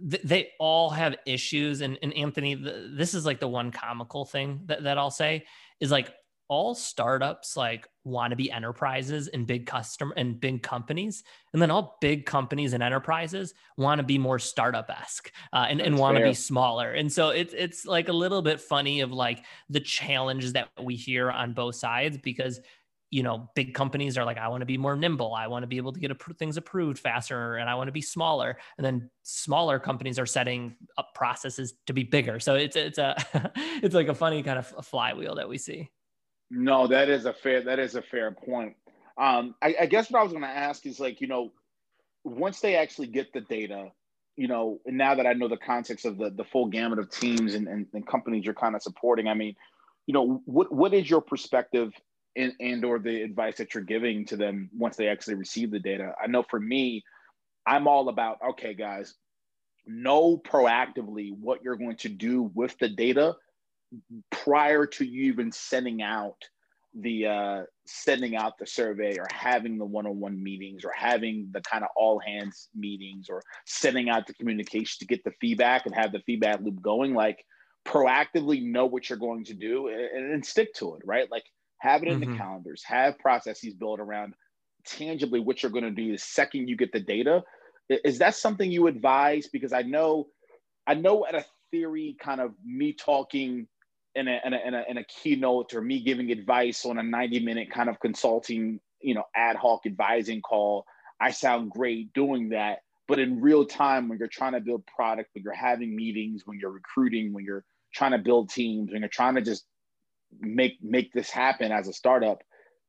they 0.00 0.50
all 0.58 0.90
have 0.90 1.16
issues. 1.26 1.80
And, 1.80 1.98
and 2.02 2.12
anthony 2.14 2.54
this 2.54 3.14
is 3.14 3.24
like 3.26 3.40
the 3.40 3.48
one 3.48 3.70
comical 3.70 4.24
thing 4.24 4.62
that, 4.66 4.82
that 4.84 4.98
i'll 4.98 5.10
say 5.10 5.44
is 5.80 5.90
like 5.90 6.12
all 6.48 6.74
startups 6.74 7.56
like 7.56 7.88
want 8.04 8.30
to 8.30 8.36
be 8.36 8.50
enterprises 8.52 9.28
and 9.28 9.46
big 9.46 9.66
customer 9.66 10.14
and 10.16 10.38
big 10.38 10.62
companies 10.62 11.24
and 11.52 11.60
then 11.60 11.70
all 11.70 11.96
big 12.00 12.24
companies 12.24 12.72
and 12.72 12.82
enterprises 12.82 13.52
want 13.76 13.98
to 13.98 14.04
be 14.04 14.16
more 14.16 14.38
startup-esque 14.38 15.32
uh, 15.52 15.66
and, 15.68 15.80
and 15.80 15.98
want 15.98 16.16
to 16.16 16.22
be 16.22 16.34
smaller. 16.34 16.92
And 16.92 17.12
so 17.12 17.30
it's 17.30 17.52
it's 17.52 17.84
like 17.84 18.08
a 18.08 18.12
little 18.12 18.42
bit 18.42 18.60
funny 18.60 19.00
of 19.00 19.10
like 19.10 19.44
the 19.70 19.80
challenges 19.80 20.52
that 20.52 20.68
we 20.80 20.94
hear 20.94 21.30
on 21.30 21.52
both 21.52 21.74
sides 21.74 22.18
because 22.18 22.60
you 23.10 23.22
know 23.22 23.48
big 23.54 23.72
companies 23.72 24.18
are 24.18 24.24
like 24.24 24.36
i 24.36 24.48
want 24.48 24.62
to 24.62 24.66
be 24.66 24.76
more 24.76 24.96
nimble. 24.96 25.32
I 25.34 25.46
want 25.46 25.62
to 25.62 25.66
be 25.66 25.76
able 25.76 25.92
to 25.92 26.00
get 26.00 26.10
things 26.38 26.56
approved 26.56 26.98
faster 26.98 27.56
and 27.56 27.68
i 27.70 27.74
want 27.74 27.88
to 27.88 27.92
be 27.92 28.02
smaller. 28.02 28.58
And 28.78 28.84
then 28.84 29.10
smaller 29.22 29.78
companies 29.78 30.18
are 30.18 30.26
setting 30.26 30.76
up 30.98 31.14
processes 31.14 31.74
to 31.86 31.92
be 31.92 32.04
bigger. 32.04 32.40
So 32.40 32.54
it's 32.54 32.76
it's 32.76 32.98
a 32.98 33.16
it's 33.82 33.94
like 33.94 34.08
a 34.08 34.14
funny 34.14 34.42
kind 34.42 34.58
of 34.58 34.66
flywheel 34.84 35.34
that 35.36 35.48
we 35.48 35.58
see. 35.58 35.90
No, 36.50 36.86
that 36.86 37.08
is 37.08 37.24
a 37.26 37.32
fair 37.32 37.62
that 37.62 37.78
is 37.78 37.94
a 37.94 38.02
fair 38.02 38.30
point. 38.32 38.74
Um, 39.18 39.54
I, 39.62 39.74
I 39.82 39.86
guess 39.86 40.10
what 40.10 40.20
I 40.20 40.22
was 40.22 40.32
going 40.32 40.44
to 40.44 40.48
ask 40.48 40.84
is 40.86 41.00
like 41.00 41.20
you 41.20 41.26
know, 41.26 41.52
once 42.24 42.60
they 42.60 42.76
actually 42.76 43.08
get 43.08 43.32
the 43.32 43.40
data, 43.40 43.90
you 44.36 44.48
know, 44.48 44.80
and 44.84 44.96
now 44.96 45.14
that 45.14 45.26
I 45.26 45.32
know 45.32 45.48
the 45.48 45.56
context 45.56 46.04
of 46.04 46.18
the 46.18 46.30
the 46.30 46.44
full 46.44 46.66
gamut 46.66 46.98
of 46.98 47.10
teams 47.10 47.54
and, 47.54 47.66
and, 47.68 47.86
and 47.94 48.06
companies 48.06 48.44
you're 48.44 48.54
kind 48.54 48.74
of 48.74 48.82
supporting, 48.82 49.28
I 49.28 49.34
mean, 49.34 49.54
you 50.06 50.14
know, 50.14 50.42
what 50.44 50.72
what 50.72 50.94
is 50.94 51.08
your 51.08 51.20
perspective 51.20 51.92
and 52.36 52.52
and 52.60 52.84
or 52.84 52.98
the 52.98 53.22
advice 53.22 53.56
that 53.56 53.74
you're 53.74 53.82
giving 53.82 54.24
to 54.26 54.36
them 54.36 54.70
once 54.76 54.96
they 54.96 55.08
actually 55.08 55.34
receive 55.34 55.70
the 55.70 55.78
data? 55.78 56.12
I 56.22 56.26
know 56.26 56.42
for 56.42 56.60
me, 56.60 57.02
I'm 57.66 57.88
all 57.88 58.08
about 58.08 58.38
okay, 58.50 58.74
guys, 58.74 59.14
know 59.86 60.38
proactively 60.38 61.32
what 61.38 61.62
you're 61.62 61.76
going 61.76 61.96
to 61.98 62.08
do 62.08 62.50
with 62.54 62.76
the 62.78 62.88
data 62.88 63.34
prior 64.30 64.86
to 64.86 65.04
you 65.04 65.32
even 65.32 65.52
sending 65.52 66.02
out 66.02 66.36
the 67.00 67.26
uh, 67.26 67.62
sending 67.86 68.36
out 68.36 68.58
the 68.58 68.66
survey 68.66 69.16
or 69.18 69.26
having 69.32 69.76
the 69.78 69.84
one-on-one 69.84 70.42
meetings 70.42 70.84
or 70.84 70.92
having 70.96 71.48
the 71.52 71.60
kind 71.60 71.84
of 71.84 71.90
all 71.94 72.18
hands 72.18 72.68
meetings 72.74 73.28
or 73.28 73.42
sending 73.66 74.08
out 74.08 74.26
the 74.26 74.34
communication 74.34 74.96
to 74.98 75.06
get 75.06 75.22
the 75.24 75.32
feedback 75.40 75.86
and 75.86 75.94
have 75.94 76.12
the 76.12 76.20
feedback 76.20 76.60
loop 76.60 76.80
going 76.80 77.14
like 77.14 77.44
proactively 77.86 78.62
know 78.64 78.86
what 78.86 79.08
you're 79.08 79.18
going 79.18 79.44
to 79.44 79.54
do 79.54 79.88
and, 79.88 80.32
and 80.32 80.44
stick 80.44 80.72
to 80.74 80.94
it 80.94 81.02
right 81.04 81.30
like 81.30 81.44
have 81.86 82.02
it 82.02 82.08
in 82.08 82.20
mm-hmm. 82.20 82.32
the 82.32 82.38
calendars 82.38 82.82
have 82.84 83.18
processes 83.18 83.74
built 83.74 84.00
around 84.00 84.34
tangibly 84.86 85.40
what 85.40 85.62
you're 85.62 85.72
going 85.72 85.84
to 85.84 85.90
do 85.90 86.12
the 86.12 86.18
second 86.18 86.68
you 86.68 86.76
get 86.76 86.92
the 86.92 87.00
data 87.00 87.42
is 87.88 88.18
that 88.18 88.34
something 88.34 88.70
you 88.70 88.86
advise 88.86 89.48
because 89.48 89.72
i 89.72 89.82
know 89.82 90.26
i 90.86 90.94
know 90.94 91.26
at 91.26 91.34
a 91.34 91.44
theory 91.70 92.16
kind 92.20 92.40
of 92.40 92.52
me 92.64 92.92
talking 92.92 93.66
in 94.16 94.28
a, 94.28 94.40
in 94.44 94.54
a, 94.54 94.58
in 94.66 94.74
a, 94.74 94.84
in 94.88 94.98
a 94.98 95.04
keynote 95.04 95.74
or 95.74 95.82
me 95.82 96.00
giving 96.00 96.32
advice 96.32 96.86
on 96.86 96.98
a 96.98 97.02
90 97.02 97.40
minute 97.40 97.70
kind 97.70 97.88
of 97.88 98.00
consulting, 98.00 98.80
you 99.00 99.14
know, 99.14 99.24
ad 99.36 99.56
hoc 99.56 99.82
advising 99.84 100.40
call, 100.40 100.86
I 101.20 101.30
sound 101.30 101.70
great 101.70 102.12
doing 102.14 102.48
that. 102.48 102.78
But 103.08 103.20
in 103.20 103.40
real 103.40 103.64
time, 103.64 104.08
when 104.08 104.18
you're 104.18 104.26
trying 104.26 104.54
to 104.54 104.60
build 104.60 104.84
product, 104.86 105.30
when 105.34 105.44
you're 105.44 105.52
having 105.52 105.94
meetings, 105.94 106.42
when 106.46 106.58
you're 106.58 106.72
recruiting, 106.72 107.32
when 107.32 107.44
you're 107.44 107.64
trying 107.94 108.12
to 108.12 108.18
build 108.18 108.48
teams, 108.48 108.90
when 108.90 109.02
you're 109.02 109.08
trying 109.08 109.34
to 109.36 109.42
just 109.42 109.64
make 110.40 110.78
make 110.82 111.12
this 111.12 111.30
happen 111.30 111.72
as 111.72 111.88
a 111.88 111.92
startup, 111.92 112.42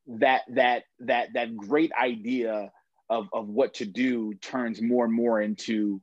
that 0.07 0.41
that 0.49 0.83
that 0.99 1.29
that 1.33 1.55
great 1.55 1.91
idea 1.93 2.71
of 3.09 3.27
of 3.33 3.47
what 3.47 3.73
to 3.75 3.85
do 3.85 4.33
turns 4.35 4.81
more 4.81 5.05
and 5.05 5.13
more 5.13 5.41
into 5.41 6.01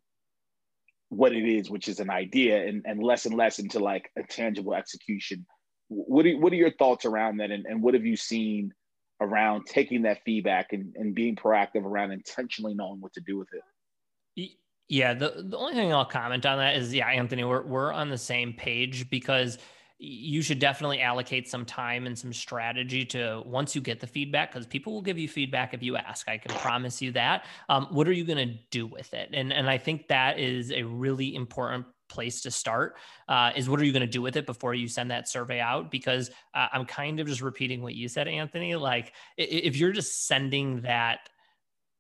what 1.11 1.33
it 1.33 1.45
is, 1.45 1.71
which 1.71 1.89
is 1.89 2.01
an 2.01 2.11
idea, 2.11 2.67
and, 2.67 2.83
and 2.87 3.03
less 3.03 3.27
and 3.27 3.37
less 3.37 3.59
into 3.59 3.79
like 3.79 4.11
a 4.19 4.23
tangible 4.23 4.75
execution. 4.75 5.47
What 5.89 6.27
are, 6.27 6.37
what 6.39 6.53
are 6.53 6.57
your 6.57 6.73
thoughts 6.73 7.05
around 7.05 7.37
that? 7.37 7.51
And, 7.51 7.67
and 7.67 7.83
what 7.83 7.95
have 7.95 8.05
you 8.05 8.17
seen 8.17 8.73
around 9.21 9.67
taking 9.67 10.03
that 10.03 10.19
feedback 10.25 10.73
and, 10.73 10.93
and 10.97 11.15
being 11.15 11.37
proactive 11.37 11.85
around 11.85 12.11
intentionally 12.11 12.75
knowing 12.75 13.01
what 13.01 13.13
to 13.13 13.21
do 13.21 13.39
with 13.39 13.49
it? 13.53 14.51
Yeah, 14.89 15.15
the, 15.15 15.45
the 15.47 15.57
only 15.57 15.75
thing 15.75 15.93
I'll 15.93 16.05
comment 16.05 16.47
on 16.47 16.59
that 16.59 16.77
is, 16.77 16.93
yeah, 16.93 17.07
Anthony, 17.07 17.45
we're, 17.45 17.63
we're 17.63 17.93
on 17.93 18.09
the 18.09 18.19
same 18.19 18.53
page 18.53 19.09
because– 19.09 19.59
you 19.99 20.43
should 20.43 20.59
definitely 20.59 21.01
allocate 21.01 21.49
some 21.49 21.65
time 21.65 22.07
and 22.07 22.19
some 22.19 22.33
strategy 22.33 23.05
to 23.05 23.43
once 23.47 23.75
you 23.75 23.81
get 23.81 24.01
the 24.01 24.07
feedback 24.07 24.53
because 24.53 24.67
people 24.67 24.93
will 24.93 25.03
give 25.03 25.19
you 25.19 25.29
feedback 25.29 25.73
if 25.73 25.83
you 25.83 25.97
ask 25.97 26.29
i 26.29 26.37
can 26.37 26.55
promise 26.57 27.01
you 27.01 27.13
that. 27.13 27.45
Um, 27.69 27.87
what 27.91 28.09
are 28.09 28.13
you 28.13 28.25
going 28.25 28.49
to 28.49 28.55
do 28.71 28.87
with 28.87 29.15
it? 29.15 29.31
And 29.33 29.53
and 29.53 29.69
i 29.69 29.79
think 29.79 30.09
that 30.09 30.39
is 30.39 30.73
a 30.73 30.83
really 30.83 31.35
important 31.35 31.87
place 32.09 32.43
to 32.43 32.51
start 32.51 32.97
uh, 33.29 33.51
is 33.57 33.69
what 33.69 33.81
are 33.81 33.85
you 33.85 33.93
going 33.93 34.03
to 34.03 34.07
do 34.07 34.21
with 34.21 34.37
it 34.37 34.47
before 34.47 34.75
you 34.75 34.87
send 34.87 35.11
that 35.11 35.29
survey 35.29 35.59
out? 35.59 35.91
Because 35.91 36.31
uh, 36.55 36.69
i'm 36.73 36.85
kind 36.85 37.19
of 37.21 37.27
just 37.27 37.41
repeating 37.41 37.83
what 37.83 37.95
you 37.95 38.09
said 38.09 38.29
anthony 38.29 38.75
like 38.75 39.13
if 39.37 39.77
you're 39.77 39.93
just 39.93 40.27
sending 40.27 40.83
that 40.83 41.29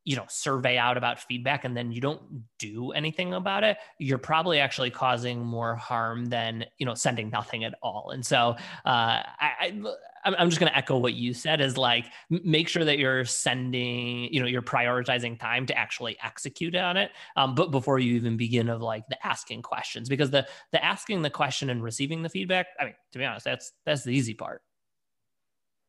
you 0.04 0.16
know 0.16 0.24
survey 0.28 0.76
out 0.76 0.96
about 0.96 1.20
feedback 1.20 1.64
and 1.64 1.76
then 1.76 1.90
you 1.90 2.00
don't 2.00 2.20
do 2.58 2.92
anything 2.92 3.34
about 3.34 3.64
it 3.64 3.76
you're 3.98 4.18
probably 4.18 4.60
actually 4.60 4.90
causing 4.90 5.44
more 5.44 5.74
harm 5.74 6.26
than 6.26 6.64
you 6.78 6.86
know 6.86 6.94
sending 6.94 7.30
nothing 7.30 7.64
at 7.64 7.74
all. 7.82 8.10
And 8.12 8.24
so 8.24 8.56
uh, 8.84 9.22
I, 9.40 9.50
I 9.60 9.82
i'm 10.24 10.48
just 10.48 10.58
going 10.58 10.72
to 10.72 10.76
echo 10.76 10.96
what 10.96 11.12
you 11.12 11.34
said 11.34 11.60
is 11.60 11.76
like 11.76 12.06
make 12.30 12.66
sure 12.66 12.82
that 12.82 12.98
you're 12.98 13.26
sending 13.26 14.32
you 14.32 14.40
know 14.40 14.46
you're 14.46 14.62
prioritizing 14.62 15.38
time 15.38 15.66
to 15.66 15.76
actually 15.76 16.16
execute 16.24 16.74
on 16.74 16.96
it 16.96 17.10
um, 17.36 17.54
but 17.54 17.70
before 17.70 17.98
you 17.98 18.14
even 18.14 18.34
begin 18.34 18.70
of 18.70 18.80
like 18.80 19.06
the 19.08 19.26
asking 19.26 19.60
questions 19.60 20.08
because 20.08 20.30
the 20.30 20.46
the 20.72 20.82
asking 20.82 21.20
the 21.20 21.28
question 21.28 21.68
and 21.68 21.82
receiving 21.82 22.22
the 22.22 22.28
feedback 22.30 22.68
i 22.80 22.84
mean 22.84 22.94
to 23.12 23.18
be 23.18 23.24
honest 23.26 23.44
that's 23.44 23.72
that's 23.84 24.02
the 24.02 24.12
easy 24.12 24.32
part. 24.32 24.62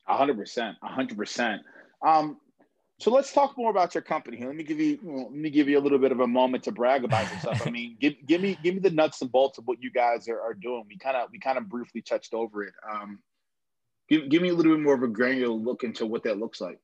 100% 0.10 0.76
100% 0.84 1.60
um, 2.06 2.38
so 2.98 3.12
let's 3.12 3.34
talk 3.34 3.58
more 3.58 3.70
about 3.70 3.94
your 3.94 4.02
company. 4.02 4.44
Let 4.46 4.56
me 4.56 4.64
give 4.64 4.80
you 4.80 5.00
let 5.04 5.32
me 5.32 5.50
give 5.50 5.68
you 5.68 5.78
a 5.78 5.82
little 5.82 6.00
bit 6.00 6.12
of 6.12 6.22
a 6.22 6.28
moment 6.28 6.64
to 6.64 6.72
brag 6.72 7.04
about 7.04 7.30
yourself. 7.34 7.66
I 7.68 7.70
mean, 7.72 7.98
give 8.00 8.14
give 8.26 8.42
me 8.42 8.58
give 8.64 8.76
me 8.76 8.80
the 8.80 8.90
nuts 8.90 9.22
and 9.22 9.32
bolts 9.32 9.58
of 9.58 9.66
what 9.68 9.82
you 9.82 9.92
guys 9.92 10.30
are, 10.30 10.40
are 10.40 10.54
doing. 10.54 10.86
We 10.88 10.98
kind 10.98 11.18
of 11.18 11.30
we 11.32 11.40
kind 11.40 11.58
of 11.58 11.68
briefly 11.68 12.02
touched 12.02 12.34
over 12.34 12.64
it. 12.64 12.74
Um, 12.90 13.20
give 14.08 14.30
give 14.30 14.42
me 14.42 14.50
a 14.50 14.54
little 14.54 14.74
bit 14.74 14.82
more 14.82 14.96
of 14.96 15.04
a 15.04 15.08
granular 15.08 15.54
look 15.54 15.84
into 15.84 16.06
what 16.06 16.24
that 16.24 16.38
looks 16.38 16.62
like. 16.62 16.80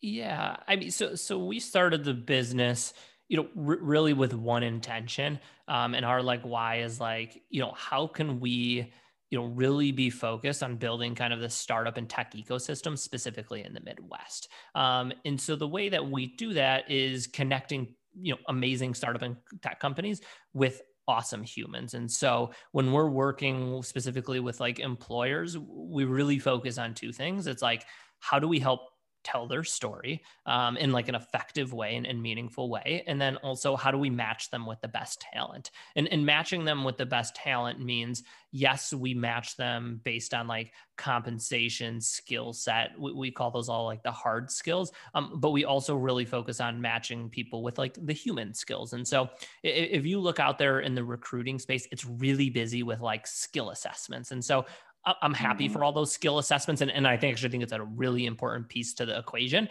Yeah, 0.00 0.56
I 0.66 0.76
mean, 0.76 0.90
so 0.90 1.14
so 1.16 1.38
we 1.38 1.60
started 1.60 2.02
the 2.02 2.14
business, 2.14 2.94
you 3.28 3.36
know, 3.36 3.48
r- 3.56 3.78
really 3.78 4.14
with 4.14 4.32
one 4.32 4.62
intention, 4.62 5.38
um, 5.68 5.94
and 5.94 6.04
our 6.04 6.22
like 6.22 6.42
why 6.42 6.78
is 6.78 6.98
like, 6.98 7.42
you 7.50 7.60
know, 7.60 7.72
how 7.76 8.06
can 8.06 8.40
we 8.40 8.90
you 9.32 9.38
know 9.38 9.46
really 9.46 9.90
be 9.90 10.10
focused 10.10 10.62
on 10.62 10.76
building 10.76 11.14
kind 11.14 11.32
of 11.32 11.40
the 11.40 11.48
startup 11.48 11.96
and 11.96 12.08
tech 12.08 12.34
ecosystem 12.34 12.96
specifically 12.96 13.64
in 13.64 13.72
the 13.72 13.80
midwest 13.80 14.48
um, 14.76 15.12
and 15.24 15.40
so 15.40 15.56
the 15.56 15.66
way 15.66 15.88
that 15.88 16.08
we 16.08 16.28
do 16.36 16.52
that 16.52 16.88
is 16.88 17.26
connecting 17.26 17.94
you 18.20 18.32
know 18.32 18.38
amazing 18.48 18.94
startup 18.94 19.22
and 19.22 19.36
tech 19.62 19.80
companies 19.80 20.20
with 20.52 20.82
awesome 21.08 21.42
humans. 21.42 21.94
And 21.94 22.10
so 22.10 22.52
when 22.70 22.92
we're 22.92 23.08
working 23.08 23.82
specifically 23.82 24.40
with 24.40 24.60
like 24.60 24.78
employers, 24.78 25.58
we 25.58 26.04
really 26.04 26.38
focus 26.38 26.78
on 26.78 26.94
two 26.94 27.12
things. 27.12 27.48
It's 27.48 27.62
like, 27.62 27.84
how 28.20 28.38
do 28.38 28.46
we 28.46 28.60
help 28.60 28.91
tell 29.24 29.46
their 29.46 29.64
story 29.64 30.22
um, 30.46 30.76
in 30.76 30.92
like 30.92 31.08
an 31.08 31.14
effective 31.14 31.72
way 31.72 31.96
and, 31.96 32.06
and, 32.06 32.22
meaningful 32.22 32.68
way. 32.68 33.02
And 33.06 33.20
then 33.20 33.36
also 33.38 33.76
how 33.76 33.90
do 33.90 33.98
we 33.98 34.10
match 34.10 34.50
them 34.50 34.66
with 34.66 34.80
the 34.80 34.88
best 34.88 35.20
talent? 35.20 35.70
And, 35.96 36.08
and 36.08 36.24
matching 36.24 36.64
them 36.64 36.84
with 36.84 36.96
the 36.96 37.06
best 37.06 37.34
talent 37.34 37.80
means 37.80 38.22
yes 38.52 38.92
we 38.92 39.14
match 39.14 39.56
them 39.56 40.00
based 40.04 40.34
on 40.34 40.46
like 40.46 40.72
compensation 40.96 42.00
skill 42.00 42.52
set. 42.52 42.90
We, 42.98 43.12
we, 43.12 43.30
call 43.32 43.50
those 43.50 43.68
all 43.68 43.86
like 43.86 44.02
the 44.02 44.12
hard 44.12 44.50
skills 44.50 44.92
um, 45.14 45.32
but 45.40 45.50
we 45.50 45.64
also 45.64 45.96
really 45.96 46.26
focus 46.26 46.60
on 46.60 46.80
matching 46.80 47.30
people 47.30 47.62
with 47.62 47.78
like 47.78 47.96
the 48.04 48.12
human 48.12 48.52
skills. 48.52 48.92
And 48.92 49.08
so 49.08 49.30
if, 49.62 50.00
if 50.00 50.06
you 50.06 50.20
look 50.20 50.38
out 50.38 50.58
there 50.58 50.80
in 50.80 50.94
the 50.94 51.02
recruiting 51.02 51.58
space 51.58 51.88
it's 51.90 52.04
really 52.04 52.50
busy 52.50 52.82
with 52.82 53.00
like 53.00 53.26
skill 53.26 53.70
assessments. 53.70 54.32
And 54.32 54.44
so 54.44 54.66
I'm 55.04 55.34
happy 55.34 55.64
mm-hmm. 55.64 55.72
for 55.72 55.84
all 55.84 55.92
those 55.92 56.12
skill 56.12 56.38
assessments. 56.38 56.80
And, 56.80 56.90
and 56.90 57.06
I 57.06 57.16
think 57.16 57.34
actually 57.34 57.50
think 57.50 57.62
it's 57.62 57.72
a 57.72 57.82
really 57.82 58.26
important 58.26 58.68
piece 58.68 58.94
to 58.94 59.06
the 59.06 59.18
equation 59.18 59.68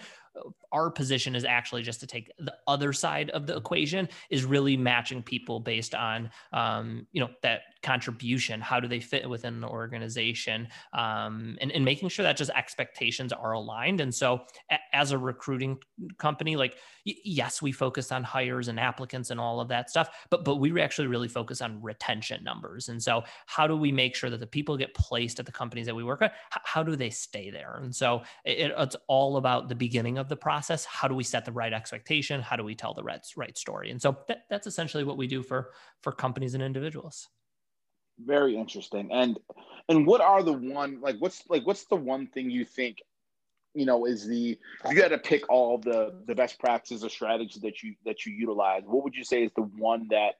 our 0.72 0.90
position 0.90 1.36
is 1.36 1.44
actually 1.44 1.84
just 1.84 2.00
to 2.00 2.08
take 2.08 2.32
the 2.40 2.54
other 2.68 2.94
side 2.94 3.30
of 3.32 3.46
the 3.46 3.56
equation 3.56 4.08
is 4.30 4.46
really 4.46 4.78
matching 4.78 5.22
people 5.22 5.60
based 5.60 5.94
on 5.94 6.30
um, 6.54 7.06
you 7.12 7.22
know 7.22 7.30
that 7.44 7.62
contribution. 7.84 8.62
How 8.62 8.80
do 8.80 8.88
they 8.88 9.00
fit 9.00 9.30
within 9.30 9.60
the 9.60 9.68
organization? 9.68 10.68
Um, 10.94 11.58
and, 11.60 11.72
and 11.72 11.84
making 11.84 12.10
sure 12.10 12.24
that 12.24 12.38
just 12.38 12.52
expectations 12.52 13.34
are 13.34 13.54
aligned. 13.54 14.02
And 14.02 14.14
so 14.14 14.42
a, 14.70 14.78
as 14.94 15.12
a 15.12 15.18
recruiting 15.18 15.78
company 16.18 16.56
like 16.56 16.78
y- 17.06 17.16
yes 17.24 17.62
we 17.62 17.72
focus 17.72 18.12
on 18.12 18.24
hires 18.24 18.68
and 18.68 18.80
applicants 18.80 19.30
and 19.30 19.40
all 19.40 19.60
of 19.60 19.68
that 19.70 19.90
stuff 19.90 20.10
but 20.30 20.44
but 20.46 20.58
we 20.58 20.80
actually 20.82 21.08
really 21.08 21.28
focus 21.28 21.62
on 21.62 21.82
retention 21.82 22.44
numbers. 22.44 22.90
And 22.90 23.02
so 23.02 23.24
how 23.46 23.68
do 23.68 23.76
we 23.76 23.92
make 23.92 24.16
sure 24.16 24.30
that 24.30 24.40
the 24.40 24.48
people 24.48 24.78
get 24.78 24.94
placed 24.94 25.40
at 25.40 25.46
the 25.46 25.52
companies 25.52 25.86
that 25.86 25.96
we 25.96 26.04
work 26.04 26.22
at 26.22 26.34
how, 26.50 26.62
how 26.64 26.84
do 26.84 26.96
they 26.96 27.10
stay 27.10 27.50
there? 27.50 27.80
And 27.82 27.96
so 27.96 28.22
it, 28.46 28.72
it's 28.78 28.96
all 29.08 29.38
about 29.38 29.70
the 29.70 29.76
beginning 29.76 30.18
of 30.22 30.30
the 30.30 30.38
process. 30.38 30.86
How 30.86 31.08
do 31.08 31.16
we 31.16 31.24
set 31.24 31.44
the 31.44 31.52
right 31.52 31.74
expectation? 31.74 32.42
How 32.42 32.56
do 32.56 32.64
we 32.64 32.76
tell 32.76 32.94
the 32.94 33.04
right, 33.04 33.22
right 33.36 33.58
story? 33.58 33.92
And 33.92 34.02
so 34.02 34.18
that, 34.28 34.44
that's 34.50 34.68
essentially 34.68 35.04
what 35.04 35.18
we 35.18 35.28
do 35.28 35.44
for 35.44 35.72
for 36.02 36.14
companies 36.14 36.54
and 36.54 36.64
individuals. 36.64 37.28
Very 38.20 38.56
interesting. 38.56 39.10
And 39.12 39.40
and 39.90 40.08
what 40.08 40.22
are 40.22 40.44
the 40.44 40.54
one 40.54 41.02
like 41.02 41.18
what's 41.20 41.44
like 41.50 41.66
what's 41.66 41.86
the 41.86 41.96
one 41.96 42.28
thing 42.28 42.50
you 42.50 42.64
think 42.64 43.00
you 43.74 43.86
know 43.86 44.06
is 44.06 44.28
the 44.28 44.58
you 44.90 44.96
got 44.96 45.10
to 45.10 45.18
pick 45.18 45.50
all 45.50 45.78
the 45.78 46.22
the 46.28 46.36
best 46.36 46.60
practices 46.60 47.04
or 47.04 47.10
strategies 47.10 47.62
that 47.62 47.82
you 47.84 47.96
that 48.06 48.26
you 48.26 48.34
utilize 48.34 48.84
what 48.86 49.04
would 49.04 49.16
you 49.16 49.24
say 49.24 49.44
is 49.44 49.52
the 49.56 49.62
one 49.62 50.08
that 50.10 50.36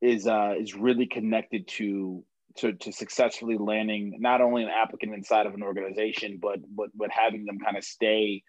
is 0.00 0.26
uh 0.26 0.54
is 0.58 0.74
really 0.74 1.06
connected 1.06 1.66
to 1.68 2.24
to 2.56 2.72
to 2.72 2.92
successfully 2.92 3.56
landing 3.56 4.16
not 4.18 4.40
only 4.40 4.62
an 4.62 4.68
applicant 4.68 5.14
inside 5.14 5.46
of 5.46 5.54
an 5.54 5.62
organization 5.62 6.38
but 6.40 6.58
but 6.74 6.90
but 6.94 7.10
having 7.10 7.44
them 7.44 7.58
kind 7.58 7.76
of 7.76 7.84
stay 7.84 8.42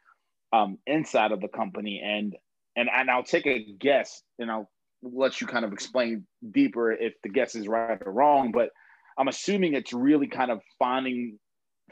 um, 0.54 0.78
inside 0.88 1.32
of 1.32 1.42
the 1.42 1.48
company. 1.48 2.02
And 2.04 2.36
and 2.76 2.90
and 2.94 3.10
I'll 3.10 3.24
take 3.24 3.48
a 3.48 3.66
guess, 3.80 4.22
and 4.40 4.52
I'll 4.52 4.70
let 5.02 5.42
you 5.42 5.48
kind 5.48 5.66
of 5.66 5.74
explain 5.74 6.26
deeper 6.52 6.92
if 6.92 7.14
the 7.24 7.30
guess 7.30 7.56
is 7.56 7.68
right 7.68 8.00
or 8.06 8.12
wrong. 8.12 8.52
But 8.52 8.70
I'm 9.18 9.28
assuming 9.28 9.74
it's 9.74 9.94
really 9.94 10.28
kind 10.28 10.52
of 10.52 10.62
finding 10.78 11.40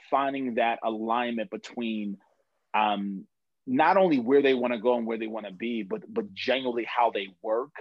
finding 0.09 0.55
that 0.55 0.79
alignment 0.83 1.49
between 1.49 2.17
um, 2.73 3.25
not 3.65 3.97
only 3.97 4.19
where 4.19 4.41
they 4.41 4.53
want 4.53 4.73
to 4.73 4.79
go 4.79 4.97
and 4.97 5.07
where 5.07 5.17
they 5.17 5.27
want 5.27 5.45
to 5.47 5.53
be, 5.53 5.83
but 5.83 6.01
but 6.13 6.33
genuinely 6.33 6.85
how 6.85 7.11
they 7.11 7.27
work 7.41 7.71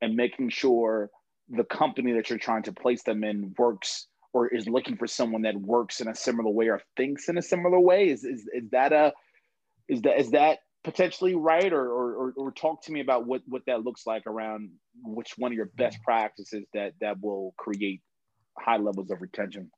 and 0.00 0.14
making 0.14 0.50
sure 0.50 1.10
the 1.48 1.64
company 1.64 2.12
that 2.12 2.28
you're 2.28 2.38
trying 2.38 2.62
to 2.64 2.72
place 2.72 3.02
them 3.02 3.22
in 3.22 3.54
works 3.58 4.08
or 4.32 4.48
is 4.48 4.68
looking 4.68 4.96
for 4.96 5.06
someone 5.06 5.42
that 5.42 5.56
works 5.56 6.00
in 6.00 6.08
a 6.08 6.14
similar 6.14 6.50
way 6.50 6.68
or 6.68 6.80
thinks 6.96 7.28
in 7.28 7.38
a 7.38 7.42
similar 7.42 7.78
way. 7.78 8.08
Is 8.08 8.24
is, 8.24 8.48
is 8.52 8.70
that 8.70 8.92
a 8.92 9.12
is 9.88 10.02
that 10.02 10.20
is 10.20 10.30
that 10.32 10.58
potentially 10.84 11.34
right? 11.34 11.72
Or, 11.72 11.88
or 11.88 12.32
or 12.36 12.52
talk 12.52 12.82
to 12.84 12.92
me 12.92 13.00
about 13.00 13.26
what 13.26 13.42
what 13.46 13.62
that 13.66 13.84
looks 13.84 14.06
like 14.06 14.26
around 14.26 14.70
which 15.02 15.32
one 15.36 15.52
of 15.52 15.56
your 15.56 15.70
best 15.76 16.02
practices 16.02 16.64
that 16.74 16.92
that 17.00 17.20
will 17.20 17.54
create 17.56 18.02
high 18.58 18.78
levels 18.78 19.10
of 19.10 19.20
retention. 19.20 19.70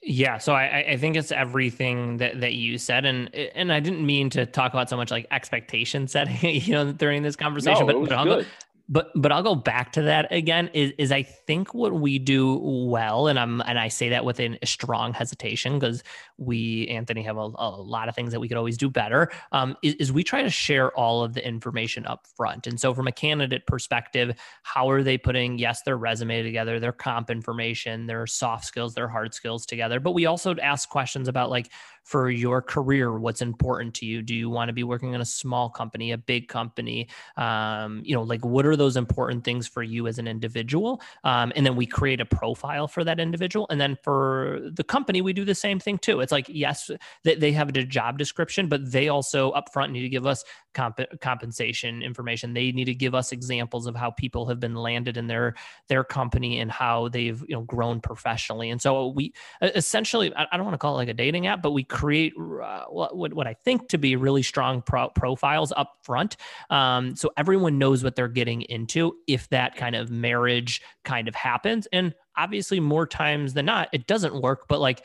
Yeah, 0.00 0.38
so 0.38 0.54
I, 0.54 0.92
I 0.92 0.96
think 0.96 1.16
it's 1.16 1.30
everything 1.30 2.16
that, 2.18 2.40
that 2.40 2.54
you 2.54 2.78
said, 2.78 3.04
and 3.04 3.34
and 3.34 3.70
I 3.70 3.80
didn't 3.80 4.04
mean 4.04 4.30
to 4.30 4.46
talk 4.46 4.72
about 4.72 4.88
so 4.88 4.96
much 4.96 5.10
like 5.10 5.26
expectation 5.30 6.08
setting, 6.08 6.38
you 6.62 6.72
know, 6.72 6.92
during 6.92 7.22
this 7.22 7.36
conversation, 7.36 7.86
no, 7.86 8.06
but, 8.06 8.24
but 8.24 8.46
but 8.88 9.10
but 9.14 9.30
I'll 9.30 9.42
go 9.42 9.54
back 9.54 9.92
to 9.92 10.02
that 10.02 10.32
again 10.32 10.70
is, 10.72 10.92
is 10.98 11.12
I 11.12 11.22
think 11.22 11.74
what 11.74 11.92
we 11.92 12.18
do 12.18 12.58
well 12.62 13.28
and 13.28 13.38
I'm 13.38 13.60
and 13.62 13.78
I 13.78 13.88
say 13.88 14.08
that 14.10 14.24
with 14.24 14.40
a 14.40 14.58
strong 14.64 15.12
hesitation 15.12 15.78
because 15.78 16.02
we 16.38 16.88
Anthony 16.88 17.22
have 17.22 17.36
a, 17.36 17.50
a, 17.56 17.70
lot 17.78 18.08
of 18.08 18.14
things 18.14 18.32
that 18.32 18.40
we 18.40 18.48
could 18.48 18.56
always 18.56 18.76
do 18.76 18.88
better 18.88 19.30
um, 19.52 19.76
is, 19.82 19.94
is, 19.94 20.12
we 20.12 20.22
try 20.22 20.42
to 20.42 20.50
share 20.50 20.90
all 20.96 21.22
of 21.22 21.34
the 21.34 21.46
information 21.46 22.06
up 22.06 22.26
front. 22.36 22.66
And 22.66 22.78
so 22.78 22.94
from 22.94 23.06
a 23.06 23.12
candidate 23.12 23.66
perspective 23.66 24.34
how 24.62 24.88
are 24.90 25.02
they 25.02 25.18
putting 25.18 25.58
yes 25.58 25.82
their 25.82 25.96
resume 25.96 26.42
together 26.42 26.80
their 26.80 26.92
comp 26.92 27.30
information 27.30 28.06
their 28.06 28.26
soft 28.26 28.64
skills 28.64 28.94
their 28.94 29.08
hard 29.08 29.34
skills 29.34 29.66
together 29.66 30.00
but 30.00 30.12
we 30.12 30.26
also 30.26 30.54
ask 30.56 30.88
questions 30.88 31.28
about 31.28 31.50
like 31.50 31.70
for 32.08 32.30
your 32.30 32.62
career 32.62 33.18
what's 33.18 33.42
important 33.42 33.92
to 33.92 34.06
you? 34.06 34.22
Do 34.22 34.34
you 34.34 34.48
want 34.48 34.70
to 34.70 34.72
be 34.72 34.82
working 34.82 35.12
in 35.12 35.20
a 35.20 35.26
small 35.26 35.68
company 35.68 36.12
a 36.12 36.16
big 36.16 36.48
company? 36.48 37.06
Um, 37.36 38.00
you 38.02 38.14
know 38.14 38.22
like 38.22 38.42
what 38.46 38.64
are 38.64 38.76
those 38.76 38.96
important 38.96 39.44
things 39.44 39.68
for 39.68 39.82
you 39.82 40.06
as 40.06 40.18
an 40.18 40.26
individual? 40.26 41.02
Um, 41.24 41.52
and 41.54 41.66
then 41.66 41.76
we 41.76 41.84
create 41.84 42.20
a 42.22 42.24
profile 42.24 42.88
for 42.88 43.04
that 43.04 43.20
individual. 43.20 43.66
And 43.68 43.78
then 43.78 43.98
for 44.02 44.58
the 44.72 44.84
company 44.84 45.20
we 45.20 45.34
do 45.34 45.44
the 45.44 45.54
same 45.54 45.78
thing 45.78 45.98
too. 45.98 46.20
It's 46.20 46.32
like 46.32 46.46
yes 46.48 46.90
they, 47.24 47.52
have 47.52 47.68
a 47.68 47.84
job 47.84 48.16
description 48.16 48.68
but 48.68 48.90
they 48.90 49.08
also 49.08 49.52
upfront 49.52 49.90
need 49.90 50.02
to 50.02 50.08
give 50.08 50.26
us 50.26 50.44
comp- 50.72 51.20
compensation 51.20 52.02
information. 52.02 52.54
They 52.54 52.72
need 52.72 52.86
to 52.86 52.94
give 52.94 53.14
us 53.14 53.32
examples 53.32 53.86
of 53.86 53.94
how 53.94 54.12
people 54.12 54.46
have 54.46 54.60
been 54.60 54.74
landed 54.74 55.18
in 55.18 55.26
their 55.26 55.56
their 55.88 56.04
company 56.04 56.60
and 56.60 56.70
how 56.70 57.08
they've 57.08 57.40
you 57.46 57.54
know 57.54 57.62
grown 57.62 58.00
professionally. 58.00 58.70
And 58.70 58.80
so 58.80 59.08
we 59.08 59.34
essentially 59.60 60.32
i 60.34 60.56
don't 60.56 60.64
want 60.64 60.74
to 60.74 60.78
call 60.78 60.94
it 60.94 60.98
like 60.98 61.08
a 61.08 61.14
dating 61.14 61.46
app 61.46 61.62
but 61.62 61.72
we 61.72 61.84
create 61.98 62.32
uh, 62.38 62.84
what, 62.84 63.34
what 63.34 63.48
I 63.48 63.54
think 63.54 63.88
to 63.88 63.98
be 63.98 64.14
really 64.14 64.44
strong 64.44 64.82
pro- 64.82 65.08
profiles 65.08 65.72
up 65.76 65.94
front. 66.04 66.36
Um, 66.70 67.16
so 67.16 67.32
everyone 67.36 67.76
knows 67.76 68.04
what 68.04 68.14
they're 68.14 68.28
getting 68.28 68.62
into 68.62 69.16
if 69.26 69.48
that 69.48 69.74
kind 69.74 69.96
of 69.96 70.08
marriage 70.08 70.80
kind 71.04 71.26
of 71.26 71.34
happens. 71.34 71.88
And 71.92 72.14
obviously, 72.36 72.78
more 72.78 73.04
times 73.04 73.52
than 73.52 73.66
not, 73.66 73.88
it 73.92 74.06
doesn't 74.06 74.40
work, 74.40 74.68
but 74.68 74.78
like 74.78 75.02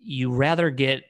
you 0.00 0.32
rather 0.32 0.70
get 0.70 1.04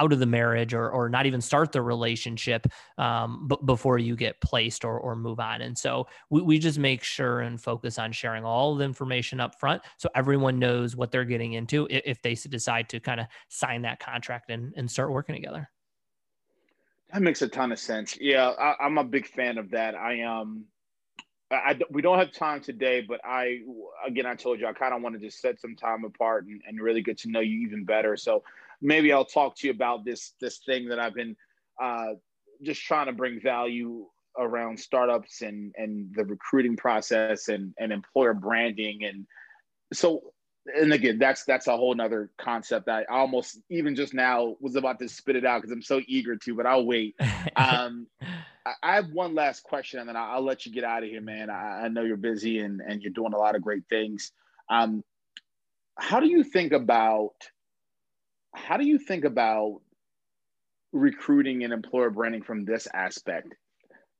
out 0.00 0.12
of 0.12 0.18
the 0.18 0.26
marriage 0.26 0.74
or, 0.74 0.90
or 0.90 1.08
not 1.08 1.26
even 1.26 1.40
start 1.40 1.72
the 1.72 1.82
relationship 1.82 2.66
um, 2.98 3.48
b- 3.48 3.56
before 3.64 3.98
you 3.98 4.16
get 4.16 4.40
placed 4.40 4.84
or, 4.84 4.98
or 4.98 5.14
move 5.16 5.40
on. 5.40 5.62
And 5.62 5.76
so 5.76 6.06
we, 6.30 6.42
we 6.42 6.58
just 6.58 6.78
make 6.78 7.02
sure 7.02 7.40
and 7.40 7.60
focus 7.60 7.98
on 7.98 8.12
sharing 8.12 8.44
all 8.44 8.74
the 8.74 8.84
information 8.84 9.40
up 9.40 9.58
front 9.58 9.82
so 9.96 10.08
everyone 10.14 10.58
knows 10.58 10.96
what 10.96 11.10
they're 11.10 11.24
getting 11.24 11.54
into 11.54 11.86
if, 11.90 12.02
if 12.04 12.22
they 12.22 12.34
decide 12.34 12.88
to 12.90 13.00
kind 13.00 13.20
of 13.20 13.26
sign 13.48 13.82
that 13.82 14.00
contract 14.00 14.50
and, 14.50 14.72
and 14.76 14.90
start 14.90 15.10
working 15.10 15.34
together. 15.34 15.68
That 17.12 17.22
makes 17.22 17.42
a 17.42 17.48
ton 17.48 17.70
of 17.70 17.78
sense. 17.78 18.18
Yeah, 18.20 18.48
I, 18.48 18.86
am 18.86 18.98
a 18.98 19.04
big 19.04 19.26
fan 19.28 19.56
of 19.56 19.70
that. 19.70 19.94
I 19.94 20.22
um, 20.22 20.64
I, 21.50 21.78
we 21.90 22.02
don't 22.02 22.18
have 22.18 22.32
time 22.32 22.60
today, 22.60 23.04
but 23.06 23.20
I 23.24 23.60
again 24.04 24.26
I 24.26 24.34
told 24.34 24.58
you 24.58 24.66
I 24.66 24.72
kind 24.72 24.92
of 24.92 25.02
want 25.02 25.14
to 25.14 25.20
just 25.20 25.40
set 25.40 25.60
some 25.60 25.76
time 25.76 26.04
apart 26.04 26.46
and, 26.46 26.60
and 26.66 26.80
really 26.80 27.02
get 27.02 27.18
to 27.18 27.30
know 27.30 27.40
you 27.40 27.60
even 27.60 27.84
better. 27.84 28.16
So 28.16 28.42
maybe 28.84 29.12
I'll 29.12 29.24
talk 29.24 29.56
to 29.56 29.66
you 29.66 29.72
about 29.72 30.04
this 30.04 30.34
this 30.40 30.60
thing 30.64 30.88
that 30.90 31.00
I've 31.00 31.14
been 31.14 31.34
uh, 31.82 32.12
just 32.62 32.82
trying 32.82 33.06
to 33.06 33.12
bring 33.12 33.40
value 33.40 34.06
around 34.38 34.78
startups 34.78 35.42
and 35.42 35.72
and 35.76 36.12
the 36.14 36.24
recruiting 36.24 36.76
process 36.76 37.48
and 37.48 37.72
and 37.78 37.92
employer 37.92 38.34
branding. 38.34 39.04
And 39.04 39.26
so 39.92 40.22
and 40.66 40.92
again 40.92 41.18
that's 41.18 41.44
that's 41.44 41.66
a 41.66 41.76
whole 41.76 41.94
nother 41.94 42.30
concept. 42.38 42.88
I 42.88 43.04
almost 43.04 43.58
even 43.70 43.96
just 43.96 44.14
now 44.14 44.56
was 44.60 44.76
about 44.76 44.98
to 45.00 45.08
spit 45.08 45.36
it 45.36 45.44
out 45.44 45.60
because 45.60 45.72
i'm 45.72 45.82
so 45.82 46.00
eager 46.06 46.36
to 46.36 46.54
but 46.54 46.66
i'll 46.66 46.86
wait. 46.86 47.16
Um 47.56 48.06
I, 48.82 48.94
have 48.94 49.10
one 49.12 49.34
last 49.34 49.62
question 49.62 50.00
and 50.00 50.08
then 50.08 50.16
I'll, 50.16 50.36
I'll, 50.36 50.42
let 50.42 50.64
you 50.64 50.72
get 50.72 50.84
out 50.84 51.02
of 51.02 51.10
here 51.10 51.20
man. 51.20 51.50
I, 51.50 51.82
I 51.82 51.88
know 51.88 52.02
you're 52.02 52.16
busy 52.16 52.60
and 52.60 52.80
and 52.80 53.02
you're 53.02 53.12
doing 53.12 53.34
a 53.34 53.38
lot 53.38 53.54
of 53.54 53.62
great 53.62 53.84
things. 53.88 54.32
Um 54.70 55.04
how 55.98 56.18
do 56.18 56.28
you 56.28 56.42
think 56.42 56.72
about 56.72 57.34
how 58.54 58.76
do 58.76 58.86
you 58.86 58.98
think 58.98 59.24
about 59.24 59.80
recruiting 60.92 61.64
and 61.64 61.72
employer 61.72 62.10
branding 62.10 62.42
from 62.42 62.64
this 62.64 62.86
aspect? 62.94 63.54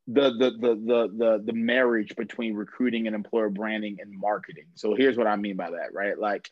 The, 0.06 0.30
the 0.30 0.50
the 0.50 0.74
the 0.74 1.08
the 1.16 1.42
the 1.46 1.52
marriage 1.54 2.14
between 2.16 2.54
recruiting 2.54 3.06
and 3.06 3.16
employer 3.16 3.48
branding 3.48 3.96
and 4.00 4.12
marketing. 4.12 4.66
So 4.74 4.94
here's 4.94 5.16
what 5.16 5.26
I 5.26 5.36
mean 5.36 5.56
by 5.56 5.70
that, 5.70 5.94
right? 5.94 6.18
Like 6.18 6.50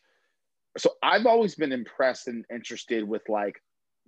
so 0.79 0.93
I've 1.03 1.27
always 1.27 1.55
been 1.55 1.73
impressed 1.73 2.29
and 2.29 2.47
interested 2.51 3.05
with 3.05 3.29
like 3.29 3.63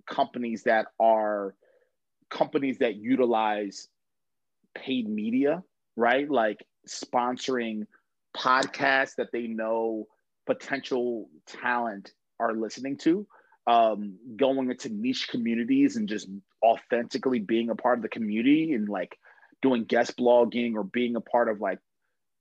companies 0.07 0.63
that 0.63 0.87
are 0.99 1.53
companies 2.31 2.79
that 2.79 2.95
utilize 2.95 3.87
paid 4.73 5.07
media, 5.07 5.63
right? 5.95 6.29
Like 6.29 6.65
sponsoring 6.87 7.85
podcasts 8.35 9.15
that 9.17 9.31
they 9.31 9.47
know 9.47 10.07
potential 10.45 11.29
talent 11.45 12.13
are 12.39 12.53
listening 12.53 12.97
to, 12.97 13.27
um, 13.67 14.17
going 14.35 14.69
into 14.69 14.89
niche 14.89 15.27
communities 15.29 15.95
and 15.95 16.07
just 16.07 16.27
authentically 16.63 17.39
being 17.39 17.69
a 17.69 17.75
part 17.75 17.97
of 17.97 18.03
the 18.03 18.09
community 18.09 18.73
and 18.73 18.87
like 18.87 19.17
doing 19.61 19.85
guest 19.85 20.17
blogging 20.17 20.75
or 20.75 20.83
being 20.83 21.15
a 21.15 21.21
part 21.21 21.49
of 21.49 21.61
like 21.61 21.79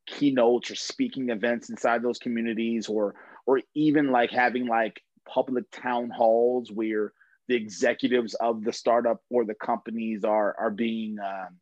keynotes 0.06 0.70
or 0.70 0.74
speaking 0.74 1.30
events 1.30 1.70
inside 1.70 2.02
those 2.02 2.18
communities 2.18 2.88
or 2.88 3.14
or 3.46 3.60
even 3.74 4.10
like 4.10 4.30
having 4.30 4.66
like 4.66 5.02
public 5.26 5.64
town 5.70 6.10
halls 6.10 6.70
where 6.70 7.12
the 7.48 7.54
executives 7.54 8.34
of 8.34 8.62
the 8.64 8.72
startup 8.72 9.20
or 9.30 9.44
the 9.44 9.54
companies 9.54 10.24
are 10.24 10.54
are 10.58 10.70
being 10.70 11.16
um, 11.20 11.56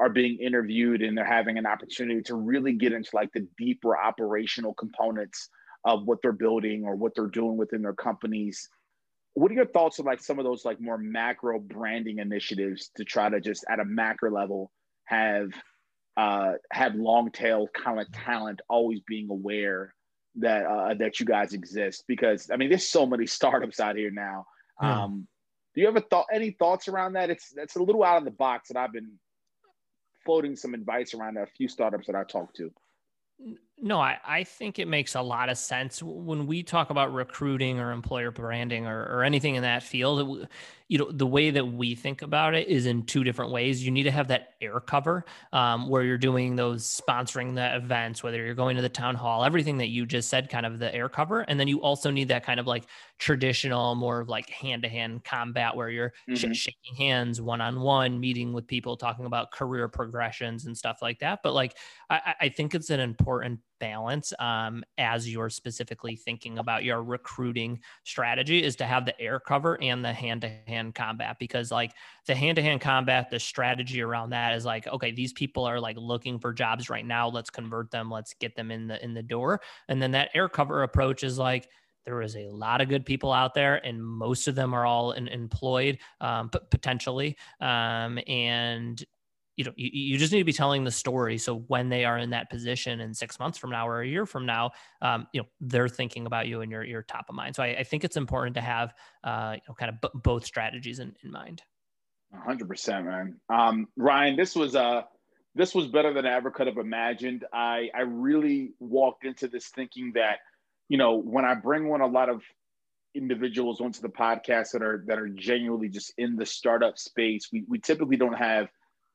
are 0.00 0.08
being 0.08 0.38
interviewed 0.40 1.02
and 1.02 1.16
they're 1.16 1.24
having 1.24 1.56
an 1.56 1.66
opportunity 1.66 2.20
to 2.22 2.34
really 2.34 2.72
get 2.72 2.92
into 2.92 3.10
like 3.14 3.32
the 3.32 3.46
deeper 3.56 3.96
operational 3.96 4.74
components 4.74 5.48
of 5.84 6.04
what 6.04 6.18
they're 6.22 6.32
building 6.32 6.84
or 6.84 6.96
what 6.96 7.14
they're 7.14 7.26
doing 7.26 7.56
within 7.56 7.82
their 7.82 7.94
companies 7.94 8.68
what 9.34 9.50
are 9.50 9.54
your 9.54 9.66
thoughts 9.66 9.98
on 9.98 10.06
like 10.06 10.20
some 10.20 10.38
of 10.38 10.44
those 10.44 10.64
like 10.64 10.80
more 10.80 10.98
macro 10.98 11.58
branding 11.58 12.18
initiatives 12.18 12.90
to 12.96 13.04
try 13.04 13.28
to 13.28 13.40
just 13.40 13.64
at 13.68 13.80
a 13.80 13.84
macro 13.84 14.30
level 14.30 14.70
have 15.04 15.50
uh 16.16 16.52
have 16.72 16.94
long 16.94 17.30
tail 17.30 17.68
kind 17.74 18.00
of 18.00 18.10
talent 18.12 18.60
always 18.68 19.00
being 19.06 19.28
aware 19.30 19.92
that 20.36 20.64
uh 20.64 20.94
that 20.94 21.20
you 21.20 21.26
guys 21.26 21.52
exist? 21.52 22.04
Because 22.06 22.50
i 22.52 22.56
mean 22.56 22.68
there's 22.68 22.88
so 22.88 23.06
many 23.06 23.26
startups 23.38 23.80
out 23.80 23.96
here 23.96 24.10
now. 24.10 24.46
Hmm. 24.78 24.86
um 24.86 25.28
do 25.74 25.80
you 25.80 25.88
have 25.88 25.96
a 25.96 26.00
thought 26.00 26.26
any 26.32 26.52
thoughts 26.52 26.86
around 26.86 27.14
that? 27.14 27.30
It's 27.30 27.50
that's 27.50 27.74
a 27.74 27.82
little 27.82 28.04
out 28.04 28.18
of 28.18 28.24
the 28.24 28.30
box 28.30 28.68
that 28.68 28.78
i've 28.78 28.92
been 28.92 29.12
floating 30.24 30.56
some 30.56 30.72
advice 30.72 31.12
around 31.12 31.36
a 31.36 31.46
few 31.46 31.68
startups 31.68 32.06
that 32.06 32.16
i 32.16 32.24
talked 32.24 32.56
to 32.56 32.72
no, 33.80 34.00
I, 34.00 34.18
I 34.24 34.44
think 34.44 34.78
it 34.78 34.86
makes 34.86 35.14
a 35.16 35.20
lot 35.20 35.48
of 35.48 35.58
sense 35.58 36.02
when 36.02 36.46
we 36.46 36.62
talk 36.62 36.90
about 36.90 37.12
recruiting 37.12 37.80
or 37.80 37.90
employer 37.90 38.30
branding 38.30 38.86
or, 38.86 39.02
or 39.04 39.24
anything 39.24 39.56
in 39.56 39.62
that 39.62 39.82
field. 39.82 40.48
You 40.86 40.98
know, 40.98 41.10
the 41.10 41.26
way 41.26 41.50
that 41.50 41.64
we 41.64 41.94
think 41.94 42.22
about 42.22 42.54
it 42.54 42.68
is 42.68 42.86
in 42.86 43.04
two 43.04 43.24
different 43.24 43.50
ways. 43.50 43.84
You 43.84 43.90
need 43.90 44.02
to 44.04 44.10
have 44.10 44.28
that 44.28 44.50
air 44.60 44.80
cover 44.80 45.24
um, 45.52 45.88
where 45.88 46.02
you're 46.02 46.18
doing 46.18 46.54
those 46.54 46.84
sponsoring 46.84 47.54
the 47.54 47.74
events, 47.74 48.22
whether 48.22 48.44
you're 48.44 48.54
going 48.54 48.76
to 48.76 48.82
the 48.82 48.88
town 48.88 49.14
hall, 49.14 49.44
everything 49.44 49.78
that 49.78 49.88
you 49.88 50.06
just 50.06 50.28
said, 50.28 50.50
kind 50.50 50.66
of 50.66 50.78
the 50.78 50.94
air 50.94 51.08
cover. 51.08 51.40
And 51.40 51.58
then 51.58 51.68
you 51.68 51.80
also 51.80 52.10
need 52.10 52.28
that 52.28 52.44
kind 52.44 52.60
of 52.60 52.66
like 52.66 52.84
traditional, 53.18 53.94
more 53.94 54.20
of 54.20 54.28
like 54.28 54.48
hand 54.50 54.82
to 54.82 54.88
hand 54.88 55.24
combat 55.24 55.74
where 55.74 55.88
you're 55.88 56.12
mm-hmm. 56.28 56.52
sh- 56.52 56.56
shaking 56.56 56.94
hands 56.96 57.40
one 57.40 57.60
on 57.60 57.80
one, 57.80 58.20
meeting 58.20 58.52
with 58.52 58.66
people, 58.66 58.96
talking 58.96 59.24
about 59.24 59.50
career 59.50 59.88
progressions 59.88 60.66
and 60.66 60.76
stuff 60.76 60.98
like 61.02 61.18
that. 61.20 61.40
But 61.42 61.54
like, 61.54 61.76
I, 62.10 62.34
I 62.42 62.48
think 62.50 62.74
it's 62.74 62.90
an 62.90 63.00
important 63.00 63.60
balance 63.84 64.32
um, 64.38 64.82
as 64.96 65.30
you're 65.30 65.50
specifically 65.50 66.16
thinking 66.16 66.58
about 66.58 66.84
your 66.84 67.02
recruiting 67.02 67.78
strategy 68.04 68.62
is 68.62 68.76
to 68.76 68.84
have 68.84 69.04
the 69.04 69.20
air 69.20 69.38
cover 69.38 69.78
and 69.82 70.02
the 70.02 70.12
hand-to-hand 70.12 70.94
combat 70.94 71.36
because 71.38 71.70
like 71.70 71.92
the 72.26 72.34
hand-to-hand 72.34 72.80
combat 72.80 73.28
the 73.30 73.38
strategy 73.38 74.00
around 74.00 74.30
that 74.30 74.54
is 74.54 74.64
like 74.64 74.86
okay 74.86 75.12
these 75.12 75.32
people 75.32 75.64
are 75.64 75.80
like 75.80 75.96
looking 75.98 76.38
for 76.38 76.52
jobs 76.52 76.90
right 76.90 77.06
now. 77.06 77.28
Let's 77.28 77.50
convert 77.50 77.90
them. 77.90 78.10
Let's 78.10 78.34
get 78.34 78.56
them 78.56 78.70
in 78.70 78.86
the 78.86 79.02
in 79.04 79.14
the 79.14 79.22
door. 79.22 79.60
And 79.88 80.00
then 80.00 80.12
that 80.12 80.30
air 80.34 80.48
cover 80.48 80.82
approach 80.82 81.24
is 81.24 81.38
like 81.38 81.68
there 82.06 82.20
is 82.20 82.36
a 82.36 82.48
lot 82.50 82.82
of 82.82 82.88
good 82.88 83.06
people 83.06 83.32
out 83.32 83.54
there 83.54 83.76
and 83.76 84.04
most 84.04 84.46
of 84.46 84.54
them 84.54 84.74
are 84.74 84.84
all 84.84 85.12
in, 85.12 85.26
employed 85.28 85.98
um, 86.20 86.50
potentially 86.70 87.34
um, 87.62 88.18
and 88.26 89.02
you 89.56 89.64
know 89.64 89.72
you, 89.76 89.90
you 89.92 90.18
just 90.18 90.32
need 90.32 90.38
to 90.38 90.44
be 90.44 90.52
telling 90.52 90.84
the 90.84 90.90
story. 90.90 91.38
So 91.38 91.58
when 91.68 91.88
they 91.88 92.04
are 92.04 92.18
in 92.18 92.30
that 92.30 92.50
position 92.50 93.00
in 93.00 93.14
six 93.14 93.38
months 93.38 93.58
from 93.58 93.70
now 93.70 93.88
or 93.88 94.00
a 94.00 94.06
year 94.06 94.26
from 94.26 94.46
now 94.46 94.72
um, 95.02 95.26
you 95.32 95.40
know 95.40 95.46
they're 95.60 95.88
thinking 95.88 96.26
about 96.26 96.48
you 96.48 96.60
and 96.60 96.70
you're, 96.70 96.84
you're 96.84 97.02
top 97.02 97.26
of 97.28 97.34
mind. 97.34 97.54
So 97.56 97.62
i, 97.62 97.68
I 97.78 97.84
think 97.84 98.04
it's 98.04 98.16
important 98.16 98.54
to 98.56 98.60
have 98.60 98.94
uh, 99.22 99.52
you 99.54 99.62
know 99.68 99.74
kind 99.74 99.90
of 99.90 100.00
b- 100.00 100.20
both 100.22 100.44
strategies 100.44 100.98
in, 100.98 101.14
in 101.22 101.30
mind. 101.30 101.62
100% 102.34 103.04
man. 103.04 103.36
Um, 103.48 103.88
ryan 103.96 104.36
this 104.36 104.56
was 104.56 104.74
uh 104.74 105.02
this 105.54 105.72
was 105.72 105.86
better 105.86 106.12
than 106.12 106.26
i 106.26 106.34
ever 106.34 106.50
could 106.50 106.66
have 106.66 106.78
imagined. 106.78 107.44
I 107.52 107.90
i 107.94 108.00
really 108.00 108.72
walked 108.80 109.24
into 109.24 109.48
this 109.48 109.68
thinking 109.68 110.12
that 110.14 110.38
you 110.88 110.98
know 110.98 111.16
when 111.16 111.44
i 111.44 111.54
bring 111.54 111.90
on 111.92 112.00
a 112.00 112.06
lot 112.06 112.28
of 112.28 112.42
individuals 113.14 113.80
onto 113.80 114.00
the 114.00 114.08
podcast 114.08 114.72
that 114.72 114.82
are 114.82 115.04
that 115.06 115.18
are 115.18 115.28
genuinely 115.28 115.88
just 115.88 116.12
in 116.18 116.34
the 116.34 116.44
startup 116.44 116.98
space 116.98 117.48
we, 117.52 117.64
we 117.68 117.78
typically 117.78 118.16
don't 118.16 118.34
have 118.34 118.68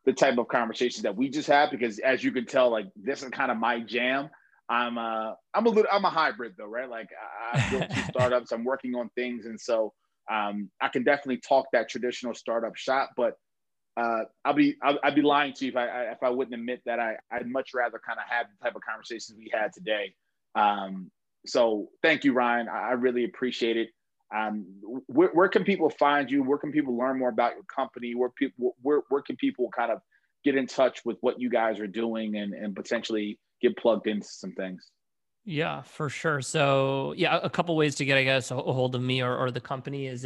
the 0.06 0.14
type 0.14 0.38
of 0.38 0.48
conversations 0.48 1.04
that 1.04 1.16
we 1.16 1.30
just 1.30 1.48
had 1.48 1.70
because 1.72 2.00
as 2.00 2.24
you 2.24 2.32
can 2.32 2.46
tell 2.46 2.70
like 2.70 2.88
this 2.96 3.22
is 3.22 3.30
kind 3.30 3.52
of 3.52 3.58
my 3.58 3.80
jam 3.80 4.30
i'm 4.70 4.98
uh 4.98 5.34
i'm 5.54 5.66
a 5.66 5.70
little 5.70 5.90
i'm 5.92 6.06
a 6.06 6.10
hybrid 6.10 6.54
though 6.58 6.66
right 6.68 6.90
like 6.90 7.10
i 7.54 7.70
built 7.70 7.90
two 7.90 8.02
startups 8.10 8.52
i'm 8.52 8.64
working 8.64 8.96
on 8.96 9.10
things 9.16 9.46
and 9.46 9.60
so 9.60 9.94
um 10.32 10.70
i 10.82 10.88
can 10.88 11.04
definitely 11.04 11.38
talk 11.38 11.66
that 11.74 11.90
traditional 11.90 12.34
startup 12.34 12.76
shop 12.76 13.12
but 13.18 13.34
uh, 13.98 14.24
I'll 14.46 14.54
be 14.54 14.76
I'll, 14.82 14.98
I'd 15.04 15.16
be 15.16 15.22
lying 15.22 15.54
to 15.54 15.66
you 15.66 15.72
if 15.72 15.78
I, 15.78 15.88
I, 15.88 16.02
if 16.12 16.24
I 16.24 16.30
wouldn't 16.30 16.54
admit 16.54 16.82
that 16.86 17.00
I 17.00 17.16
I'd 17.32 17.48
much 17.48 17.72
rather 17.74 18.00
kind 18.06 18.18
of 18.18 18.26
have 18.30 18.46
the 18.48 18.64
type 18.64 18.76
of 18.76 18.82
conversations 18.82 19.38
we 19.38 19.52
had 19.54 19.74
today. 19.74 20.14
Um, 20.56 21.12
so 21.46 21.90
thank 22.02 22.24
you, 22.24 22.34
Ryan. 22.34 22.70
I, 22.70 22.90
I 22.90 22.92
really 22.94 23.26
appreciate 23.26 23.78
it. 23.78 23.90
Um, 24.36 24.66
where, 25.08 25.30
where, 25.30 25.48
can 25.48 25.64
people 25.64 25.90
find 25.90 26.30
you? 26.30 26.44
Where 26.44 26.58
can 26.58 26.72
people 26.72 26.96
learn 26.96 27.18
more 27.18 27.30
about 27.30 27.54
your 27.54 27.64
company? 27.64 28.14
Where 28.14 28.30
people 28.30 28.76
where, 28.82 29.02
where 29.10 29.22
can 29.22 29.36
people 29.38 29.70
kind 29.76 29.92
of 29.92 30.00
get 30.44 30.56
in 30.56 30.68
touch 30.68 31.04
with 31.04 31.18
what 31.22 31.40
you 31.40 31.50
guys 31.50 31.80
are 31.80 31.88
doing 31.88 32.38
and, 32.38 32.54
and 32.54 32.76
potentially 32.76 33.40
get 33.62 33.76
plugged 33.78 34.08
into 34.08 34.28
some 34.28 34.54
things? 34.54 34.92
Yeah, 35.46 35.82
for 35.82 36.10
sure. 36.10 36.42
So 36.42 37.14
yeah, 37.18 37.40
a 37.42 37.50
couple 37.50 37.76
ways 37.76 37.96
to 37.96 38.06
get, 38.06 38.18
I 38.18 38.24
guess, 38.24 38.52
a 38.52 38.56
hold 38.56 38.94
of 38.94 39.02
me 39.02 39.22
or, 39.22 39.36
or 39.36 39.50
the 39.50 39.62
company 39.62 40.06
is 40.06 40.26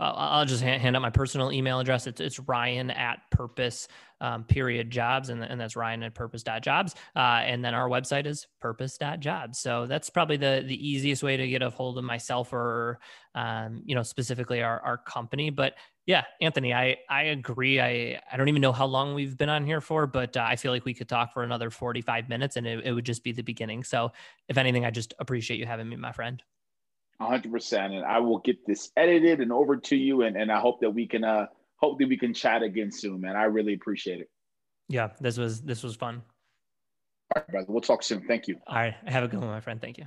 uh, 0.00 0.12
I'll 0.14 0.46
just 0.46 0.62
hand, 0.62 0.82
hand 0.82 0.96
out 0.96 1.02
my 1.02 1.10
personal 1.10 1.52
email 1.52 1.78
address. 1.78 2.06
It's, 2.06 2.20
it's 2.20 2.38
Ryan 2.40 2.90
at 2.90 3.18
purpose 3.30 3.88
um, 4.20 4.44
period 4.44 4.90
jobs. 4.90 5.28
And, 5.28 5.42
and 5.42 5.60
that's 5.60 5.76
Ryan 5.76 6.02
at 6.04 6.14
purpose 6.14 6.42
dot 6.42 6.62
jobs. 6.62 6.94
Uh, 7.14 7.42
and 7.44 7.64
then 7.64 7.74
our 7.74 7.88
website 7.88 8.26
is 8.26 8.46
purpose 8.60 8.96
dot 8.96 9.20
jobs. 9.20 9.58
So 9.58 9.86
that's 9.86 10.10
probably 10.10 10.36
the, 10.36 10.64
the 10.66 10.88
easiest 10.88 11.22
way 11.22 11.36
to 11.36 11.46
get 11.48 11.62
a 11.62 11.70
hold 11.70 11.98
of 11.98 12.04
myself 12.04 12.52
or, 12.52 13.00
um, 13.34 13.82
you 13.84 13.94
know, 13.94 14.02
specifically 14.02 14.62
our, 14.62 14.80
our 14.80 14.98
company. 14.98 15.50
But 15.50 15.74
yeah, 16.06 16.24
Anthony, 16.40 16.72
I, 16.72 16.96
I 17.08 17.24
agree. 17.24 17.80
I, 17.80 18.20
I 18.30 18.36
don't 18.36 18.48
even 18.48 18.62
know 18.62 18.72
how 18.72 18.86
long 18.86 19.14
we've 19.14 19.36
been 19.36 19.48
on 19.48 19.64
here 19.64 19.80
for, 19.80 20.06
but 20.06 20.36
uh, 20.36 20.44
I 20.48 20.56
feel 20.56 20.72
like 20.72 20.84
we 20.84 20.94
could 20.94 21.08
talk 21.08 21.32
for 21.32 21.42
another 21.42 21.70
45 21.70 22.28
minutes 22.28 22.56
and 22.56 22.66
it, 22.66 22.84
it 22.84 22.92
would 22.92 23.06
just 23.06 23.22
be 23.22 23.32
the 23.32 23.42
beginning. 23.42 23.84
So 23.84 24.12
if 24.48 24.56
anything, 24.56 24.84
I 24.84 24.90
just 24.90 25.14
appreciate 25.18 25.60
you 25.60 25.66
having 25.66 25.88
me, 25.88 25.96
my 25.96 26.12
friend. 26.12 26.42
100% 27.20 27.78
and 27.78 28.04
i 28.04 28.18
will 28.18 28.38
get 28.38 28.66
this 28.66 28.90
edited 28.96 29.40
and 29.40 29.52
over 29.52 29.76
to 29.76 29.96
you. 29.96 30.22
And, 30.22 30.36
and 30.36 30.50
i 30.50 30.58
hope 30.58 30.80
that 30.80 30.90
we 30.90 31.06
can 31.06 31.24
uh 31.24 31.46
hope 31.76 31.98
that 31.98 32.08
we 32.08 32.16
can 32.16 32.32
chat 32.34 32.62
again 32.62 32.90
soon 32.90 33.20
man. 33.20 33.36
I 33.36 33.44
really 33.44 33.74
appreciate 33.74 34.20
it. 34.20 34.30
Yeah 34.88 35.08
this 35.20 35.38
was 35.38 35.62
this 35.62 35.82
was 35.82 35.96
fun. 35.96 36.22
All 37.34 37.42
right 37.42 37.48
brother. 37.48 37.66
We'll 37.68 37.80
talk 37.80 38.02
soon. 38.02 38.26
Thank 38.26 38.48
you. 38.48 38.56
All 38.66 38.76
right. 38.76 38.94
Have 39.06 39.24
a 39.24 39.28
good 39.28 39.40
one 39.40 39.48
my 39.48 39.60
friend. 39.60 39.80
Thank 39.80 39.98
you 39.98 40.06